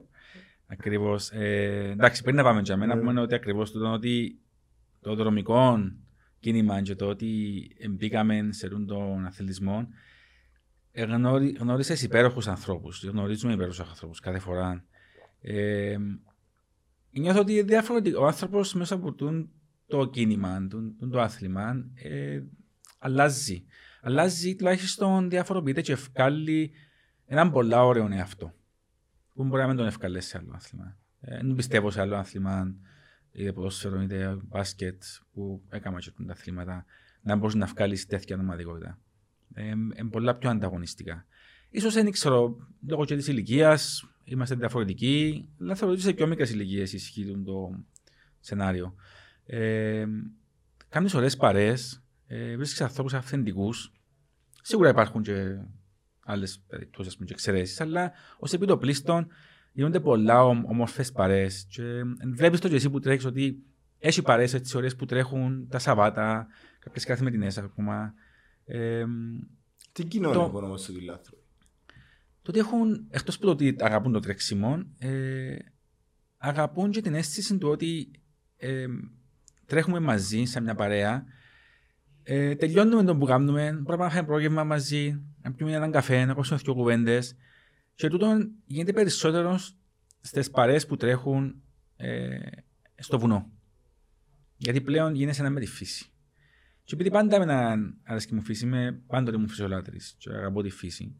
Ακριβώς. 0.66 1.30
Ε, 1.30 1.88
εντάξει, 1.92 2.22
πριν 2.22 2.36
να 2.36 2.42
πάμε 2.42 2.60
για 2.64 2.76
μένα, 2.76 2.94
ναι. 2.94 3.00
πούμε 3.00 3.20
ότι 3.20 3.34
ακριβώς 3.34 3.72
το 3.72 3.92
ότι 3.92 4.38
το 5.00 5.14
δρομικό 5.14 5.78
κίνημα 6.40 6.82
και 6.82 6.94
το 6.94 7.06
ότι 7.06 7.28
μπήκαμε 7.90 8.48
σε 8.50 8.68
τον 8.68 9.26
αθλητισμό 9.26 9.88
ε, 10.92 11.04
γνώρισες 11.58 12.02
υπέροχους 12.02 12.48
ανθρώπους. 12.48 13.04
Γνωρίζουμε 13.04 13.52
υπέροχους 13.52 13.80
ανθρώπους 13.80 14.20
κάθε 14.20 14.38
φορά. 14.38 14.84
Ε, 15.40 15.96
νιώθω 17.10 17.40
ότι 17.40 17.62
διαφορετικό. 17.62 18.22
Ο 18.22 18.26
άνθρωπος 18.26 18.74
μέσα 18.74 18.94
από 18.94 19.12
τον 19.12 19.50
το 19.88 20.06
κίνημα, 20.06 20.66
το, 20.66 21.08
το 21.10 21.20
άθλημα, 21.20 21.84
ε, 21.94 22.42
αλλάζει. 22.98 23.64
Αλλάζει 24.00 24.56
τουλάχιστον 24.56 25.30
διαφοροποιείται 25.30 25.80
και 25.80 25.92
ευκάλλει 25.92 26.72
έναν 27.26 27.50
πολλά 27.50 27.84
ωραίο 27.84 28.08
εαυτό. 28.12 28.54
Που 29.34 29.44
μπορεί 29.44 29.62
να 29.62 29.68
μην 29.68 29.76
τον 29.76 29.86
ευκαλέσει 29.86 30.28
σε 30.28 30.38
άλλο 30.38 30.52
άθλημα. 30.54 30.98
Ε, 31.20 31.36
δεν 31.36 31.54
πιστεύω 31.54 31.90
σε 31.90 32.00
άλλο 32.00 32.16
άθλημα, 32.16 32.74
είτε 33.32 33.52
ποδόσφαιρο 33.52 34.00
είτε 34.00 34.38
μπάσκετ, 34.42 35.02
που 35.32 35.62
έκανα 35.68 35.98
και 35.98 36.10
τα 36.26 36.32
αθλήματα, 36.32 36.84
να 37.20 37.36
μπορείς 37.36 37.54
να 37.54 37.66
βγάλει 37.66 37.98
τέτοια 37.98 38.36
νομαδικότητα. 38.36 38.98
Ε, 39.58 39.68
είναι 39.68 40.10
πολλά 40.10 40.34
πιο 40.34 40.50
ανταγωνιστικά. 40.50 41.26
Ίσως 41.70 41.94
δεν 41.94 42.10
ξέρω, 42.10 42.56
λόγω 42.86 43.04
και 43.04 43.16
της 43.16 43.26
ηλικίας, 43.26 44.08
είμαστε 44.24 44.54
διαφορετικοί, 44.54 45.48
αλλά 45.60 45.74
θεωρώ 45.74 45.92
ότι 45.94 46.02
σε 46.02 46.12
πιο 46.12 46.26
μικρές 46.26 46.50
ηλικίες 46.50 46.92
ισχύει 46.92 47.42
το 47.44 47.84
σενάριο. 48.40 48.94
Ε, 49.46 50.06
Κάνει 50.88 51.10
ωραίες 51.14 51.36
παρέ, 51.36 51.74
ε, 52.26 52.56
βρίσκεις 52.56 52.80
ανθρώπους 52.80 53.14
αυθεντικούς. 53.14 53.92
Σίγουρα 54.62 54.88
υπάρχουν 54.88 55.22
και 55.22 55.58
άλλες 56.24 56.60
περιπτώσεις 56.66 57.16
και 57.16 57.24
εξαιρέσεις, 57.28 57.80
αλλά 57.80 58.12
ως 58.38 58.52
επιτοπλίστων 58.52 59.26
γίνονται 59.72 60.00
πολλά 60.00 60.44
όμορφε 60.44 61.04
παρέ. 61.12 61.46
Βλέπεις 62.34 62.60
το 62.60 62.68
και 62.68 62.74
εσύ 62.74 62.90
που 62.90 62.98
τρέχεις 62.98 63.24
ότι 63.24 63.62
έχει 63.98 64.22
παρέ 64.22 64.42
έτσι 64.42 64.76
ωραίες 64.76 64.96
που 64.96 65.04
τρέχουν 65.04 65.68
τα 65.68 65.78
Σαββάτα, 65.78 66.46
κάποιες 66.78 67.04
καθημερινέ 67.04 67.52
ακόμα. 67.56 68.14
Ε, 68.68 69.04
Τι 69.92 70.04
κοινό 70.04 70.32
το... 70.32 70.52
είναι 70.54 70.66
όμω 70.66 70.76
στο 70.76 70.92
δηλάθρο. 70.92 71.36
Το 72.42 72.50
ότι 72.50 72.58
έχουν, 72.58 73.06
εκτός 73.10 73.34
από 73.34 73.44
το 73.44 73.50
ότι 73.50 73.76
αγαπούν 73.78 74.12
το 74.12 74.20
τρέξιμο, 74.20 74.84
ε, 74.98 75.56
αγαπούν 76.36 76.90
και 76.90 77.00
την 77.00 77.14
αίσθηση 77.14 77.58
του 77.58 77.68
ότι 77.68 78.10
ε, 78.56 78.86
τρέχουμε 79.66 80.00
μαζί 80.00 80.44
σε 80.44 80.60
μια 80.60 80.74
παρέα, 80.74 81.24
ε, 82.22 82.54
τελειώνουμε 82.54 83.04
τον 83.04 83.18
που 83.18 83.26
κάνουμε, 83.26 83.82
πρέπει 83.84 84.00
να 84.00 84.06
έχουμε 84.06 84.22
πρόγευμα 84.22 84.64
μαζί, 84.64 85.22
να 85.42 85.52
πιούμε 85.52 85.72
έναν 85.72 85.90
καφέ, 85.90 86.24
να 86.24 86.32
ακούσουμε 86.32 86.60
δύο 86.62 86.74
κουβέντες. 86.74 87.36
Και 87.94 88.08
τούτο 88.08 88.36
γίνεται 88.64 88.92
περισσότερος 88.92 89.76
στις 90.20 90.50
παρέες 90.50 90.86
που 90.86 90.96
τρέχουν 90.96 91.62
ε, 91.96 92.38
στο 92.96 93.18
βουνό. 93.18 93.50
Γιατί 94.56 94.80
πλέον 94.80 95.14
γίνεσαι 95.14 95.40
ένα 95.40 95.50
με 95.50 95.60
τη 95.60 95.66
φύση. 95.66 96.12
Και 96.88 96.94
επειδή 96.94 97.10
πάντα 97.10 97.38
με 97.38 97.44
έναν 97.44 97.96
αρέσκει 98.02 98.34
μου 98.34 98.42
φύση, 98.42 98.64
είμαι 98.64 99.02
πάντοτε 99.06 99.36
μου 99.36 99.48
φυσιολάτρης 99.48 100.14
και 100.18 100.30
αγαπώ 100.30 100.62
τη 100.62 100.70
φύση. 100.70 101.16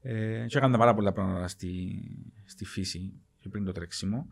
Ε, 0.00 0.44
και 0.46 0.58
έκανα 0.58 0.78
πάρα 0.78 0.94
πολλά 0.94 1.12
πράγματα 1.12 1.48
στη, 1.48 2.02
στη 2.44 2.64
φύση 2.64 3.12
και 3.38 3.48
πριν 3.48 3.64
το 3.64 3.72
τρέξιμο. 3.72 4.26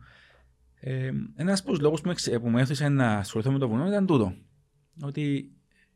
Ε, 0.79 1.11
Ένας 1.35 1.59
από 1.59 1.69
τους 1.69 1.79
λόγους 1.79 2.01
που, 2.01 2.13
που 2.41 2.49
με 2.49 2.61
έθεσε 2.61 2.89
να 2.89 3.17
ασχοληθώ 3.17 3.51
με 3.51 3.59
το 3.59 3.67
βουνό 3.67 3.87
ήταν 3.87 4.05
τούτο. 4.05 4.35
Ότι 5.01 5.51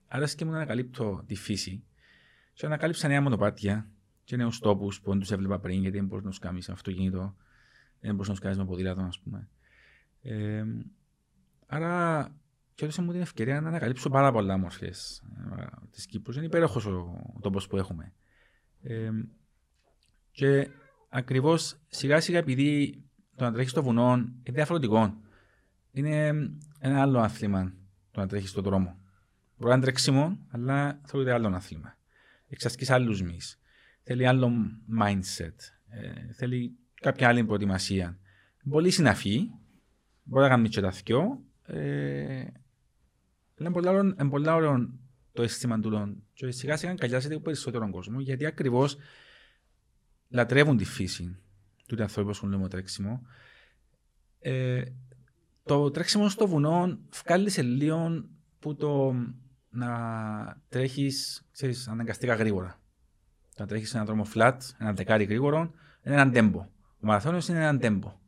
άρεσε 0.07 0.45
μου 0.45 0.51
να 0.51 0.57
ανακαλύπτω 0.57 1.23
τη 1.27 1.35
φύση. 1.35 1.83
Και 2.53 2.65
ανακάλυψα 2.65 3.07
νέα 3.07 3.21
μονοπάτια 3.21 3.89
και 4.23 4.35
νέους 4.35 4.59
τόπους 4.59 5.01
που 5.01 5.09
δεν 5.09 5.19
τους 5.19 5.31
έβλεπα 5.31 5.59
πριν, 5.59 5.81
γιατί 5.81 5.97
δεν 5.97 6.05
μπορείς 6.05 6.23
να 6.23 6.29
τους 6.29 6.39
κάνεις 6.39 6.67
με 6.67 6.73
αυτοκίνητο, 6.73 7.35
δεν 7.99 8.11
μπορείς 8.11 8.27
να 8.27 8.33
τους 8.33 8.43
κάνεις 8.43 8.57
με 8.57 8.65
ποδήλατο, 8.65 9.01
ας 9.01 9.19
πούμε. 9.19 9.49
Ε, 10.21 10.63
άρα, 11.65 12.29
και 12.75 12.83
έδωσε 12.83 13.01
μου 13.01 13.11
την 13.11 13.21
ευκαιρία 13.21 13.61
να 13.61 13.67
ανακαλύψω 13.67 14.09
πάρα 14.09 14.31
πολλά 14.31 14.57
μορφές 14.57 15.23
ε, 15.57 15.65
της 15.91 16.05
Κύπρου. 16.05 16.33
Είναι 16.33 16.45
υπέροχος 16.45 16.85
ο 16.85 17.39
τόπος 17.41 17.67
που 17.67 17.77
έχουμε. 17.77 18.13
Ε, 18.81 19.09
και 20.31 20.69
ακριβώς 21.09 21.77
σιγά 21.87 22.19
σιγά 22.19 22.37
επειδή 22.37 23.03
το 23.35 23.43
να 23.43 23.51
τρέχεις 23.51 23.71
στο 23.71 23.83
βουνό 23.83 24.11
είναι 24.13 24.35
διαφορετικό. 24.43 25.17
Είναι 25.91 26.27
ένα 26.79 27.01
άλλο 27.01 27.19
άθλημα 27.19 27.73
το 28.11 28.19
να 28.19 28.27
τρέχεις 28.27 28.49
στον 28.49 28.63
δρόμο. 28.63 28.97
Μπορεί 29.57 29.69
να 29.69 29.73
είναι 29.73 29.83
τρέξιμο, 29.83 30.37
αλλά 30.49 31.01
θεωρείται 31.05 31.33
άλλο 31.33 31.47
άθλημα. 31.47 31.97
Εξασκείς 32.47 32.89
άλλους 32.89 33.21
μυς. 33.21 33.59
Θέλει 34.03 34.27
άλλο 34.27 34.51
mindset. 34.99 35.55
Ε, 35.89 36.33
θέλει 36.33 36.77
κάποια 37.01 37.27
άλλη 37.27 37.43
προετοιμασία. 37.43 38.19
Πολύ 38.69 38.91
συναφή. 38.91 39.49
Μπορεί 40.23 40.43
να 40.43 40.49
κάνει 40.49 40.69
και 40.69 40.81
τα 40.81 40.89
δυο. 40.89 41.43
Ε, 41.65 42.43
είναι 43.59 44.29
πολύ 44.29 44.49
ωραίο 44.49 44.89
το 45.33 45.43
αίσθημα 45.43 45.79
του 45.79 46.23
Και 46.33 46.51
σιγά 46.51 46.77
σιγά 46.77 46.91
αγκαλιάζεται 46.91 47.39
περισσότερο 47.39 47.89
κόσμο 47.89 48.19
γιατί 48.19 48.45
ακριβώς 48.45 48.97
λατρεύουν 50.29 50.77
τη 50.77 50.85
φύση 50.85 51.37
του 51.87 52.01
ανθρώπου 52.01 52.27
που 52.27 52.31
ασχολούνται 52.31 52.61
με 52.61 52.69
τρέξιμο. 52.69 53.21
Ε, 54.39 54.83
το 55.63 55.91
τρέξιμο 55.91 56.29
στο 56.29 56.47
βουνό 56.47 56.99
βγάλεις 57.23 57.53
σε 57.53 57.61
λίγο 57.61 58.25
που 58.59 58.75
το 58.75 59.15
να 59.69 60.61
τρέχεις 60.69 61.43
αναγκαστικά 61.87 62.33
γρήγορα. 62.35 62.79
Το 63.55 63.61
να 63.61 63.67
τρέχεις 63.67 63.89
σε 63.89 63.95
έναν 63.95 64.07
δρόμο 64.07 64.25
flat, 64.33 64.57
ένα 64.77 64.93
δεκάρι 64.93 65.23
γρήγορο, 65.23 65.59
είναι 66.03 66.15
έναν 66.15 66.31
τέμπο. 66.31 66.59
Ο 66.99 67.05
μαραθώνιος 67.07 67.47
είναι 67.47 67.59
έναν 67.59 67.79
τέμπο. 67.79 68.19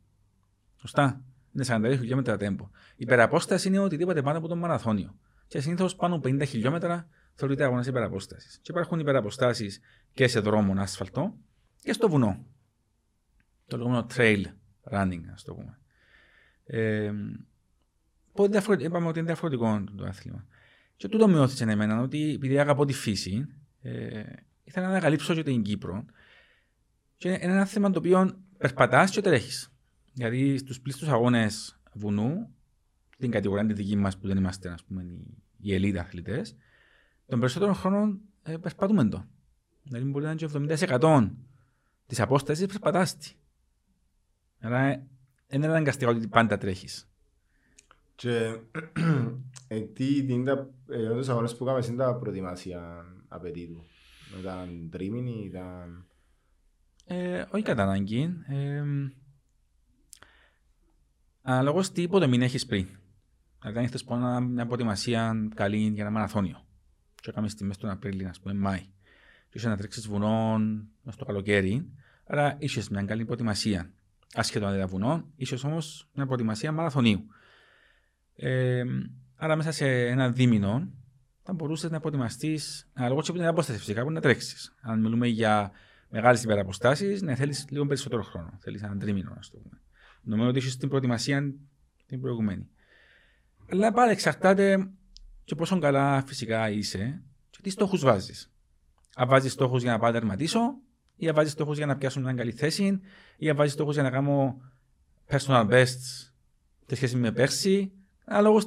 Σωστά; 0.76 1.24
Είναι 1.58 1.94
42 1.94 1.98
χιλιόμετρα 1.98 2.36
τέμπο. 2.36 2.70
Η 2.72 2.96
υπεραπόσταση 2.96 3.68
είναι 3.68 3.78
οτιδήποτε 3.78 4.22
πάνω 4.22 4.38
από 4.38 4.48
τον 4.48 4.58
μαραθώνιο. 4.58 5.18
Και 5.46 5.60
συνήθως 5.60 5.96
πάνω 5.96 6.14
από 6.14 6.28
50 6.28 6.42
χιλιόμετρα 6.46 7.08
θεωρείται 7.34 7.64
αγώνας 7.64 7.86
υπεραπόστασης. 7.86 8.58
Και 8.62 8.72
υπάρχουν 8.72 8.98
υπεραποστάσεις 8.98 9.80
και 10.12 10.28
σε 10.28 10.40
δρόμο 10.40 10.74
ασφαλτό 10.76 11.34
και 11.80 11.92
στο 11.92 12.08
βουνό. 12.08 12.46
Το 13.66 13.76
λεγόμενο 13.76 14.06
trail 14.14 14.44
running, 14.90 15.20
ας 15.32 15.42
το 15.42 15.54
πούμε. 15.54 15.78
Ε, 16.64 17.12
είπαμε 18.78 19.06
ότι 19.06 19.18
είναι 19.18 19.26
διαφορετικό 19.26 19.84
το 19.96 20.04
άθλημα. 20.04 20.46
Και 20.96 21.08
τούτο 21.08 21.28
με 21.28 21.38
όθησε 21.38 21.64
εμένα 21.64 22.00
ότι 22.00 22.32
επειδή 22.34 22.58
αγαπώ 22.58 22.84
τη 22.84 22.92
φύση, 22.92 23.46
ε, 23.82 24.22
ήθελα 24.64 24.86
να 24.86 24.92
ανακαλύψω 24.92 25.34
και 25.34 25.42
την 25.42 25.62
Κύπρο. 25.62 26.04
Και 27.16 27.28
είναι 27.28 27.52
ένα 27.52 27.64
θέμα 27.64 27.90
το 27.90 27.98
οποίο 27.98 28.42
περπατάς 28.58 29.10
και 29.10 29.20
τρέχεις. 29.20 29.72
Δηλαδή 30.18 30.58
στους 30.58 30.80
πλήστους 30.80 31.08
αγώνες 31.08 31.80
βουνού, 31.92 32.54
την 33.18 33.30
κατηγορία 33.30 33.66
τη 33.66 33.72
δική 33.72 33.96
μας 33.96 34.18
που 34.18 34.26
δεν 34.26 34.36
είμαστε 34.36 34.68
ας 34.68 34.84
πούμε, 34.84 35.06
οι 35.58 35.74
ελίτ 35.74 35.98
αθλητές, 35.98 36.56
των 37.26 37.38
περισσότερων 37.40 37.74
χρόνων 37.74 38.20
ε, 38.42 38.56
περπατούμε 38.56 39.08
το. 39.08 39.24
Δηλαδή 39.82 40.04
μπορεί 40.04 40.24
να 40.24 40.30
είναι 40.30 40.40
και 40.40 40.86
70% 41.00 41.30
τη 42.06 42.22
απόσταση 42.22 42.66
περπατάς 42.66 43.16
τη. 43.16 43.32
Άρα 44.60 44.86
ε, 44.86 45.06
δεν 45.46 45.62
είναι 45.62 45.66
αναγκαστικά 45.66 46.10
ότι 46.10 46.28
πάντα 46.28 46.58
τρέχεις. 46.58 47.08
Και 48.14 48.60
ε, 49.68 49.80
τι 49.80 50.16
είναι 50.16 50.54
τα 50.54 50.70
αγώνες 51.28 51.56
που 51.56 51.64
κάνουμε, 51.64 51.86
είναι 51.86 51.96
τα 51.96 52.16
προετοιμασία 52.16 53.04
απαιτήτου. 53.28 53.84
Ήταν 54.40 54.88
τρίμηνοι, 54.90 55.44
ήταν... 55.44 56.06
Ε, 57.04 57.44
όχι 57.50 57.62
κατά 57.62 57.82
ανάγκη. 57.82 58.34
Ε, 61.48 61.52
Αναλόγως 61.52 61.92
τι 61.92 62.02
υποδομή 62.02 62.44
έχεις 62.44 62.66
πριν. 62.66 62.86
Δηλαδή 63.60 63.78
αν 63.78 63.84
έχεις 63.84 64.04
πάνω 64.04 64.40
μια 64.40 64.66
προετοιμασία 64.66 65.48
καλή 65.54 65.76
για 65.76 66.02
ένα 66.02 66.10
μαραθώνιο. 66.10 66.66
Και 67.14 67.30
έκαμες 67.30 67.52
στη 67.52 67.64
μέση 67.64 67.78
του 67.78 67.90
Απρίλη, 67.90 68.26
ας 68.26 68.40
πούμε, 68.40 68.54
Μάη. 68.54 68.80
Και 69.48 69.58
είσαι 69.58 69.68
να 69.68 69.76
τρέξεις 69.76 70.08
βουνό 70.08 70.60
στο 71.08 71.24
καλοκαίρι. 71.24 71.90
Άρα 72.26 72.56
είσαι 72.58 72.82
μια 72.90 73.02
καλή 73.02 73.24
προετοιμασία. 73.24 73.90
Ασχετό 74.34 74.66
αν 74.66 74.74
ήταν 74.74 74.88
βουνό, 74.88 75.24
είσαι 75.36 75.66
όμως 75.66 76.08
μια 76.14 76.26
προετοιμασία 76.26 76.72
μαραθωνίου. 76.72 77.26
Ε, 78.36 78.84
άρα 79.36 79.56
μέσα 79.56 79.72
σε 79.72 80.06
ένα 80.06 80.30
δίμηνο 80.30 80.92
θα 81.42 81.52
μπορούσες 81.52 81.90
να 81.90 82.00
προετοιμαστείς 82.00 82.88
αναλόγω 82.92 83.20
από 83.20 83.32
την 83.32 83.44
απόσταση 83.44 83.78
φυσικά 83.78 84.02
που 84.02 84.10
να 84.10 84.20
τρέξεις. 84.20 84.74
Αν 84.80 85.00
μιλούμε 85.00 85.26
για 85.26 85.70
μεγάλες 86.08 86.42
υπεραποστάσει, 86.42 87.18
να 87.22 87.34
θέλεις 87.34 87.66
λίγο 87.70 87.86
περισσότερο 87.86 88.22
χρόνο. 88.22 88.58
Θέλεις 88.60 88.82
έναν 88.82 88.98
τρίμηνο, 88.98 89.34
ας 89.38 89.50
το 89.50 89.56
πούμε. 89.56 89.80
Νομίζω 90.28 90.48
ότι 90.48 90.58
έχει 90.58 90.76
την 90.76 90.88
προετοιμασία 90.88 91.54
την 92.06 92.20
προηγουμένη. 92.20 92.68
Αλλά 93.70 93.92
πάλι 93.92 94.12
εξαρτάται 94.12 94.90
και 95.44 95.54
πόσο 95.54 95.78
καλά 95.78 96.22
φυσικά 96.26 96.70
είσαι 96.70 97.22
και 97.50 97.58
τι 97.62 97.70
στόχους 97.70 98.00
βάζεις. 98.00 98.52
Αν 99.14 99.28
βάζεις 99.28 99.52
στόχους 99.52 99.82
για 99.82 99.92
να 99.92 99.98
πάω 99.98 100.10
να 100.10 100.18
τερματίσω, 100.18 100.60
ή 101.16 101.28
αν 101.28 101.34
βάζεις 101.34 101.52
στόχους 101.52 101.76
για 101.76 101.86
να 101.86 101.96
πιάσω 101.96 102.20
μια 102.20 102.32
καλή 102.32 102.52
θέση, 102.52 103.00
ή 103.36 103.48
αν 103.48 103.56
βάζεις 103.56 103.72
στόχους 103.72 103.94
για 103.94 104.02
να 104.02 104.10
κάνω 104.10 104.60
personal 105.30 105.68
best 105.70 106.30
σε 106.86 106.94
σχέση 106.94 107.16
με 107.16 107.32
πέρσι, 107.32 107.92
ανάλογο 108.24 108.60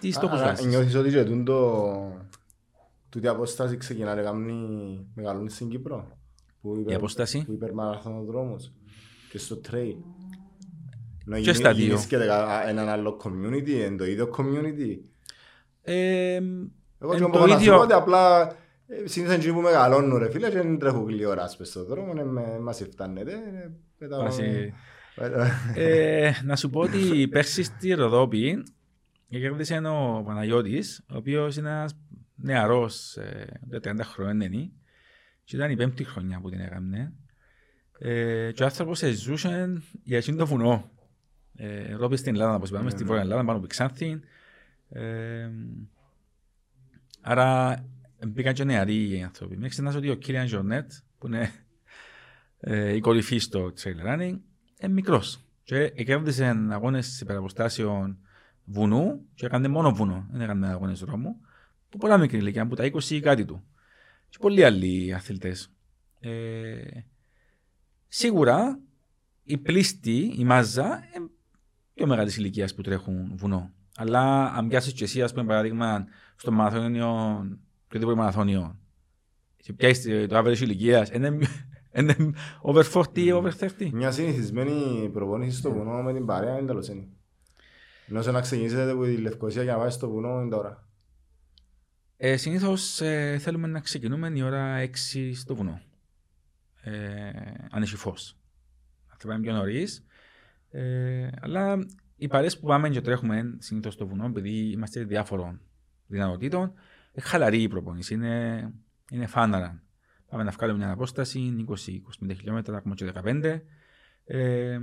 τι 0.00 0.10
στόχους 0.10 0.40
βάζεις. 0.40 0.66
Νιώθεις 0.66 0.94
ότι 0.94 1.10
και 1.10 1.24
το. 1.24 2.26
Τούτη 3.08 3.28
αποστάση 3.28 3.76
ξεκινά 3.76 4.14
να 4.14 4.22
κάνει 4.22 5.06
μεγαλώνεις 5.14 5.54
στην 5.54 5.68
Κύπρο. 5.68 6.18
Που 6.60 6.76
υπερ, 6.78 6.92
η 6.92 6.94
αποστάση. 6.94 7.44
Που 7.44 7.52
υπερμαραθωνοδρόμος 7.52 8.72
και 9.30 9.38
στο 9.38 9.60
trail. 9.70 9.96
Να 11.28 11.40
και 11.40 11.52
στα 11.52 11.72
δύο. 11.72 12.04
και 12.08 12.16
έναν 12.66 12.88
άλλο 12.88 13.20
community, 13.24 13.80
εν 13.84 13.96
το 13.96 14.04
ίδιο 14.04 14.30
community; 14.36 14.98
Ε, 15.82 16.40
Εγώ 16.98 17.14
και 17.14 17.26
μπορώ 17.26 17.46
να 17.46 17.58
σου 17.58 17.70
πω 17.70 17.80
ότι 17.80 17.92
απλά 17.92 18.56
ε, 18.86 19.06
συνήθως 19.08 19.44
είναι 19.44 19.52
που 19.52 19.60
μεγαλώνουν 19.60 20.18
ρε 20.18 20.30
φίλε 20.30 20.48
και 20.50 20.56
δεν 20.56 20.78
τρέχουν 20.78 21.06
γλυόρας 21.06 21.56
πες 21.56 21.68
στον 21.68 21.84
δρόμο, 21.84 22.12
μας 22.60 22.86
φτάνετε. 22.90 23.32
Ε, 25.74 26.30
να 26.44 26.56
σου 26.56 26.70
πω 26.70 26.80
ότι 26.80 27.28
πέρσι 27.28 27.62
στη 27.62 27.92
Ροδόπη 27.92 28.62
κέρδισε 29.28 29.76
ο 29.76 30.22
Παναγιώτης, 30.26 31.04
ο 31.12 31.16
οποίος 31.16 31.56
είναι 31.56 31.68
ένας 31.68 31.96
νεαρός, 32.34 33.18
30 33.82 34.00
χρόνια 34.02 34.46
είναι, 34.46 34.70
και 35.44 35.56
ήταν 35.56 35.70
η 35.70 35.76
πέμπτη 35.76 36.04
χρονιά 36.04 36.40
που 36.40 36.50
την 36.50 36.60
έκαμε. 36.60 37.12
και 38.54 38.62
ο 38.62 38.64
άνθρωπος 38.64 38.98
ζούσε 38.98 39.82
για 40.02 40.16
εκείνο 40.16 40.36
το 40.36 40.46
βουνό. 40.46 40.90
Ε, 41.56 41.94
Ρόπη 41.94 42.16
στην 42.16 42.34
Ελλάδα, 42.34 42.54
όπως 42.54 42.68
είπαμε, 42.68 42.90
στην 42.90 43.06
Βόρεια 43.06 43.22
Ελλάδα, 43.22 43.44
πάνω 43.44 43.58
από 43.58 43.66
Ξάνθη. 43.66 44.20
Ε, 44.88 45.50
άρα 47.20 47.84
μπήκαν 48.26 48.54
και 48.54 48.64
νεαροί 48.64 49.16
οι 49.16 49.22
άνθρωποι. 49.22 49.56
Μην 49.56 49.68
ξεχνάς 49.68 49.94
ότι 49.94 50.10
ο 50.10 50.14
Κύριαν 50.14 50.46
Ζωνέτ, 50.46 50.92
που 51.18 51.26
είναι 51.26 51.52
ε, 52.60 52.94
η 52.94 53.00
κορυφή 53.00 53.38
στο 53.38 53.72
trail 53.82 54.06
running, 54.06 54.38
είναι 54.80 54.92
μικρός. 54.92 55.40
Και 55.62 55.76
εκέρδισε 55.76 56.66
αγώνες 56.70 57.20
υπεραποστάσεων 57.20 58.18
βουνού 58.64 59.26
και 59.34 59.46
έκανε 59.46 59.68
μόνο 59.68 59.94
βουνό, 59.94 60.26
δεν 60.30 60.40
έκανε 60.40 60.68
αγώνες 60.68 61.00
δρόμου, 61.00 61.40
που 61.88 61.98
πολλά 61.98 62.18
μικρή 62.18 62.38
ηλικία, 62.38 62.62
από 62.62 62.76
τα 62.76 62.84
20 62.84 63.02
ή 63.10 63.20
κάτι 63.20 63.44
του. 63.44 63.64
Και 64.28 64.38
πολλοί 64.40 64.64
άλλοι 64.64 65.14
αθλητές. 65.14 65.72
Ε, 66.20 67.00
σίγουρα 68.08 68.78
η 69.42 69.56
πλήστη, 69.56 70.34
η 70.38 70.44
μάζα, 70.44 71.04
είναι 71.16 71.28
πιο 71.96 72.06
μεγάλη 72.06 72.32
ηλικία 72.36 72.68
που 72.76 72.82
τρέχουν 72.82 73.32
βουνό. 73.36 73.70
Αλλά 73.96 74.52
αν 74.52 74.68
πιάσεις 74.68 74.92
και 74.92 75.04
εσύ, 75.04 75.22
ας 75.22 75.32
πούμε, 75.32 75.46
παράδειγμα, 75.46 76.06
στο 76.36 76.52
μαραθώνιο, 76.52 77.10
οποιοδήποτε 77.84 78.16
μαραθώνιο, 78.16 78.78
και 79.56 79.72
πιάσεις 79.72 80.28
το 80.28 80.38
average 80.38 80.60
ηλικίας, 80.60 81.10
είναι, 81.10 81.38
είναι 81.96 82.16
over 82.60 82.84
40, 82.92 83.32
over 83.32 83.52
30. 83.60 83.90
Μια 83.92 84.10
συνηθισμένη 84.10 85.08
προπόνηση 85.12 85.56
στο 85.56 85.72
βουνό 85.72 86.02
με 86.02 86.12
την 86.12 86.26
παρέα 86.26 86.58
είναι 86.58 86.66
τέλο. 86.66 87.06
Ενώ 88.08 88.32
να 88.32 88.40
ξεκινήσετε 88.40 88.90
από 88.90 89.04
τη 89.04 89.16
Λευκοσία 89.16 89.62
για 89.62 89.72
να 89.72 89.78
πάει 89.78 89.90
στο 89.90 90.08
βουνό 90.08 90.40
είναι 90.40 90.50
τώρα. 90.50 90.88
Ε, 92.16 92.36
Συνήθως 92.36 93.00
ε, 93.00 93.38
θέλουμε 93.40 93.66
να 93.66 93.80
ξεκινούμε 93.80 94.32
η 94.34 94.42
ώρα 94.42 94.88
6 95.14 95.32
στο 95.34 95.54
βουνό. 95.54 95.80
Ε, 96.80 97.30
αν 97.70 97.82
έχει 97.82 97.96
φως. 97.96 98.36
Θα 99.06 99.28
πάμε 99.28 99.40
πιο 99.40 99.52
νωρίς. 99.52 100.06
Ε, 100.76 101.28
αλλά 101.40 101.86
οι 102.16 102.28
παρέ 102.28 102.50
που 102.50 102.66
πάμε 102.66 102.88
και 102.88 103.00
τρέχουμε 103.00 103.56
συνήθως 103.58 103.92
στο 103.92 104.06
βουνό, 104.06 104.26
επειδή 104.26 104.70
είμαστε 104.70 105.04
διάφορων 105.04 105.60
δυνατοτήτων, 106.06 106.60
είναι 107.12 107.26
χαλαρή 107.26 107.62
η 107.62 107.68
προπόνηση. 107.68 108.14
Είναι, 108.14 108.72
είναι 109.10 109.26
φάναρα. 109.26 109.82
Πάμε 110.30 110.42
να 110.42 110.50
βγάλουμε 110.50 110.78
μια 110.78 110.92
απόσταση 110.92 111.66
20-25 111.68 111.74
χιλιόμετρα, 112.36 112.76
ακόμα 112.76 112.94
και 112.94 113.12
15. 113.24 113.60
Ε, 114.24 114.78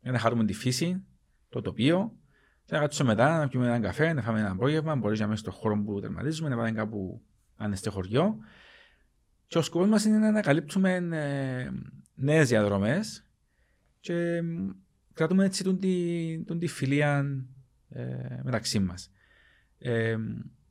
για 0.00 0.12
να 0.12 0.18
χαρούμε 0.18 0.44
τη 0.44 0.52
φύση, 0.52 1.04
το 1.48 1.60
τοπίο. 1.60 2.12
Και 2.64 2.74
να 2.74 2.80
κάτσουμε 2.80 3.08
μετά, 3.08 3.38
να 3.38 3.48
πιούμε 3.48 3.66
έναν 3.66 3.82
καφέ, 3.82 4.12
να 4.12 4.22
φάμε 4.22 4.38
ένα 4.38 4.50
απόγευμα. 4.50 4.94
Μπορείς 4.94 5.20
να 5.20 5.26
μέσα 5.26 5.40
στον 5.40 5.52
χώρο 5.52 5.82
που 5.82 6.00
τερματίζουμε, 6.00 6.48
να 6.48 6.56
πάμε 6.56 6.72
κάπου 6.72 7.22
αν 7.56 7.66
είναι 7.66 7.76
στο 7.76 7.90
χωριό. 7.90 8.36
Και 9.46 9.58
ο 9.58 9.62
σκοπός 9.62 9.88
μας 9.88 10.04
είναι 10.04 10.18
να 10.18 10.28
ανακαλύψουμε 10.28 10.94
ε, 10.94 11.70
νέες 12.14 12.48
διαδρομές 12.48 13.24
και 14.00 14.42
κρατούμε 15.16 15.44
έτσι 15.44 15.64
τον 15.64 15.78
τη, 15.78 16.44
τον 16.46 16.58
τη 16.58 16.66
φιλία 16.66 17.42
ε, 17.88 18.40
μεταξύ 18.42 18.78
μας. 18.78 19.10
Ε, 19.78 20.16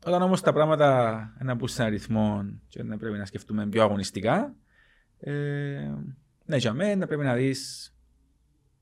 όταν 0.05 0.21
όμως 0.21 0.41
τα 0.41 0.53
πράγματα 0.53 1.19
να 1.43 1.53
μπουν 1.53 1.67
σε 1.67 1.83
αριθμό 1.83 2.45
και 2.67 2.83
να 2.83 2.97
πρέπει 2.97 3.17
να 3.17 3.25
σκεφτούμε 3.25 3.67
πιο 3.67 3.83
αγωνιστικά, 3.83 4.55
ε, 5.19 5.93
ναι, 6.45 6.57
για 6.57 6.73
μένα 6.73 7.07
πρέπει 7.07 7.23
να 7.23 7.35
δεις 7.35 7.93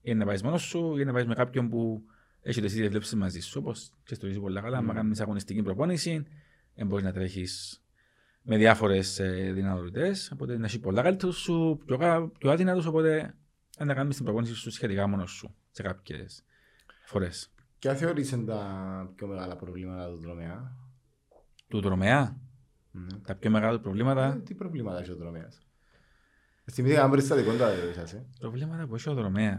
ή 0.02 0.14
να 0.14 0.26
πάεις 0.26 0.44
μόνος 0.44 0.62
σου 0.62 0.98
ή 0.98 1.06
να 1.06 1.14
πάεις 1.14 1.26
με 1.26 1.34
κάποιον 1.34 1.70
που 1.70 2.04
έχει 2.42 2.62
τις 2.62 2.74
ίδιες 2.74 2.90
βλέψεις 2.90 3.16
μαζί 3.16 3.40
σου. 3.40 3.60
Όπως 3.60 3.92
ξέρει 4.04 4.34
το 4.34 4.40
πολύ 4.40 4.62
καλά, 4.62 4.80
mm. 4.80 4.88
αν 4.88 4.96
κάνεις 4.96 5.22
αγωνιστική 5.22 5.62
προπόνηση, 5.62 6.26
δεν 6.76 6.88
μπορείς 6.88 7.06
να 7.06 7.12
τρέχεις 7.12 7.84
με 8.42 8.58
διάφορες 8.58 9.22
δυνατότητες. 9.54 10.32
Οπότε 10.34 10.58
να 10.58 10.66
έχει 10.66 10.80
πολλά 10.80 11.02
καλύτερους 11.02 11.38
σου, 11.38 11.82
πιο, 11.86 12.32
πιο 12.38 12.52
αδυνατού. 12.52 12.84
Οπότε 12.88 13.34
να 13.80 13.94
κάνεις 13.94 14.16
την 14.16 14.26
προπόνηση 14.26 14.54
σου 14.54 14.72
σχετικά 14.72 15.08
μόνος 15.08 15.32
σου 15.32 15.56
σε 15.72 15.82
κάποιες 15.82 16.46
φορές. 17.06 17.54
Ποια 17.80 17.96
θεωρείς 17.96 18.46
τα 18.46 19.14
πιο 19.16 19.28
μεγάλα 19.28 19.56
προβλήματα 19.56 20.10
του 20.10 20.18
δρομέα. 20.18 20.78
Του 21.68 21.82
δρομέα. 21.82 22.38
Mm. 22.94 23.20
Τα 23.26 23.36
πιο 23.36 23.50
μεγάλα 23.50 23.80
προβλήματα; 23.80 24.34
Ε, 24.34 24.40
τι 24.40 24.54
προβλήματα 24.54 25.00
έχει 25.00 25.12
ο 25.12 25.16
δρομέα. 25.16 25.48
Θυμηθείτε 26.72 27.02
αν 27.02 27.12
βρεις 27.12 27.28
τα 27.28 27.36
δικόντα 27.36 27.94
σας. 27.96 28.14
Ε. 28.14 28.26
Προβλήματα 28.40 28.88
που 28.88 28.96
έχει 28.96 29.10
ο 29.10 29.14
δρομέα. 29.14 29.58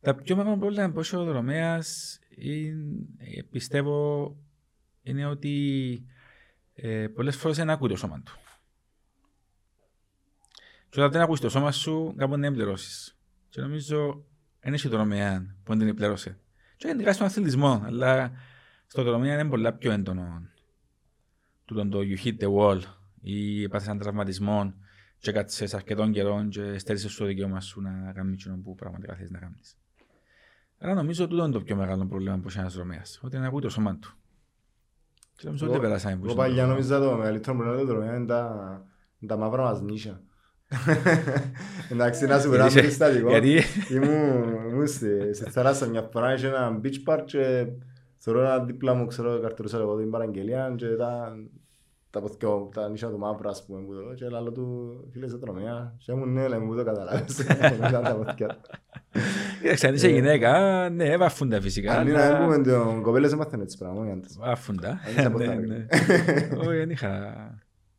Τα 0.00 0.14
πιο 0.14 0.36
μεγάλα 0.36 0.58
προβλήματα 0.58 0.92
που 0.92 1.00
έχει 1.00 1.16
ο 1.16 1.24
δρομέα 1.24 1.82
ε, 3.16 3.42
πιστεύω 3.50 4.36
είναι 5.02 5.26
ότι 5.26 6.04
ε, 6.74 7.06
πολλές 7.08 7.36
φορές 7.36 7.56
δεν 7.56 7.70
ακούει 7.70 7.88
το 7.88 7.96
σώμα 7.96 8.22
του. 8.22 8.38
Και 10.90 11.00
όταν 11.00 11.12
δεν 11.12 11.20
ακούσει 11.20 11.42
το 11.42 11.48
σώμα 11.48 11.72
σου, 11.72 12.14
κάπου 12.16 12.36
δεν 12.36 12.52
πληρώσεις. 12.52 13.18
Και 13.48 13.60
νομίζω 13.60 14.24
δεν 14.60 14.72
έχει 14.72 14.88
δρομέα 14.88 15.54
που 15.64 15.74
δεν 15.74 15.86
την 15.86 15.94
πλήρωσε. 15.94 16.38
Και 16.76 16.88
είναι 16.88 17.12
στον 17.12 17.26
αθλητισμό, 17.26 17.82
αλλά 17.84 18.32
στο 18.86 19.02
δρομέα 19.02 19.34
είναι 19.34 19.48
πολλά 19.48 19.72
πιο 19.72 19.92
έντονο. 19.92 20.42
Τούτον 21.64 21.90
το 21.90 21.98
you 21.98 22.24
hit 22.24 22.38
the 22.40 22.54
wall 22.56 22.80
ή 23.20 23.68
πάθεις 23.68 23.86
έναν 23.86 23.98
τραυματισμό 23.98 24.74
και 25.18 25.32
κάτσεις 25.32 25.74
αρκετών 25.74 26.12
καιρών 26.12 26.48
και 26.48 26.78
στέλνεις 26.78 27.12
στο 27.12 27.24
δικαίωμα 27.24 27.60
σου 27.60 27.80
να 27.80 28.12
κάνεις 28.14 28.46
αυτό 28.46 28.60
που 28.62 28.74
πραγματικά 28.74 29.14
θες 29.14 29.30
να 29.30 29.38
κάνεις. 29.38 29.76
Άρα 30.78 30.94
νομίζω 30.94 31.24
ότι 31.24 31.34
είναι 31.34 31.50
το 31.50 31.60
πιο 31.60 31.76
μεγάλο 31.76 32.06
πρόβλημα 32.06 32.38
που 32.38 32.48
έχει 32.48 32.58
ένας 32.58 32.74
δρομέας, 32.74 33.20
ότι 33.22 33.36
είναι 33.36 33.46
ακούει 33.46 33.60
το 33.60 33.68
σώμα 33.68 33.96
του. 33.96 34.16
Και 35.36 35.46
νομίζω 35.46 35.64
ότι 35.64 35.72
δεν 35.72 35.82
περάσαμε. 35.82 36.20
Εγώ 36.24 36.34
παλιά 36.34 36.66
νομίζω 36.66 36.98
το 36.98 37.16
μεγαλύτερο 37.16 37.56
πρόβλημα 37.56 37.80
του 37.80 37.86
δρομέα 37.86 38.16
είναι 38.16 39.26
τα 39.26 39.36
μαύρα 39.36 39.62
μας 39.62 39.80
νύσια. 39.80 40.22
Εντάξει, 41.92 42.26
να 42.26 42.38
σου 42.38 42.50
περάσω 42.50 42.74
περιστατικό. 42.74 43.30
Γιατί... 43.30 43.60
Ήμουν 43.92 44.86
στη 44.86 45.50
θάλασσα 45.50 45.86
μια 45.86 46.08
φορά, 46.12 46.34
είχε 46.34 46.46
ένα 46.46 46.80
beach 46.82 47.12
park 47.12 47.22
και 47.24 47.66
θεωρώ 48.16 48.40
ένα 48.40 48.64
δίπλα 48.64 48.94
μου, 48.94 49.06
ξέρω, 49.06 49.40
καρτουρούσα 49.40 49.78
εγώ 49.78 49.96
την 49.96 50.10
παραγγελία 50.10 50.74
και 50.76 50.86
ήταν 50.86 51.50
τα 52.10 52.20
ποθηκό, 52.20 52.70
τα 52.74 52.88
νύσια 52.88 53.08
του 53.08 53.18
μαύρα, 53.18 53.50
ας 53.50 53.64
πούμε, 53.64 53.80
και 54.14 54.28
λάλο 54.28 54.52
του 54.52 54.96
φίλε 55.12 55.28
σε 55.28 55.38
τρομιά 55.38 55.94
και 55.98 56.12
ήμουν 56.12 56.32
ναι, 56.32 56.48
λέμε, 56.48 56.64
μου 56.64 56.76
το 56.76 56.84
καταλάβεις, 56.84 57.38
ήταν 57.88 58.02
τα 58.02 58.16
ποθηκιά. 58.16 58.56
Κοίταξε, 59.60 59.86
αν 59.86 59.94
είσαι 59.94 60.08
γυναίκα, 60.08 60.88
ναι, 60.88 61.16
βάφουν 61.16 61.48
τα 61.48 61.60
φυσικά. 61.60 61.98
Αν 61.98 62.08
είναι 62.08 62.28
να 62.28 62.38
πούμε, 62.38 62.62
το 62.62 63.00
κοπέλες 63.02 63.32
έμαθαν 63.32 63.60
έτσι 63.60 63.78
πράγμα. 63.78 64.20
Βάφουν 64.38 64.80
τα. 64.80 65.00
Όχι, 66.66 66.76
δεν 66.76 66.90
είχα... 66.90 67.34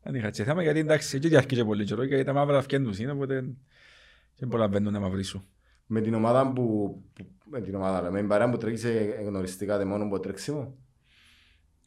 Δεν 0.02 0.16
είχα 0.16 0.30
τσι 0.30 0.44
θέμα 0.44 0.62
γιατί 0.62 0.80
εντάξει, 0.80 1.18
εκεί 1.18 1.28
διαρκεί 1.28 1.66
πολύ 1.66 1.86
καιρό 1.86 2.06
και 2.06 2.24
τα 2.24 2.34
μαύρα 2.34 2.58
αυκέντους 2.58 3.00
είναι, 3.00 3.12
οπότε 3.12 3.56
δεν 4.38 4.50
προλαβαίνουν 4.50 4.94
να 4.94 5.00
μαυρίσουν. 5.00 5.46
Με 5.86 6.02
την 6.02 6.14
ομάδα 6.14 6.54
που, 6.54 6.96
με 7.50 7.62
την 7.62 7.76
ομάδα, 7.76 8.12
με 8.12 8.20
την 8.20 8.28
παρέα 8.28 8.50
που 8.50 8.58
τρέχεις 8.58 8.86
γνωριστικά 9.26 9.86
μόνο 9.86 10.04
από 10.04 10.20
τρέξιμο; 10.20 10.78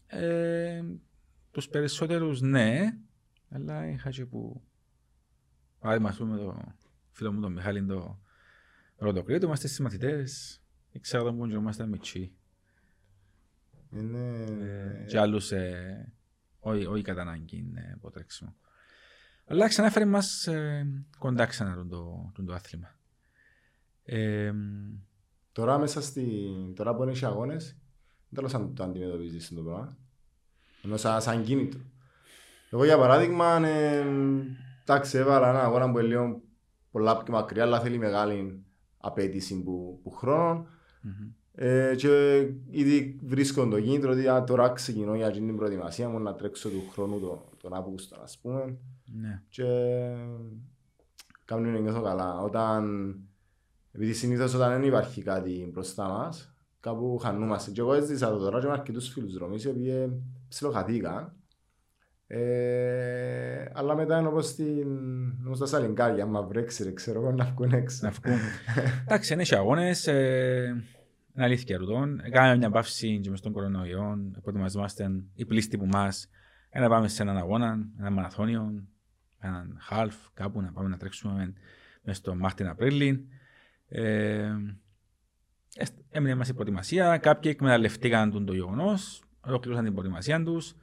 Ε, 0.07 0.83
τους 1.51 1.69
περισσότερους 1.69 2.41
ναι, 2.41 2.97
αλλά 3.49 3.89
είχα 3.89 4.11
και 4.11 4.25
που 4.25 4.63
Άρα 5.85 6.09
ας 6.09 6.17
πούμε 6.17 6.37
το 6.37 6.75
φίλο 7.11 7.33
μου 7.33 7.41
τον 7.41 7.53
Μιχάλη 7.53 7.85
το 7.85 8.21
Ροδοκρίτο, 8.97 9.47
είμαστε 9.47 9.67
στις 9.67 9.81
μαθητές, 9.81 10.61
ξέρω 11.01 11.25
τον 11.25 11.37
που 11.37 11.47
είμαστε 11.47 11.87
μητσί. 11.87 12.33
Είναι... 13.91 14.45
Ε, 14.63 15.05
και 15.07 15.19
άλλους 15.19 15.53
ε, 15.53 16.13
όχι, 16.65 16.87
όχι 16.87 17.03
κατά 17.03 17.21
ανάγκη 17.21 17.65
από 17.95 18.11
τρέξιμο. 18.11 18.55
Αλλά 19.47 19.69
ξανά 19.69 20.07
μας 20.07 20.47
ε, 20.47 20.87
κοντά 21.19 21.47
ξανά 21.47 21.75
τον 21.75 21.89
το, 21.89 22.33
το, 22.35 22.45
το 22.45 22.55
άθλημα. 22.55 22.95
Ε, 24.05 24.53
τώρα 25.53 25.79
μέσα 25.79 26.01
στη... 26.03 26.49
Τώρα 26.77 26.95
που 26.95 27.03
είναι 27.03 27.13
οι 27.13 27.21
αγώνες, 27.23 27.77
δεν 28.29 28.49
θέλω 28.49 28.65
να 28.65 28.73
το 28.73 28.83
αντιμετωπίζεις 28.83 29.49
το 29.49 29.63
πράγμα. 29.63 29.97
Ενώ 30.85 30.97
σαν, 30.97 31.21
σαν 31.21 31.45
κίνητο. 31.45 31.79
Εγώ 32.71 32.85
για 32.85 32.99
παράδειγμα, 32.99 33.67
ε, 33.67 34.07
εντάξει, 34.83 35.19
έβαλα 35.19 35.49
ένα 35.49 35.63
αγώνα 35.63 35.91
που 35.91 35.99
είναι 35.99 36.09
λίγο 36.09 36.41
πολλά 36.91 37.23
πιο 37.23 37.35
μακριά, 37.35 37.63
αλλά 37.63 37.81
θέλει 37.81 37.99
μεγάλη 37.99 38.65
απέτηση 38.99 39.63
που, 39.63 40.01
που 40.03 40.11
χρόνο. 40.11 40.67
Mm-hmm. 41.05 41.42
Ε, 41.55 41.95
και 41.97 42.39
ήδη 42.71 43.19
βρίσκω 43.23 43.69
το 43.69 43.81
κίνητρο 43.81 44.11
ότι 44.11 44.25
τώρα 44.47 44.71
ξεκινώ 44.71 45.15
για 45.15 45.31
την 45.31 45.57
προετοιμασία 45.57 46.09
μου 46.09 46.19
να 46.19 46.35
τρέξω 46.35 46.69
του 46.69 46.83
χρόνου 46.93 47.21
το, 47.21 47.49
τον 47.63 47.75
Αύγουστο, 47.75 48.17
ας 48.23 48.39
πούμε. 48.39 48.79
Ναι. 49.05 49.43
Και 49.49 49.65
κάνουν 51.45 51.73
να 51.73 51.79
νιώθω 51.79 52.03
καλά. 52.03 52.41
Όταν, 52.41 53.15
επειδή 53.93 54.13
συνήθως 54.13 54.55
όταν 54.55 54.71
δεν 54.71 54.83
υπάρχει 54.83 55.23
κάτι 55.23 55.71
μπροστά 55.73 56.09
μας, 56.09 56.55
κάπου 56.81 57.19
χανούμαστε. 57.19 57.71
Και 57.71 57.81
εγώ 57.81 57.95
έζησα 57.95 58.31
το 58.31 58.39
τώρα 58.39 58.61
και 58.61 58.67
με 58.67 58.73
αρκετούς 58.73 59.09
φίλους 59.09 59.35
δρομείς, 59.35 59.65
οι 59.65 59.69
οποίοι 59.69 60.23
ψιλοχαθήκαν. 60.49 61.37
Ε, 62.27 63.65
αλλά 63.73 63.97
μετά 63.97 64.19
είναι 64.19 64.29
όπως, 64.29 64.47
στην, 64.47 64.87
όπως 65.47 65.59
τα 65.59 65.67
σαλιγκάρια, 65.67 66.25
άμα 66.25 66.43
βρέξει, 66.43 66.93
ξέρω 66.93 67.21
εγώ, 67.21 67.33
να 67.33 67.45
βγουν 67.45 67.73
έξω. 67.73 67.99
Να 68.03 68.11
βγουν. 68.11 68.39
Εντάξει, 69.05 69.33
είναι 69.33 69.45
αγώνες. 69.51 70.07
Ε, 70.07 70.85
είναι 71.35 71.45
αλήθεια 71.45 71.77
ρουτών. 71.77 72.21
Κάναμε 72.31 72.57
μια 72.57 72.71
παύση 72.71 73.21
και 73.21 73.31
μες 73.31 73.41
τον 73.41 73.53
κορονοϊό. 73.53 74.31
Προετοιμαζόμαστε 74.43 75.11
οι 75.35 75.45
πλήστοι 75.45 75.79
που 75.79 75.87
μας. 75.87 76.29
Να 76.75 76.89
πάμε 76.89 77.09
σε 77.09 77.23
έναν 77.23 77.37
αγώνα, 77.37 77.89
ένα 77.99 78.11
μαραθώνιο, 78.11 78.85
έναν 79.39 79.79
half, 79.91 80.13
κάπου 80.35 80.61
να 80.61 80.73
πάμε 80.73 80.89
να 80.89 80.97
τρέξουμε 80.97 81.53
μέσα 82.03 82.19
στο 82.19 82.35
Μάρτιν 82.35 82.69
Απρίλη. 82.69 83.29
Ε, 83.89 84.51
έμεινε 86.11 86.35
μας 86.35 86.49
η 86.49 86.55
προετοιμασία. 86.55 87.19
Κάποιοι 87.19 87.51
εκμεταλλευτήκαν 87.55 88.45
το 88.47 88.55
γεγονός, 88.55 89.23
ολοκλήρωσαν 89.41 89.85
την 89.85 89.95
προετοιμασία 89.95 90.43
τους 90.43 90.75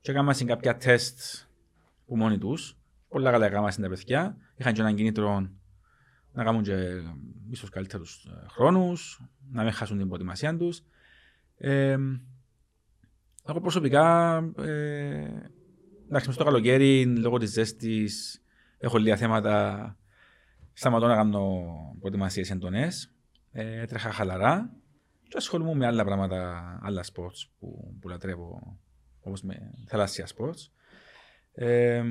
και 0.00 0.10
έκαναν 0.10 0.34
κάποια 0.46 0.76
τεστ 0.76 1.18
που 2.06 2.16
μόνοι 2.16 2.38
τους. 2.38 2.76
Πολλά 3.08 3.30
καλά 3.30 3.46
έκαναν 3.46 3.74
τα 3.80 3.88
παιδιά. 3.88 4.36
Είχαν 4.56 4.72
και 4.72 4.80
έναν 4.80 4.94
κίνητρο 4.94 5.50
να 6.36 6.44
κάνουν 6.44 6.62
και 6.62 7.02
ίσως 7.50 7.70
καλύτερους 7.70 8.24
ε, 8.24 8.46
χρόνους, 8.48 9.22
να 9.50 9.62
μην 9.62 9.72
χάσουν 9.72 9.98
την 9.98 10.06
προετοιμασία 10.06 10.56
τους. 10.56 10.82
Ε, 11.56 11.96
εγώ 13.48 13.60
προσωπικά, 13.60 14.36
ε, 14.58 15.28
εντάξει, 16.06 16.32
στο 16.32 16.44
καλοκαίρι, 16.44 17.04
λόγω 17.06 17.38
της 17.38 17.50
ζέστης, 17.50 18.42
έχω 18.78 18.98
λίγα 18.98 19.16
θέματα. 19.16 19.96
Σταματώ 20.72 21.06
να 21.06 21.14
κάνω 21.14 21.64
προετοιμασίες 22.00 22.50
εντονές. 22.50 23.14
Ε, 23.52 23.80
έτρεχα 23.80 24.12
χαλαρά 24.12 24.70
και 25.22 25.36
ασχολούμαι 25.36 25.74
με 25.74 25.86
άλλα 25.86 26.04
πράγματα, 26.04 26.78
άλλα 26.82 27.02
sport 27.02 27.36
που, 27.58 27.96
που 28.00 28.08
λατρεύω, 28.08 28.78
όπως 29.20 29.42
με 29.42 29.72
θαλάσσια 29.86 30.26
sport. 30.26 30.58
Ε, 31.52 32.02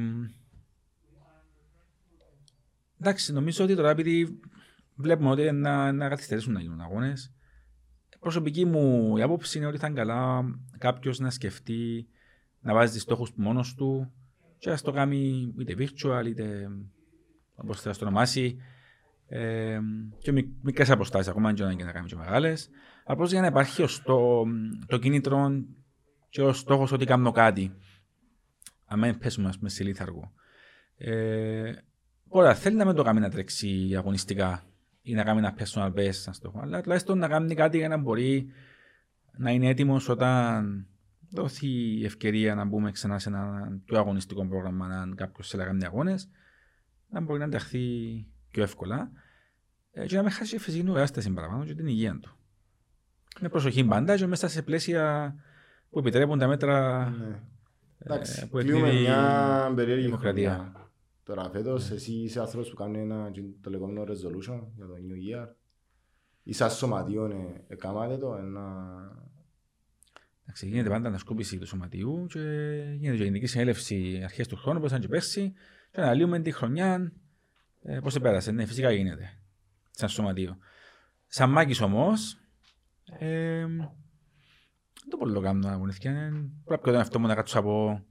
εντάξει, 2.99 3.33
νομίζω 3.33 3.63
ότι 3.63 3.75
τώρα 3.75 3.89
επειδή 3.89 4.39
βλέπουμε 4.95 5.29
ότι 5.29 5.51
να, 5.51 5.91
να 5.91 6.09
καθυστερήσουν 6.09 6.53
να 6.53 6.61
γίνουν 6.61 6.81
αγώνες. 6.81 7.33
Προσωπική 8.19 8.65
μου 8.65 9.17
η 9.17 9.21
άποψη 9.21 9.57
είναι 9.57 9.67
ότι 9.67 9.77
θα 9.77 9.87
είναι 9.87 9.95
καλά 9.95 10.45
κάποιος 10.77 11.19
να 11.19 11.29
σκεφτεί 11.29 12.07
να 12.59 12.73
βάζει 12.73 12.99
στόχους 12.99 13.31
μόνος 13.35 13.75
του 13.75 14.11
και 14.57 14.69
να 14.69 14.77
το 14.77 14.91
κάνει 14.91 15.53
είτε 15.59 15.75
virtual 15.77 16.23
είτε 16.25 16.69
όπως 17.55 17.81
θα 17.81 17.91
το 17.91 17.97
ονομάσει. 18.01 18.57
Ε, 19.27 19.79
και 20.17 20.31
μικρές 20.61 20.89
αποστάσεις 20.89 21.27
ακόμα 21.27 21.53
και 21.53 21.63
να 21.63 21.91
κάνει 21.91 22.07
και 22.07 22.15
μεγάλες. 22.15 22.69
Απλώς 23.05 23.31
για 23.31 23.41
να 23.41 23.47
υπάρχει 23.47 23.85
το, 24.03 24.43
το 24.87 24.97
κίνητρο 24.97 25.63
και 26.29 26.41
ο 26.41 26.53
στόχος 26.53 26.91
ότι 26.91 27.05
κάνω 27.05 27.31
κάτι. 27.31 27.75
Αν 28.85 28.99
μην 28.99 29.17
πέσουμε 29.17 29.53
πούμε, 29.57 29.69
σε 29.69 29.83
λίθαργο. 29.83 30.31
Ε, 30.97 31.71
Ωραία, 32.37 32.55
θέλει 32.55 32.75
να 32.75 32.85
μην 32.85 32.95
το 32.95 33.03
κάνει 33.03 33.19
να 33.19 33.29
τρέξει 33.29 33.93
αγωνιστικά 33.97 34.63
ή 35.01 35.13
να 35.13 35.23
κάνει 35.23 35.39
ένα 35.39 35.55
personal 35.57 35.93
best, 35.93 36.23
να 36.25 36.33
το 36.41 36.49
πω, 36.49 36.59
αλλά 36.59 36.81
τουλάχιστον 36.81 37.17
να 37.17 37.27
κάνει 37.27 37.55
κάτι 37.55 37.77
για 37.77 37.87
να 37.87 37.97
μπορεί 37.97 38.51
να 39.37 39.51
είναι 39.51 39.67
έτοιμος 39.67 40.09
όταν 40.09 40.85
δοθεί 41.29 41.67
η 41.67 42.05
ευκαιρία 42.05 42.55
να 42.55 42.65
μπούμε 42.65 42.91
ξανά 42.91 43.19
σε 43.19 43.29
ένα 43.29 43.67
πιο 43.85 43.97
αγωνιστικό 43.97 44.47
πρόγραμμα, 44.47 44.85
αν 44.85 45.15
κάποιος 45.15 45.49
θέλει 45.49 45.61
να 45.61 45.67
κάνει 45.67 45.85
αγώνες, 45.85 46.29
να 47.09 47.21
μπορεί 47.21 47.39
να 47.39 47.45
ενταχθεί 47.45 47.79
πιο 48.51 48.63
εύκολα 48.63 49.11
ε, 49.91 50.05
και 50.05 50.15
να 50.15 50.21
μην 50.21 50.31
χάσει 50.31 50.57
φυσική 50.57 50.83
νοικιάσταση 50.83 51.31
παραπάνω 51.31 51.65
και 51.65 51.73
την 51.75 51.87
υγεία 51.87 52.19
του. 52.21 52.37
Με 53.39 53.49
προσοχή 53.49 53.83
πάντα 53.83 54.17
και 54.17 54.27
μέσα 54.27 54.47
σε 54.47 54.61
πλαίσια 54.61 55.35
που 55.89 55.99
επιτρέπουν 55.99 56.39
τα 56.39 56.47
μέτρα 56.47 57.09
ναι. 57.09 58.15
ε, 58.15 58.45
που 58.49 58.57
κλείουμε 58.57 58.93
μια 58.93 59.71
περίεργη 59.75 60.05
δημοκρατία. 60.05 60.84
Τώρα 61.25 61.49
φέτος 61.49 61.89
εσύ 61.91 62.13
είσαι 62.13 62.39
άνθρωπος 62.39 62.69
που 62.69 62.75
κάνει 62.75 62.99
ένα 62.99 63.31
το 63.61 63.69
λεγόμενο 63.69 64.01
resolution 64.01 64.61
για 64.75 64.85
το 64.85 64.93
New 64.93 65.43
Year. 65.45 65.47
Ή 66.43 66.53
σαν 66.53 66.71
σωματείο 66.71 67.31
έκανατε 67.67 68.17
το 68.17 68.35
ένα... 68.35 68.85
Εντάξει, 70.43 70.67
γίνεται 70.67 70.89
πάντα 70.89 71.07
ανασκόπηση 71.07 71.57
του 71.57 71.67
σωματιού 71.67 72.25
και 72.29 72.39
γίνεται 72.97 73.17
και 73.17 73.23
γενική 73.23 73.45
συνέλευση 73.45 74.21
αρχές 74.23 74.47
του 74.47 74.55
χρόνου, 74.55 74.77
όπως 74.77 74.89
ήταν 74.89 75.01
και 75.01 75.07
πέρσι, 75.07 75.53
και 75.91 76.01
αναλύουμε 76.01 76.39
τη 76.39 76.51
χρονιά 76.51 77.11
ε, 77.81 77.99
πώς 77.99 78.15
επέρασε. 78.15 78.51
Ναι, 78.51 78.65
φυσικά 78.65 78.91
γίνεται, 78.91 79.37
σαν 79.91 80.09
σωματείο. 80.09 80.57
Σαν 81.27 81.49
μάκης 81.49 81.81
όμως, 81.81 82.37
ε, 83.19 83.65
δεν 83.65 85.09
το 85.09 85.17
πολύ 85.17 85.33
το 85.33 85.41
κάνω 85.41 85.67
αγωνιστικά. 85.67 86.11
Πρέπει 86.65 86.89
να 86.91 86.99
αυτό 86.99 87.19
μου 87.19 87.27
να 87.27 87.35
κάτσω 87.35 87.59
από 87.59 88.05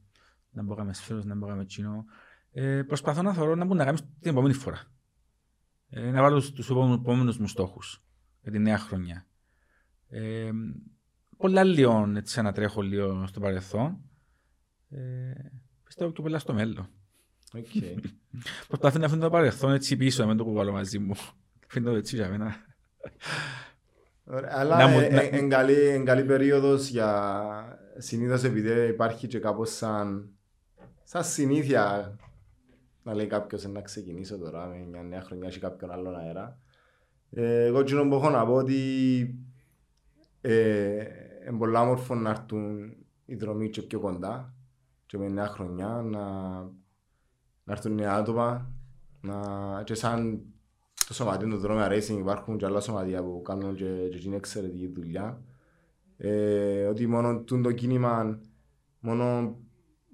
να 0.51 0.63
μπω 0.63 0.85
με 0.85 0.93
σφαίρος, 0.93 1.25
να 1.25 1.35
μπω 1.35 1.47
με 1.47 1.65
τσινό. 1.65 2.05
Ε, 2.57 2.83
προσπαθώ 2.83 3.23
να 3.23 3.33
θεωρώ 3.35 3.55
να 3.55 3.65
μπορώ 3.65 3.79
να 3.79 3.85
κάνω 3.85 3.99
την 4.21 4.31
επόμενη 4.31 4.53
φορά. 4.55 4.83
Ε, 5.91 6.11
να 6.11 6.23
βάλω 6.23 6.51
τους 6.53 6.71
επόμενους 6.71 7.39
μου 7.39 7.49
στόχους 7.49 8.03
για 8.43 8.53
τη 8.53 8.59
νέα 8.59 8.79
χρονιά. 8.79 9.27
Ε, 10.09 10.51
πολλά 11.37 11.65
λίγο 11.65 12.13
έτσι 12.17 12.43
τρέχω 12.55 12.83
λίγο 12.83 13.27
στο 13.27 13.41
παρελθόν. 13.41 13.99
Ε, 14.91 15.33
πιστεύω 15.85 16.13
και 16.13 16.23
πολλά 16.23 16.39
στο 16.39 16.53
μέλλον. 16.55 16.89
Οκ. 17.55 17.67
Προσπαθεί 18.69 18.99
να 18.99 19.07
αφήνει 19.07 19.21
το 19.21 19.31
παρελθόν 19.31 19.73
έτσι 19.73 19.97
πίσω, 19.97 20.23
να 20.23 20.29
μην 20.29 20.37
το 20.37 20.45
κουβάλω 20.45 20.73
μαζί 20.73 20.99
μου. 20.99 21.15
Αφήνω 21.69 21.91
το 21.91 21.97
έτσι 21.97 22.17
για 22.17 22.29
μένα. 22.29 22.57
Ωραία, 24.25 24.51
Αλλά 24.59 24.77
Να 24.77 24.87
μου- 24.89 24.99
ε, 25.01 25.09
να- 25.09 25.21
ε, 25.23 25.27
εν 25.27 25.49
καλή, 25.49 25.87
εν 25.87 26.05
καλή 26.05 26.25
περίοδος 26.25 26.89
για 26.89 27.79
συνήθως 27.99 28.45
επειδή 28.45 28.89
υπάρχει 28.89 29.27
και 29.27 29.39
κάπως 29.39 29.71
σαν, 29.77 30.31
σαν 31.03 31.25
συνήθεια 31.25 32.17
να 33.05 33.15
λέει 33.15 33.27
κάποιος 33.27 33.65
«Ε, 33.65 33.69
να 33.69 33.81
ξεκινήσω 33.81 34.39
τώρα 34.39 34.67
με 34.67 34.87
μια 34.91 35.03
νέα 35.03 35.21
χρονιά 35.21 35.49
και 35.49 35.59
κάποιον 35.59 35.91
άλλον 35.91 36.17
αέρα. 36.17 36.59
Ε, 37.31 37.65
εγώ 37.65 37.81
εκείνο 37.81 38.09
που 38.09 38.15
έχω 38.15 38.31
να 38.31 38.47
πω 38.47 38.55
ότι 38.55 38.79
ε, 40.41 41.05
είναι 41.49 41.59
πολύ 41.59 41.77
όμορφο 41.77 42.15
να 42.15 42.31
έρθουν 42.31 42.97
οι 43.25 43.35
δρομοί 43.35 43.71
και 43.71 43.83
πιο 43.83 44.01
κοντά 44.01 44.55
και 45.07 45.19
με 45.19 45.29
νέα 45.29 45.47
χρονιά 45.47 45.89
να, 45.89 46.53
να 47.65 47.73
έρθουν 47.73 47.95
νέα 47.95 48.15
άτομα 48.15 48.71
να, 49.21 49.83
και 49.85 49.95
σαν 49.95 50.43
το 51.07 51.15
σωματείο 51.15 51.49
του 51.49 51.57
δρόμου 51.57 51.81
racing 51.81 52.19
υπάρχουν 52.19 52.57
και 52.57 52.65
άλλα 52.65 52.81
σωματεία 52.81 53.23
που 53.23 53.43
κάνουν 53.45 53.75
και, 53.75 54.09
και 54.11 54.21
είναι 54.25 54.37
εξαιρετική 54.37 54.87
δουλειά. 54.87 55.43
Ε, 56.17 56.87
ότι 56.87 57.07
μόνο 57.07 57.41
τούν 57.41 57.63
το 57.63 57.73
κίνημα 57.73 58.41
μόνο, 59.01 59.57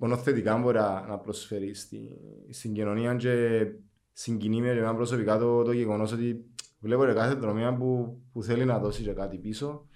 μόνο 0.00 0.16
θετικά 0.16 0.58
μπορεί 0.58 0.76
να 0.76 1.06
να 1.06 1.18
προσφέρει 1.18 1.74
στη, 1.74 2.18
στην 2.50 2.72
κοινωνία 2.72 3.14
και 3.14 3.66
συγκινεί 4.12 4.60
με 4.60 4.70
εμένα 4.70 4.94
προσωπικά 4.94 5.38
το, 5.38 5.62
το 5.62 5.72
γεγονός 5.72 6.12
ότι 6.12 6.44
βλέπω 6.80 7.06
και 7.06 7.12
κάθε 7.12 7.34
δρομία 7.34 7.76
που, 7.76 8.20
που 8.32 8.42
θέλει 8.42 8.64
να 8.64 8.78
δώσει 8.78 9.02
και 9.02 9.12
κάτι 9.12 9.38
πίσω 9.38 9.86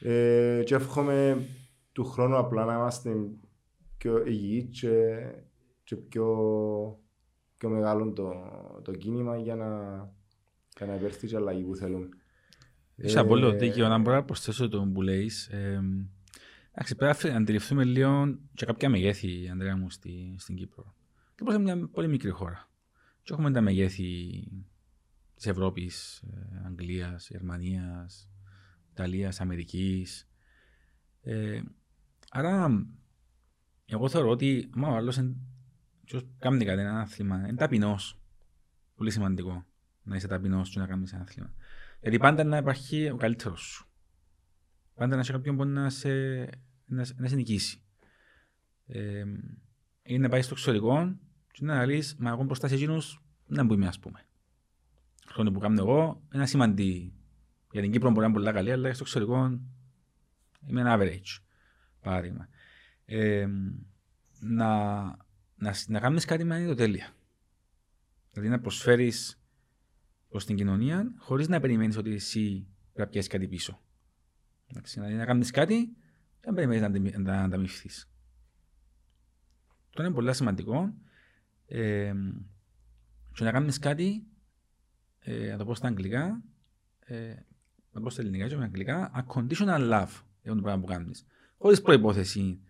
ε, 0.00 0.62
και 0.64 0.74
εύχομαι 0.74 1.46
του 1.92 2.04
χρόνου 2.04 2.36
απλά 2.36 2.64
να 2.64 2.74
είμαστε 2.74 3.10
πιο 3.96 4.26
υγιείς 4.26 4.80
και, 4.80 5.18
και 5.84 5.96
πιο, 5.96 6.26
πιο 7.56 7.68
μεγάλο 7.68 8.12
το, 8.12 8.32
το 8.82 8.92
κίνημα 8.92 9.36
για 9.36 9.56
να, 9.56 9.68
για 10.76 10.86
να 10.86 10.94
υπέρθει 10.94 11.26
και 11.26 11.36
αλλαγή 11.36 11.62
που 11.62 11.76
θέλουμε. 11.76 12.08
Είσαι 12.96 13.18
απόλυτο 13.18 13.48
Ε, 13.48 13.56
δίκαιο 13.56 13.88
να 13.88 13.98
μπορώ 13.98 14.16
να 14.16 14.24
προσθέσω 14.24 14.68
το 14.68 14.90
που 14.92 15.02
λέεις. 15.02 15.46
Ε, 15.46 15.82
Εντάξει, 16.70 16.94
πρέπει 16.96 17.28
να 17.28 17.36
αντιληφθούμε 17.36 17.84
λίγο 17.84 18.38
και 18.54 18.66
κάποια 18.66 18.88
μεγέθη, 18.88 19.48
Ανδρέα 19.48 19.76
μου, 19.76 19.90
στη, 19.90 20.34
στην 20.38 20.56
Κύπρο. 20.56 20.94
Κύπρος 21.34 21.54
είναι 21.54 21.74
μια 21.74 21.88
πολύ 21.88 22.08
μικρή 22.08 22.30
χώρα. 22.30 22.70
Και 23.22 23.32
έχουμε 23.32 23.50
τα 23.50 23.60
μεγέθη 23.60 24.42
της 25.34 25.46
Ευρώπης, 25.46 26.18
ε, 26.18 26.62
Αγγλίας, 26.66 27.28
Γερμανίας, 27.28 28.30
Ιταλίας, 28.90 29.40
Αμερικής. 29.40 30.28
Ε, 31.22 31.62
άρα, 32.30 32.86
εγώ 33.86 34.08
θεωρώ 34.08 34.28
ότι 34.30 34.70
άμα 34.74 34.88
ο 34.88 34.94
άλλος 34.94 35.18
εν- 35.18 35.36
ποιος 36.04 36.26
κάνει 36.38 36.64
κάτι 36.64 36.80
ένα 36.80 37.00
άθλημα, 37.00 37.36
είναι 37.38 37.54
ταπεινός. 37.54 38.20
Πολύ 38.94 39.10
σημαντικό 39.10 39.66
να 40.02 40.16
είσαι 40.16 40.26
ταπεινός 40.26 40.70
και 40.70 40.78
να 40.78 40.86
κάνεις 40.86 41.12
ένα 41.12 41.22
άθλημα. 41.22 41.54
Γιατί 42.00 42.18
πάντα 42.18 42.44
να 42.44 42.56
υπάρχει 42.56 43.10
ο 43.10 43.16
καλύτερος 43.16 43.60
σου. 43.60 43.87
Πάντα 44.98 45.14
να 45.14 45.20
είσαι 45.20 45.32
κάποιον 45.32 45.56
που 45.56 45.64
να 45.64 45.90
σε, 45.90 46.10
να, 46.86 47.04
σε- 47.04 47.14
να 47.18 47.28
σε 47.28 47.34
νικήσει. 47.34 47.82
Ε, 48.86 49.24
ή 50.02 50.18
να 50.18 50.28
πάει 50.28 50.42
στο 50.42 50.54
εξωτερικό 50.54 51.16
και 51.52 51.64
να 51.64 51.86
λες, 51.86 52.14
μα 52.18 52.30
εγώ 52.30 52.42
μπροστά 52.44 52.68
σε 52.68 52.74
εκείνους 52.74 53.22
να 53.46 53.64
μπούμε 53.64 53.86
ας 53.86 53.98
πούμε. 53.98 54.26
Αυτό 55.28 55.52
που 55.52 55.58
κάνω 55.58 55.82
εγώ 55.82 56.22
είναι 56.34 56.46
σημαντή. 56.46 57.12
Για 57.72 57.82
την 57.82 57.90
Κύπρο 57.92 58.08
μπορεί 58.08 58.20
να 58.20 58.26
είναι 58.26 58.34
πολύ 58.34 58.52
καλή, 58.52 58.72
αλλά 58.72 58.94
στο 58.94 59.02
εξωτερικό 59.02 59.60
είμαι 60.66 60.80
ένα 60.80 60.98
average. 60.98 61.40
Παράδειγμα. 62.00 62.48
Ε, 63.04 63.46
να, 64.40 64.96
να, 65.56 65.74
να 65.86 66.00
κάνεις 66.00 66.24
κάτι 66.24 66.44
με 66.44 66.54
ανιδοτέλεια. 66.54 67.12
Δηλαδή 68.32 68.48
να 68.50 68.60
προσφέρεις 68.60 69.40
προς 70.28 70.44
την 70.44 70.56
κοινωνία 70.56 71.12
χωρίς 71.18 71.48
να 71.48 71.60
περιμένεις 71.60 71.96
ότι 71.96 72.12
εσύ 72.14 72.66
πρέπει 72.92 73.00
να 73.00 73.06
πιάσεις 73.06 73.30
κάτι 73.30 73.48
πίσω. 73.48 73.82
Εντάξει, 74.70 75.00
δηλαδή 75.00 75.14
να 75.14 75.24
κάνεις 75.24 75.50
κάτι 75.50 75.96
και 76.40 76.46
να 76.46 76.52
περιμένεις 76.52 76.80
να, 76.80 76.86
αντιμη- 76.86 77.16
να 77.16 77.42
ανταμυφθείς. 77.42 78.10
Αυτό 79.88 80.02
είναι 80.02 80.12
πολύ 80.12 80.34
σημαντικό. 80.34 80.94
Ε, 81.66 82.12
και 83.32 83.44
να 83.44 83.52
κάνεις 83.52 83.78
κάτι, 83.78 84.26
ε, 85.18 85.50
να 85.50 85.56
το 85.56 85.64
πω 85.64 85.74
στα 85.74 85.88
αγγλικά, 85.88 86.42
ε, 86.98 87.28
να 87.90 87.92
το 87.92 88.00
πω 88.00 88.10
στα 88.10 88.20
ελληνικά 88.20 88.48
και 88.48 88.56
με 88.56 88.64
αγγλικά, 88.64 89.24
unconditional 89.26 89.90
love 89.92 90.22
για 90.42 90.54
το 90.54 90.60
πράγμα 90.62 90.80
που 90.80 90.86
κάνεις. 90.86 91.26
Χωρίς 91.58 91.82
προϋπόθεση. 91.82 92.60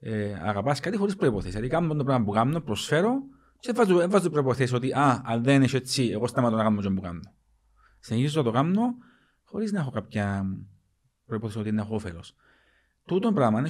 Ε, 0.00 0.34
αγαπάς 0.34 0.80
κάτι 0.80 0.96
χωρίς 0.96 1.16
προϋπόθεση. 1.16 1.52
Δηλαδή 1.52 1.68
κάνω 1.68 1.94
το 1.94 2.04
πράγμα 2.04 2.24
που 2.24 2.30
κάνω, 2.30 2.60
προσφέρω 2.60 3.22
και 3.60 3.72
δεν 3.72 3.74
βάζω, 3.74 3.98
δεν 3.98 4.10
βάζω 4.10 4.30
προϋποθέσεις 4.30 4.72
ότι 4.72 4.92
α, 4.92 5.22
αν 5.24 5.42
δεν 5.42 5.62
είναι 5.62 5.68
έτσι, 5.72 6.04
εγώ 6.04 6.26
σταματώ 6.26 6.56
να 6.56 6.62
κάνω 6.62 6.80
το 6.80 6.92
που 6.92 7.00
κάνω. 7.00 7.20
Συνεχίζω 8.00 8.38
να 8.38 8.44
το 8.44 8.50
κάνω 8.52 8.96
χωρίς 9.44 9.72
να 9.72 9.80
έχω 9.80 9.90
κάποια 9.90 10.46
προϋπόθεση 11.28 11.58
ότι 11.58 11.72
να 11.72 11.82
έχω 11.82 11.94
όφελος. 11.94 12.34
Τούτο 13.06 13.32
πράγμα 13.32 13.58
είναι 13.58 13.68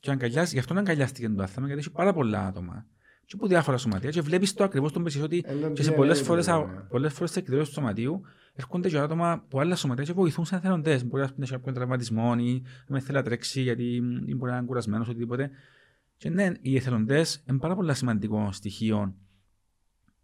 και 0.00 0.10
αγκαλιάζει, 0.10 0.52
γι' 0.52 0.58
αυτό 0.58 0.74
να 0.74 0.80
αγκαλιάστηκε 0.80 1.28
το 1.28 1.42
άθλημα, 1.42 1.66
γιατί 1.66 1.80
έχει 1.80 1.90
πάρα 1.90 2.12
πολλά 2.12 2.46
άτομα. 2.46 2.86
Και 3.24 3.32
από 3.34 3.46
διάφορα 3.46 3.76
σωματεία 3.76 4.10
και 4.10 4.20
βλέπεις 4.20 4.54
το 4.54 4.64
ακριβώς 4.64 4.92
τον 4.92 5.02
πεσί 5.02 5.22
ότι 5.22 5.42
Εν 5.46 5.60
τον 5.60 5.74
και 5.74 5.82
σε 5.82 5.92
DNA 5.92 5.96
πολλές 5.96 6.18
του, 6.18 6.24
φορές, 6.24 6.46
ναι. 6.46 6.54
πολλές 6.88 7.12
φορές 7.12 7.30
σε 7.30 7.38
εκδηλώσεις 7.38 7.68
του 7.68 7.74
σωματείου 7.74 8.22
έρχονται 8.52 8.88
και 8.88 8.98
άτομα 8.98 9.32
από 9.32 9.60
άλλα 9.60 9.76
σωματεία 9.76 10.04
και 10.04 10.12
βοηθούν 10.12 10.44
σαν 10.44 10.60
θελοντές. 10.60 11.06
Μπορεί 11.06 11.22
να 11.22 11.42
έχει 11.42 11.52
κάποιον 11.52 11.74
τραυματισμό 11.74 12.34
ή 12.38 12.62
να 12.86 13.00
θέλει 13.00 13.16
να 13.16 13.22
τρέξει 13.22 13.62
γιατί 13.62 13.84
ή 14.26 14.34
μπορεί 14.34 14.50
να 14.50 14.56
είναι 14.56 14.66
κουρασμένος 14.66 15.08
οτιδήποτε. 15.08 15.50
Και 16.16 16.30
ναι, 16.30 16.52
οι 16.60 16.76
εθελοντές 16.76 17.42
είναι 17.48 17.58
πάρα 17.58 17.74
πολύ 17.74 17.94
σημαντικό 17.94 18.48
στοιχείο 18.52 19.14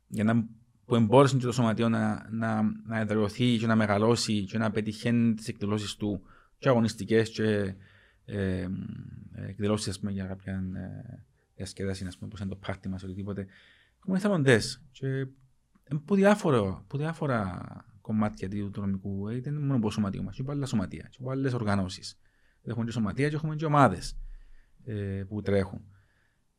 για 0.06 0.24
να 0.24 0.46
που 0.84 0.94
εμπόρεσαν 0.94 1.38
και 1.38 1.46
το 1.46 1.52
σωματείο 1.52 1.88
να, 1.88 2.28
να, 2.30 2.62
να 2.86 2.98
εδραιωθεί 2.98 3.56
και 3.56 3.66
να 3.66 3.76
μεγαλώσει 3.76 4.44
και 4.44 4.58
να 4.58 4.70
πετυχαίνει 4.70 5.34
τις 5.34 5.48
εκδηλώσεις 5.48 5.96
του 5.96 6.22
και 6.62 6.68
αγωνιστικές 6.68 7.30
και 7.30 7.74
ε, 8.24 8.34
ε, 8.34 8.68
εκδηλώσεις 9.48 9.88
ας 9.88 9.98
πούμε, 9.98 10.10
για 10.12 10.24
κάποια 10.24 10.52
ε, 10.74 11.24
διασκέδαση, 11.54 12.04
ας 12.06 12.14
πούμε, 12.14 12.26
όπως 12.26 12.40
είναι 12.40 12.48
το 12.48 12.56
πάρτι 12.56 12.88
μας, 12.88 13.02
οτιδήποτε. 13.02 13.46
Έχουμε 13.98 14.16
εθελοντές 14.16 14.82
και 14.92 15.06
ε, 15.06 15.26
που, 16.04 16.14
διάφορο, 16.14 16.84
που 16.86 16.96
διάφορα 16.96 17.60
κομμάτια 18.00 18.48
του 18.48 18.70
δρομικού, 18.74 19.28
ε, 19.28 19.40
δεν 19.40 19.52
είναι 19.52 19.62
μόνο 19.62 19.76
από 19.76 19.84
το 19.84 19.90
σωματείο 19.90 20.22
μας, 20.22 20.34
και 20.34 20.42
από 20.42 20.50
άλλα 20.50 20.66
σωματεία, 20.66 21.06
και 21.10 21.16
από 21.20 21.30
άλλες 21.30 21.52
οργανώσεις. 21.52 22.18
Έχουμε 22.62 22.84
και 22.84 22.90
σωματεία 22.90 23.28
και 23.28 23.34
έχουμε 23.34 23.56
και 23.56 23.64
ομάδες 23.64 24.16
ε, 24.84 25.22
που 25.28 25.42
τρέχουν. 25.42 25.84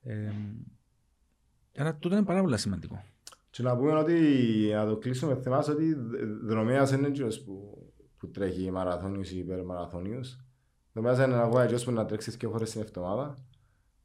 Ε, 0.01 0.32
άρα 1.78 1.95
τούτο 1.95 2.16
είναι 2.16 2.26
πάρα 2.26 2.41
πολύ 2.41 2.58
σημαντικό. 2.58 3.04
Και 3.49 3.64
να 3.64 3.78
πούμε 3.78 3.91
ότι 3.91 4.20
να 4.74 4.86
το 4.86 4.97
κλείσουμε 4.97 5.36
θυμάσαι 5.36 5.72
ότι 5.72 5.93
δ- 5.93 6.45
δρομέας 6.45 6.91
είναι 6.91 7.08
εκείνος 7.08 7.43
που, 7.43 7.82
που 8.24 8.32
τρέχει 8.32 8.71
μαραθώνιους 8.71 9.32
ή 9.32 9.38
υπερμαραθώνιους. 9.38 10.38
Δρομέας 10.93 11.15
είναι 11.17 11.26
ένα 11.26 11.41
αγώνα 11.41 11.63
εκείνος 11.63 11.84
που 11.84 11.91
να 11.91 12.05
τρέξεις 12.05 12.38
και 12.38 12.47
φορές 12.47 12.71
την 12.71 12.82
εβδομάδα 12.82 13.38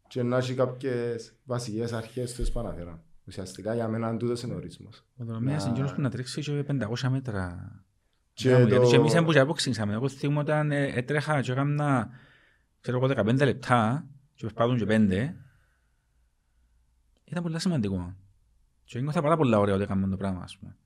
και 0.08 0.22
να 0.22 0.36
έχει 0.36 0.54
κάποιες 0.54 1.34
βασικές 1.44 1.92
αρχές 1.92 2.34
του 2.34 2.42
επαναφέραν. 2.42 3.00
Ουσιαστικά 3.26 3.74
για 3.74 3.88
μένα 3.88 4.16
τούτος 4.16 4.42
είναι 4.42 4.52
ο 4.52 4.56
ορισμός. 4.56 5.04
Ο 5.16 5.24
δρομέας 5.24 5.62
είναι 5.62 5.64
Να- 5.64 5.70
εκείνος 5.70 5.94
που 5.94 6.00
να 6.00 6.10
τρέξει 6.10 6.40
και 6.40 6.62
500 6.68 7.08
μέτρα. 7.08 7.72
Και 8.32 8.48
Και, 8.48 8.60
το- 8.62 8.66
Γιατί 8.68 8.86
και 8.86 8.96
εμείς 8.96 9.14
που 9.14 9.32
και 9.32 9.38
αποξήσαμε. 9.38 9.92
Εγώ 9.92 10.08
θυμούμαι 10.08 10.40
όταν 10.40 10.70
ε, 10.72 10.86
έτρεχα 10.86 11.40
και 11.40 11.52
έκανα 11.52 12.08
ξέρω 12.80 12.96
εγώ 12.98 13.06
15 13.06 13.44
λεπτά 13.44 14.06
και 14.34 14.44
περπάτουν 14.46 14.76
και 14.78 14.84
5 14.88 15.34
ήταν 17.24 17.42
πολύ 17.42 17.60
σημαντικό. 17.60 18.14
Και 18.84 19.00
νιώθα 19.00 19.22
πάρα 19.22 19.36
πολλά 19.36 19.58
ωραία 19.58 19.74
ότι 19.74 19.82
έκανα 19.82 20.08
το 20.08 20.16
πράγμα 20.16 20.42
ας 20.42 20.56
πούμε. 20.58 20.76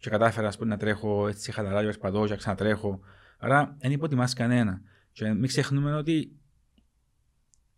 Και 0.00 0.10
κατάφερα 0.10 0.48
ας 0.48 0.56
πούμε, 0.56 0.68
να 0.68 0.76
τρέχω 0.76 1.28
έτσι 1.28 1.52
χαλαρά 1.52 1.80
και 1.80 1.86
περπατώ 1.86 2.26
και 2.26 2.36
ξανατρέχω. 2.36 3.00
Άρα 3.38 3.76
δεν 3.78 3.92
υποτιμάς 3.92 4.34
κανένα. 4.34 4.80
Και 5.12 5.32
μην 5.32 5.46
ξεχνούμε 5.46 5.94
ότι 5.94 6.32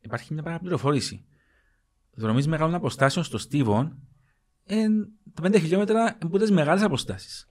υπάρχει 0.01 0.33
μια 0.33 0.43
παραπληροφόρηση. 0.43 1.25
Δρομής 2.15 2.47
μεγάλων 2.47 2.75
αποστάσεων 2.75 3.25
στο 3.25 3.39
Στίβον 3.39 3.99
εν, 4.65 5.09
τα 5.35 5.49
5 5.49 5.61
χιλιόμετρα 5.61 6.19
είναι 6.23 6.31
πολλές 6.31 6.51
μεγάλες 6.51 6.83
αποστάσεις. 6.83 7.47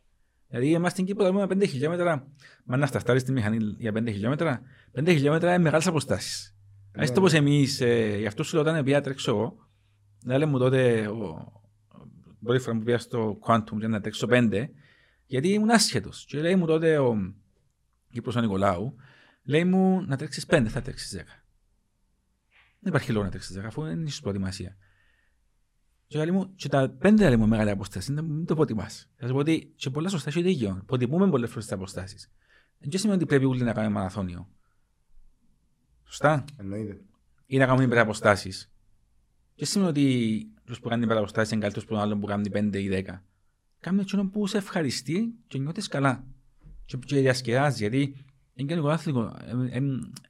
Δηλαδή, 0.47 0.73
εμάς 0.73 0.91
στην 0.91 1.05
Κύπρο 1.05 1.25
λέμε 1.25 1.43
5 1.43 1.67
χιλιόμετρα, 1.67 2.27
μα 2.65 2.77
να 2.77 2.85
σταστάρεις 2.85 3.23
τη 3.23 3.31
μηχανή 3.31 3.57
για 3.77 3.91
5 3.91 4.11
χιλιόμετρα, 4.11 4.61
5 4.99 5.07
χιλιόμετρα 5.07 5.53
είναι 5.53 5.63
μεγάλες 5.63 5.87
αποστάσεις. 5.87 6.55
Ναι. 6.91 7.03
Ας 7.03 7.13
το 7.13 7.21
πως 7.21 7.33
εμείς, 7.33 7.81
ε, 7.81 8.17
γι' 8.17 8.27
αυτό 8.27 8.43
σου 8.43 8.55
λέω 8.55 8.63
όταν 8.63 8.83
πήγα 8.83 9.01
τρέξω 9.01 9.31
εγώ, 9.31 9.55
να 10.23 10.37
λέμε 10.37 10.51
μου 10.51 10.57
τότε, 10.57 11.07
ο, 11.07 11.60
πρώτη 12.43 12.59
φορά 12.59 12.77
που 12.77 12.83
πήγα 12.83 12.97
στο 12.97 13.39
Quantum 13.47 13.77
για 13.77 13.87
να 13.87 14.01
τρέξω 14.01 14.27
5, 14.29 14.69
γιατί 15.25 15.47
ήμουν 15.47 15.69
άσχετος. 15.69 16.25
Και 16.25 16.39
λέει 16.39 16.55
μου 16.55 16.65
τότε 16.65 16.97
ο 16.97 17.33
Κύπρος 18.11 18.35
ο 18.35 18.41
Νικολάου, 18.41 18.95
λέει 19.43 19.65
μου 19.65 20.01
να 20.05 20.17
τρέξεις 20.17 20.45
5, 20.49 20.65
θα 20.67 20.81
τρέξεις 20.81 21.21
10. 21.21 21.23
Δεν 22.79 22.93
υπάρχει 22.93 23.11
λόγο 23.11 23.23
να 23.23 23.31
τρέξεις 23.31 23.57
10, 23.59 23.63
αφού 23.65 23.85
είναι 23.85 24.03
ίσως 24.03 24.21
προετοιμασία. 24.21 24.77
Και, 26.07 26.17
λέει 26.17 26.31
μου, 26.31 26.55
και 26.55 26.69
τα 26.69 26.89
πέντε 26.89 27.27
λέει 27.27 27.37
μου 27.37 27.47
μεγάλη 27.47 27.69
αποστάση, 27.69 28.13
δεν 28.13 28.25
μην 28.25 28.45
το 28.45 28.55
προτιμάς. 28.55 29.09
Θα 29.15 29.27
σου 29.27 29.33
πω 29.33 29.39
ότι 29.39 29.73
και 29.75 29.89
πολλά 29.89 30.09
σωστά 30.09 30.29
έχει 30.29 30.41
δίκιο. 30.41 30.83
Προτιμούμε 30.85 31.29
πολλές 31.29 31.49
φορές 31.49 31.63
τις 31.63 31.73
αποστάσεις. 31.73 32.31
Δεν 32.77 32.99
σημαίνει 32.99 33.17
ότι 33.17 33.25
πρέπει 33.25 33.45
όλοι 33.45 33.63
να 33.63 33.73
κάνουμε 33.73 33.93
μαραθώνιο. 33.93 34.49
Σωστά. 36.03 36.45
Εννοείται. 36.57 37.01
Ή 37.45 37.57
να 37.57 37.65
κάνουμε 37.65 37.83
υπεραποστάσεις. 37.83 38.71
Και 39.55 39.65
σημαίνει 39.65 39.89
ότι 39.89 40.47
τους 40.71 40.79
που 40.79 40.89
κάνουν 40.89 41.07
παραγωγές 41.07 41.51
είναι 41.51 41.61
καλύτερος 41.61 41.83
από 41.83 41.93
τον 41.93 42.01
άλλον 42.01 42.19
που 42.19 42.25
κάνει 42.25 42.49
5 42.53 42.75
ή 42.75 42.89
10. 43.07 43.21
Κάμε 43.79 44.01
εκείνο 44.01 44.25
που 44.25 44.47
σε 44.47 44.57
ευχαριστεί 44.57 45.33
και 45.47 45.57
νιώθεις 45.59 45.87
καλά. 45.87 46.23
Και, 46.85 46.97
και 47.05 47.19
διασκεδάζεις, 47.19 47.79
γιατί 47.79 48.15
είναι 48.53 48.67
κοινωνικό 48.67 48.89
άθλητο, 48.89 49.35
ε, 49.71 49.77
ε, 49.77 49.81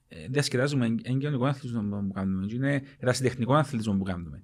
ε, 0.08 0.28
διασκεδάζουμε, 0.30 0.86
είναι 0.86 1.00
κοινωνικό 1.02 1.46
άθλητο 1.46 1.80
που 1.80 2.12
κάνουμε, 2.14 2.48
είναι 2.54 2.82
ερασιτεχνικό 3.00 3.54
άθλητο 3.54 3.96
που 3.96 4.04
κάνουμε. 4.04 4.44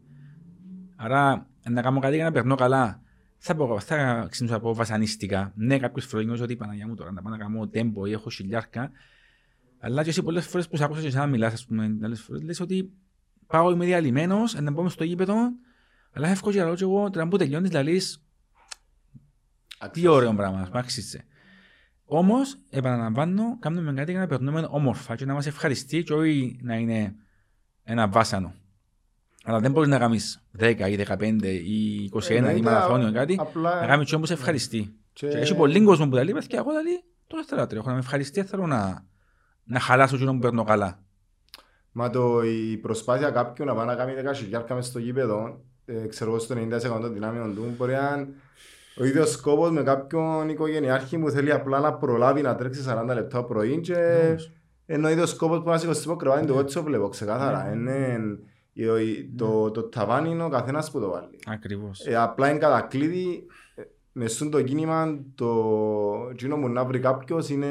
Άρα, 0.96 1.50
να 1.70 1.82
κάνω 1.82 2.00
κάτι 2.00 2.16
για 2.16 2.24
να 2.24 2.32
περνώ 2.32 2.56
καλά, 2.56 3.02
θα, 3.38 3.56
πω, 3.56 3.80
θα 3.80 4.28
ξεκινήσω 4.30 4.58
από 4.58 4.74
βασανιστικά. 4.74 5.52
Ναι, 5.56 5.80
κάποιες 5.80 6.06
φορές 6.06 6.26
νιώθω 6.26 6.44
ότι 6.44 6.56
Παναγιά 6.56 6.88
μου 6.88 6.96
τώρα 6.96 7.12
να 7.12 7.22
πάω 7.22 7.32
να 7.32 7.38
κάνω 7.38 7.68
τέμπο 7.68 8.06
ή 8.06 8.12
έχω 8.12 8.30
χιλιάρκα, 8.30 8.92
αλλά 9.80 10.04
και 10.04 10.10
εσύ 10.10 10.24
πολλές 10.24 10.48
φορές 10.48 10.68
που 10.68 10.78
σε 10.78 10.84
άκουσα 10.84 11.02
και 11.02 11.08
εσένα 11.08 11.26
μιλάς, 11.28 11.54
ας 11.54 11.66
πούμε, 11.66 11.98
άλλες 12.04 12.22
φορές, 12.22 12.44
λες 12.44 12.60
ότι 12.60 12.92
πάω 13.48 13.72
είμαι 13.72 13.86
διαλυμένος, 13.86 14.54
να 14.62 14.74
πάω 14.74 14.90
στο 14.90 15.04
γήπεδο, 15.04 15.36
αλλά 16.18 16.30
εύκολα 16.30 16.56
και 16.56 16.64
λέω 16.64 16.76
και 16.76 16.84
εγώ, 16.84 17.10
τώρα 17.10 17.28
που 17.28 17.38
τελειώνεις, 17.38 17.72
λαλείς, 17.72 18.24
τι 19.92 20.08
ωραίο 20.08 20.34
πράγμα, 20.34 20.70
μ' 20.74 20.78
άξιζε. 20.78 21.26
Όμως, 22.06 22.58
επαναλαμβάνω, 22.70 23.58
κάνουμε 23.60 23.94
κάτι 23.94 24.12
για 24.12 24.20
να 24.20 24.28
περνούμε 24.28 24.68
όμορφα 24.70 25.16
και 25.16 25.26
να 25.26 25.34
μας 25.34 25.46
ευχαριστεί 25.46 26.04
και 26.04 26.14
όχι 26.14 26.60
να 26.62 26.76
είναι 26.76 27.16
ένα 27.84 28.08
βάσανο. 28.08 28.54
Αλλά 29.44 29.60
δεν 29.60 29.72
μπορείς 29.72 29.90
να 29.90 29.98
κάνει 29.98 30.20
10 30.60 30.80
ή 30.90 31.06
15 31.08 31.44
ή 31.44 32.10
21 32.14 32.54
ή 32.58 32.62
μαραθώνιο 32.62 33.08
ή 33.08 33.12
κάτι. 33.12 33.40
Να 33.54 33.86
κάνει 33.88 34.06
και 34.06 34.16
όμως 34.16 34.32
ευχαριστεί. 34.32 34.96
Και... 35.14 35.28
και 35.28 35.38
έχει 35.38 35.56
πολύ 35.56 35.84
κόσμο 35.84 36.10
που 36.10 36.16
τα 36.16 36.24
λέει, 36.24 36.34
και 36.48 36.56
εγώ 36.58 36.74
τα 36.74 36.82
λέει, 36.82 37.04
τώρα 37.28 37.44
θέλω 37.44 37.62
να 37.62 37.68
τρέχω, 37.68 37.88
να 37.88 37.94
με 37.94 38.00
ευχαριστεί, 38.00 38.44
θέλω 38.44 38.68
να, 38.68 39.06
να 39.64 39.80
χαλάσω 39.80 40.16
εκείνο 40.16 40.32
που 40.32 40.40
παίρνω 40.40 40.64
καλά. 40.64 41.04
Μα 41.92 42.10
το, 42.10 42.42
η 42.44 42.78
προσπάθεια 42.78 43.30
κάποιου 43.30 43.66
να 43.66 43.76
πάει 43.76 43.86
να 43.86 43.96
κάνει 43.96 44.14
10 44.32 44.36
χιλιάρκα 44.36 44.76
μες 44.76 44.86
στο 44.86 45.00
γήπεδο, 45.00 45.62
ε, 45.90 46.08
ξέρω 46.08 46.30
εγώ 46.30 46.40
στο 46.40 46.56
90% 46.56 47.02
των 47.02 47.14
δυνάμεων 47.14 47.56
του, 47.56 47.74
μπορεί 47.78 47.92
να 47.92 48.28
ο 49.00 49.06
ίδιος 49.06 49.32
σκόπος 49.32 49.72
με 49.72 49.84
κάποιον 49.84 50.50
οικογενειάρχη 50.50 51.18
που 51.18 51.30
θέλει 51.30 51.52
απλά 51.52 51.80
να 51.80 51.94
προλάβει 51.94 52.42
να 52.42 52.56
τρέξει 52.56 52.84
40 52.88 53.14
λεπτά 53.14 53.44
πρωί 53.44 53.80
και 53.80 53.96
ενώ 54.86 55.08
ο 55.08 55.12
ίδιος 55.12 55.30
σκόπος 55.30 55.64
που 55.64 55.70
να 55.70 55.78
σηκωστεί 55.78 56.10
από 56.10 56.18
κρεβάτι 56.18 56.46
το 56.46 56.60
έτσι 56.60 56.76
το 56.76 56.84
βλέπω 56.84 57.10
ξεκάθαρα. 57.10 57.72
Είναι, 57.74 58.20
το, 59.36 59.72
το 59.72 59.84
ταβάνι 59.84 60.30
είναι 60.30 60.44
ο 60.44 60.50
καθένας 60.50 60.92
που 60.92 61.00
το 61.00 61.10
βάλει. 61.10 61.40
Ακριβώς. 61.46 62.06
Ε, 62.06 62.16
απλά 62.16 62.50
είναι 62.50 62.60
κατακλείδη, 62.60 63.46
ε, 63.76 63.82
μες 64.12 64.36
στο 64.36 64.62
κίνημα 64.62 65.20
το 65.36 65.48
εκείνο 66.32 66.56
που 66.60 66.70
να 66.70 66.86
βρει 66.86 67.00
κάποιος 67.00 67.50
είναι 67.50 67.68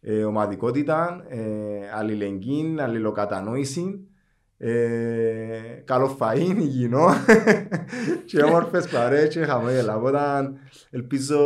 ε, 0.00 0.24
ομαδικότητα, 0.24 1.24
ε, 1.28 1.40
αλληλεγγύη, 1.94 2.76
αλληλοκατανόηση 2.78 4.09
ε, 4.62 5.82
καλό 5.84 6.16
φαΐν, 6.18 6.56
υγιεινό 6.58 7.08
και 8.26 8.42
όμορφες 8.42 8.88
παρέες 8.88 9.34
και 9.34 9.44
χαμόγελα. 9.44 9.96
Οπότε 9.96 10.20
ελπίζω 10.90 11.38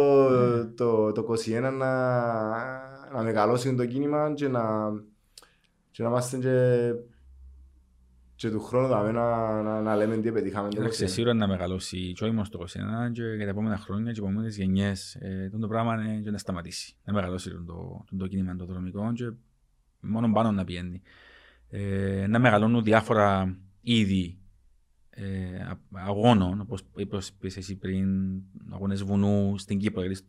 το, 0.77 1.13
το 1.13 1.27
21 1.47 1.61
να, 1.61 1.73
να 3.13 3.23
μεγαλώσει 3.23 3.75
το 3.75 3.87
κίνημα 3.87 4.33
και 4.35 4.49
να, 4.49 4.93
και 5.91 6.03
να 6.03 6.09
είμαστε 6.09 6.37
και, 6.37 6.93
και 8.35 8.51
του 8.51 8.61
χρόνου 8.61 9.13
να, 9.13 9.63
να, 9.63 9.81
να 9.81 9.97
λέμε 9.97 10.17
τι 10.17 10.33
πετύχαμε. 10.33 10.69
Εντάξει, 10.77 11.07
σίγουρα 11.07 11.35
να 11.35 11.49
μεγαλώσει 11.49 12.13
και 12.13 12.25
όχι 12.25 12.33
μόνο 12.33 12.47
το 12.51 12.65
21 13.09 13.13
και 13.13 13.23
για 13.23 13.45
τα 13.45 13.51
επόμενα 13.51 13.79
χρόνια 13.79 14.13
και 14.13 14.21
επόμενες 14.21 14.57
γενιές. 14.57 15.15
Ε, 15.15 15.51
το 15.61 15.69
πράγμα 15.69 15.95
είναι 15.95 16.21
και 16.21 16.31
να 16.31 16.39
σταματήσει. 16.39 16.97
Να 17.05 17.13
μεγαλώσει 17.13 17.51
το, 17.51 17.63
το, 17.67 18.17
το 18.17 18.27
κίνημα 18.27 18.57
το 18.57 18.65
δρομικό 18.65 19.13
και 19.13 19.31
μόνο 20.01 20.33
πάνω 20.33 20.51
να 20.51 20.65
πιένει 20.65 21.03
ε, 21.77 22.27
να 22.27 22.39
μεγαλώνουν 22.39 22.83
διάφορα 22.83 23.57
είδη 23.81 24.39
ε, 25.11 25.25
αγώνων, 25.91 26.61
όπως 26.61 26.83
είπες 26.97 27.33
εσύ 27.57 27.77
πριν, 27.77 28.09
αγώνες 28.73 29.03
βουνού 29.03 29.59
στην 29.59 29.79
Κύπρο. 29.79 30.03
Δηλαδή, 30.03 30.21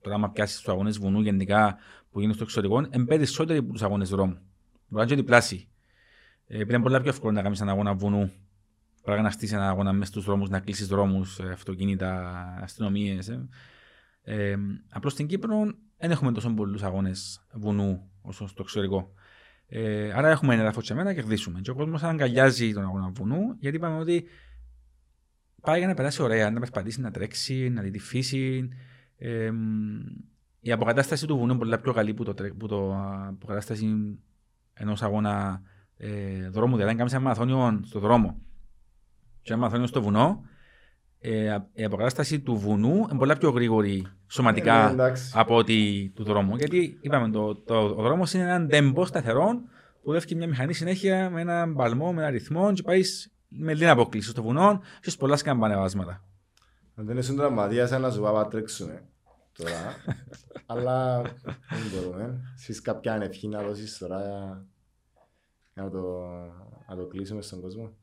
τώρα, 0.00 0.16
άμα 0.16 0.30
πιάσεις 0.30 0.56
τους 0.56 0.68
αγώνες 0.68 0.98
βουνού 0.98 1.20
γενικά 1.20 1.76
που 2.10 2.18
γίνονται 2.18 2.34
στο 2.34 2.44
εξωτερικό, 2.44 2.88
είναι 2.94 3.04
περισσότεροι 3.04 3.58
από 3.58 3.72
τους 3.72 3.82
αγώνες 3.82 4.08
δρόμου. 4.08 4.38
Μπορεί 4.88 5.06
να 5.06 5.12
είναι 5.12 5.22
διπλάσιοι. 5.22 5.68
Ε, 6.46 6.58
είναι 6.58 6.80
πολύ 6.80 7.00
πιο 7.00 7.10
εύκολο 7.10 7.32
να 7.32 7.42
κάνεις 7.42 7.60
ένα 7.60 7.70
αγώνα 7.70 7.94
βουνού 7.94 8.32
παρά 9.02 9.22
να 9.22 9.30
στήσει 9.30 9.54
ένα 9.54 9.68
αγώνα 9.68 9.92
μέσα 9.92 10.10
στους 10.10 10.24
δρόμους, 10.24 10.48
να 10.48 10.60
κλείσεις 10.60 10.86
δρόμους, 10.86 11.38
ε, 11.38 11.48
αυτοκίνητα, 11.48 12.32
αστυνομίες. 12.62 13.28
Ε. 13.28 13.48
ε, 14.22 14.56
Απλώς 14.90 15.12
στην 15.12 15.26
Κύπρο 15.26 15.74
δεν 15.98 16.10
έχουμε 16.10 16.32
τόσο 16.32 16.50
πολλούς 16.54 16.82
αγώνες 16.82 17.46
βουνού 17.52 18.10
όσο 18.22 18.46
στο 18.46 18.62
εξωτερικό. 18.62 19.12
Ε, 19.74 20.12
άρα 20.14 20.28
έχουμε 20.28 20.54
ένα 20.54 20.62
έδαφο 20.62 20.80
μένα 20.88 21.04
να 21.04 21.14
κερδίσουμε. 21.14 21.60
Και 21.60 21.70
ο 21.70 21.74
κόσμος 21.74 22.02
αγκαλιάζει 22.02 22.72
τον 22.72 22.84
αγώνα 22.84 23.10
βουνού, 23.14 23.56
γιατί 23.58 23.76
είπαμε 23.76 23.98
ότι 23.98 24.26
πάει 25.60 25.78
για 25.78 25.88
να 25.88 25.94
περάσει 25.94 26.22
ωραία, 26.22 26.50
να 26.50 26.60
περπατήσει, 26.60 27.00
να 27.00 27.10
τρέξει, 27.10 27.68
να 27.68 27.82
δει 27.82 27.90
τη 27.90 27.98
φύση. 27.98 28.68
Ε, 29.16 29.50
η 30.60 30.72
αποκατάσταση 30.72 31.26
του 31.26 31.36
βουνού 31.36 31.50
είναι 31.50 31.58
πολύ 31.58 31.78
πιο 31.78 31.92
καλή 31.92 32.14
που 32.14 32.24
το, 32.24 32.34
που 32.58 32.66
το 32.66 32.96
αποκατάσταση 33.28 34.18
ενός 34.74 35.02
αγώνα 35.02 35.62
ε, 35.96 36.48
δρόμου. 36.48 36.72
Δηλαδή, 36.72 36.90
αν 36.90 36.96
κάνεις 36.96 37.12
ένα 37.12 37.22
μαθόνιο 37.22 37.80
στο 37.84 38.00
δρόμο 38.00 38.40
και 39.42 39.52
ένα 39.52 39.62
μαθόνιο 39.62 39.86
στο 39.86 40.02
βουνό, 40.02 40.44
ε, 40.44 40.48
η 41.72 41.84
αποκατάσταση 41.84 42.40
του 42.40 42.56
βουνού 42.56 42.94
είναι 42.94 43.18
πολύ 43.18 43.36
πιο 43.36 43.50
γρήγορη 43.50 44.06
σωματικά 44.28 44.90
ε, 44.90 44.92
ναι, 44.92 45.12
από 45.32 45.56
ότι 45.56 46.12
του 46.14 46.24
δρόμου. 46.24 46.56
Γιατί 46.56 46.98
είπαμε, 47.00 47.30
το, 47.30 47.54
το, 47.54 47.74
ο 47.78 48.02
δρόμος 48.02 48.32
είναι 48.32 48.44
έναν 48.44 48.68
τεμπό 48.68 49.04
σταθερό 49.04 49.60
που 50.02 50.12
δεύει 50.12 50.34
μια 50.34 50.46
μηχανή 50.46 50.72
συνέχεια 50.72 51.30
με 51.30 51.40
έναν 51.40 51.74
παλμό, 51.74 52.12
με 52.12 52.20
έναν 52.20 52.32
ρυθμό 52.32 52.72
και 52.72 52.82
πάει 52.82 53.02
με 53.48 53.74
λίγα 53.74 53.90
αποκλήση 53.90 54.30
στο 54.30 54.42
βουνό 54.42 54.80
και 55.00 55.10
σε 55.10 55.16
πολλά 55.16 55.36
σκαμπανεβάσματα. 55.36 56.24
Αν 56.94 57.06
δεν 57.06 57.16
είσαι 57.18 57.34
τραυματίας, 57.34 57.88
σαν 57.88 58.00
να 58.00 58.10
σου 58.10 58.20
πάμε 58.20 58.48
τρέξουμε 58.50 59.02
τώρα. 59.52 59.96
Αλλά 60.66 61.22
δεν 61.22 61.90
μπορούμε. 61.94 62.40
Εσείς 62.54 62.80
κάποια 62.80 63.12
ανευχή 63.12 63.48
να 63.48 63.62
δώσεις 63.62 63.98
τώρα 63.98 64.20
για 65.74 65.82
να 65.82 65.90
το, 65.90 66.28
να 66.88 66.96
το 66.96 67.06
κλείσουμε 67.06 67.42
στον 67.42 67.60
κόσμο; 67.60 67.96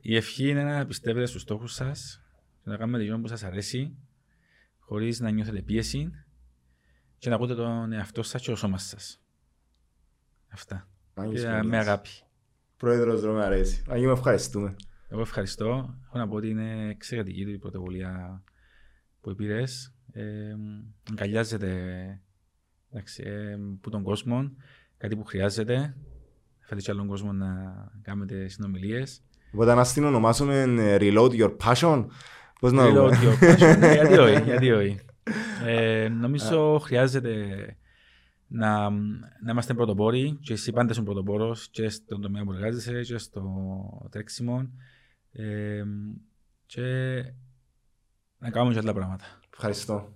Η 0.00 0.16
ευχή 0.16 0.48
είναι 0.48 0.62
να 0.62 0.86
πιστεύετε 0.86 1.26
στους 1.26 1.42
στόχους 1.42 1.72
σας 1.72 2.22
και 2.62 2.70
να 2.70 2.76
κάνετε 2.76 3.10
το 3.10 3.18
που 3.18 3.28
σας 3.28 3.42
αρέσει 3.42 3.96
χωρίς 4.78 5.20
να 5.20 5.30
νιώθετε 5.30 5.62
πίεση 5.62 6.10
και 7.18 7.28
να 7.28 7.34
ακούτε 7.34 7.54
τον 7.54 7.92
εαυτό 7.92 8.22
σας 8.22 8.42
και 8.42 8.50
το 8.50 8.56
σώμα 8.56 8.78
σας. 8.78 9.20
Αυτά. 10.48 10.88
Και 11.32 11.62
με 11.62 11.78
αγάπη. 11.78 12.08
Πρόεδρος 12.76 13.20
Ρώμε 13.20 13.44
αρέσει. 13.44 13.82
Αγί 13.88 14.06
με 14.06 14.12
ευχαριστούμε. 14.12 14.76
Εγώ 15.08 15.20
ευχαριστώ. 15.20 15.98
Έχω 16.04 16.18
να 16.18 16.28
πω 16.28 16.34
ότι 16.34 16.48
είναι 16.48 16.88
εξαιρετική 16.88 17.40
η 17.40 17.58
πρωτοβουλία 17.58 18.42
που 19.20 19.34
πήρες. 19.34 19.94
Ε, 20.12 20.54
αγκαλιάζεται 21.10 21.70
εντάξει, 22.90 23.22
ε, 23.26 23.58
που 23.80 23.90
τον 23.90 24.02
κόσμο, 24.02 24.52
κάτι 24.96 25.16
που 25.16 25.24
χρειάζεται. 25.24 25.96
Φέρετε 26.60 26.86
και 26.86 26.90
άλλον 26.90 27.06
κόσμο 27.06 27.32
να 27.32 27.74
κάνετε 28.02 28.48
συνομιλίες. 28.48 29.22
Οπότε 29.54 29.74
να 29.74 29.84
στην 29.84 30.04
ονομάσουμε 30.04 30.60
ε, 30.78 30.96
Reload 31.00 31.30
Your 31.30 31.56
Passion. 31.64 32.06
Πώς 32.60 32.72
να 32.72 32.84
Reload 32.86 33.10
Your 33.10 33.44
Passion, 33.44 33.78
ναι, 33.78 33.92
γιατί 33.92 34.18
όχι, 34.18 34.42
γιατί 34.50 34.70
όχι. 34.70 34.98
Ε, 35.66 36.08
νομίζω 36.08 36.78
χρειάζεται 36.78 37.34
να, 38.46 38.90
να 39.42 39.50
είμαστε 39.50 39.74
πρωτοπόροι 39.74 40.38
και 40.40 40.52
εσύ 40.52 40.72
πάντα 40.72 40.90
είσαι 40.90 41.02
πρωτοπόρος 41.02 41.68
και 41.70 41.88
στον 41.88 42.20
τομέα 42.20 42.44
που 42.44 42.52
εργάζεσαι 42.52 43.00
και 43.00 43.18
στο 43.18 43.42
τρέξιμο 44.10 44.70
ε, 45.32 45.82
και 46.66 46.82
να 48.38 48.50
κάνουμε 48.50 48.72
και 48.72 48.80
άλλα 48.80 48.92
πράγματα. 48.92 49.24
Ευχαριστώ. 49.52 50.08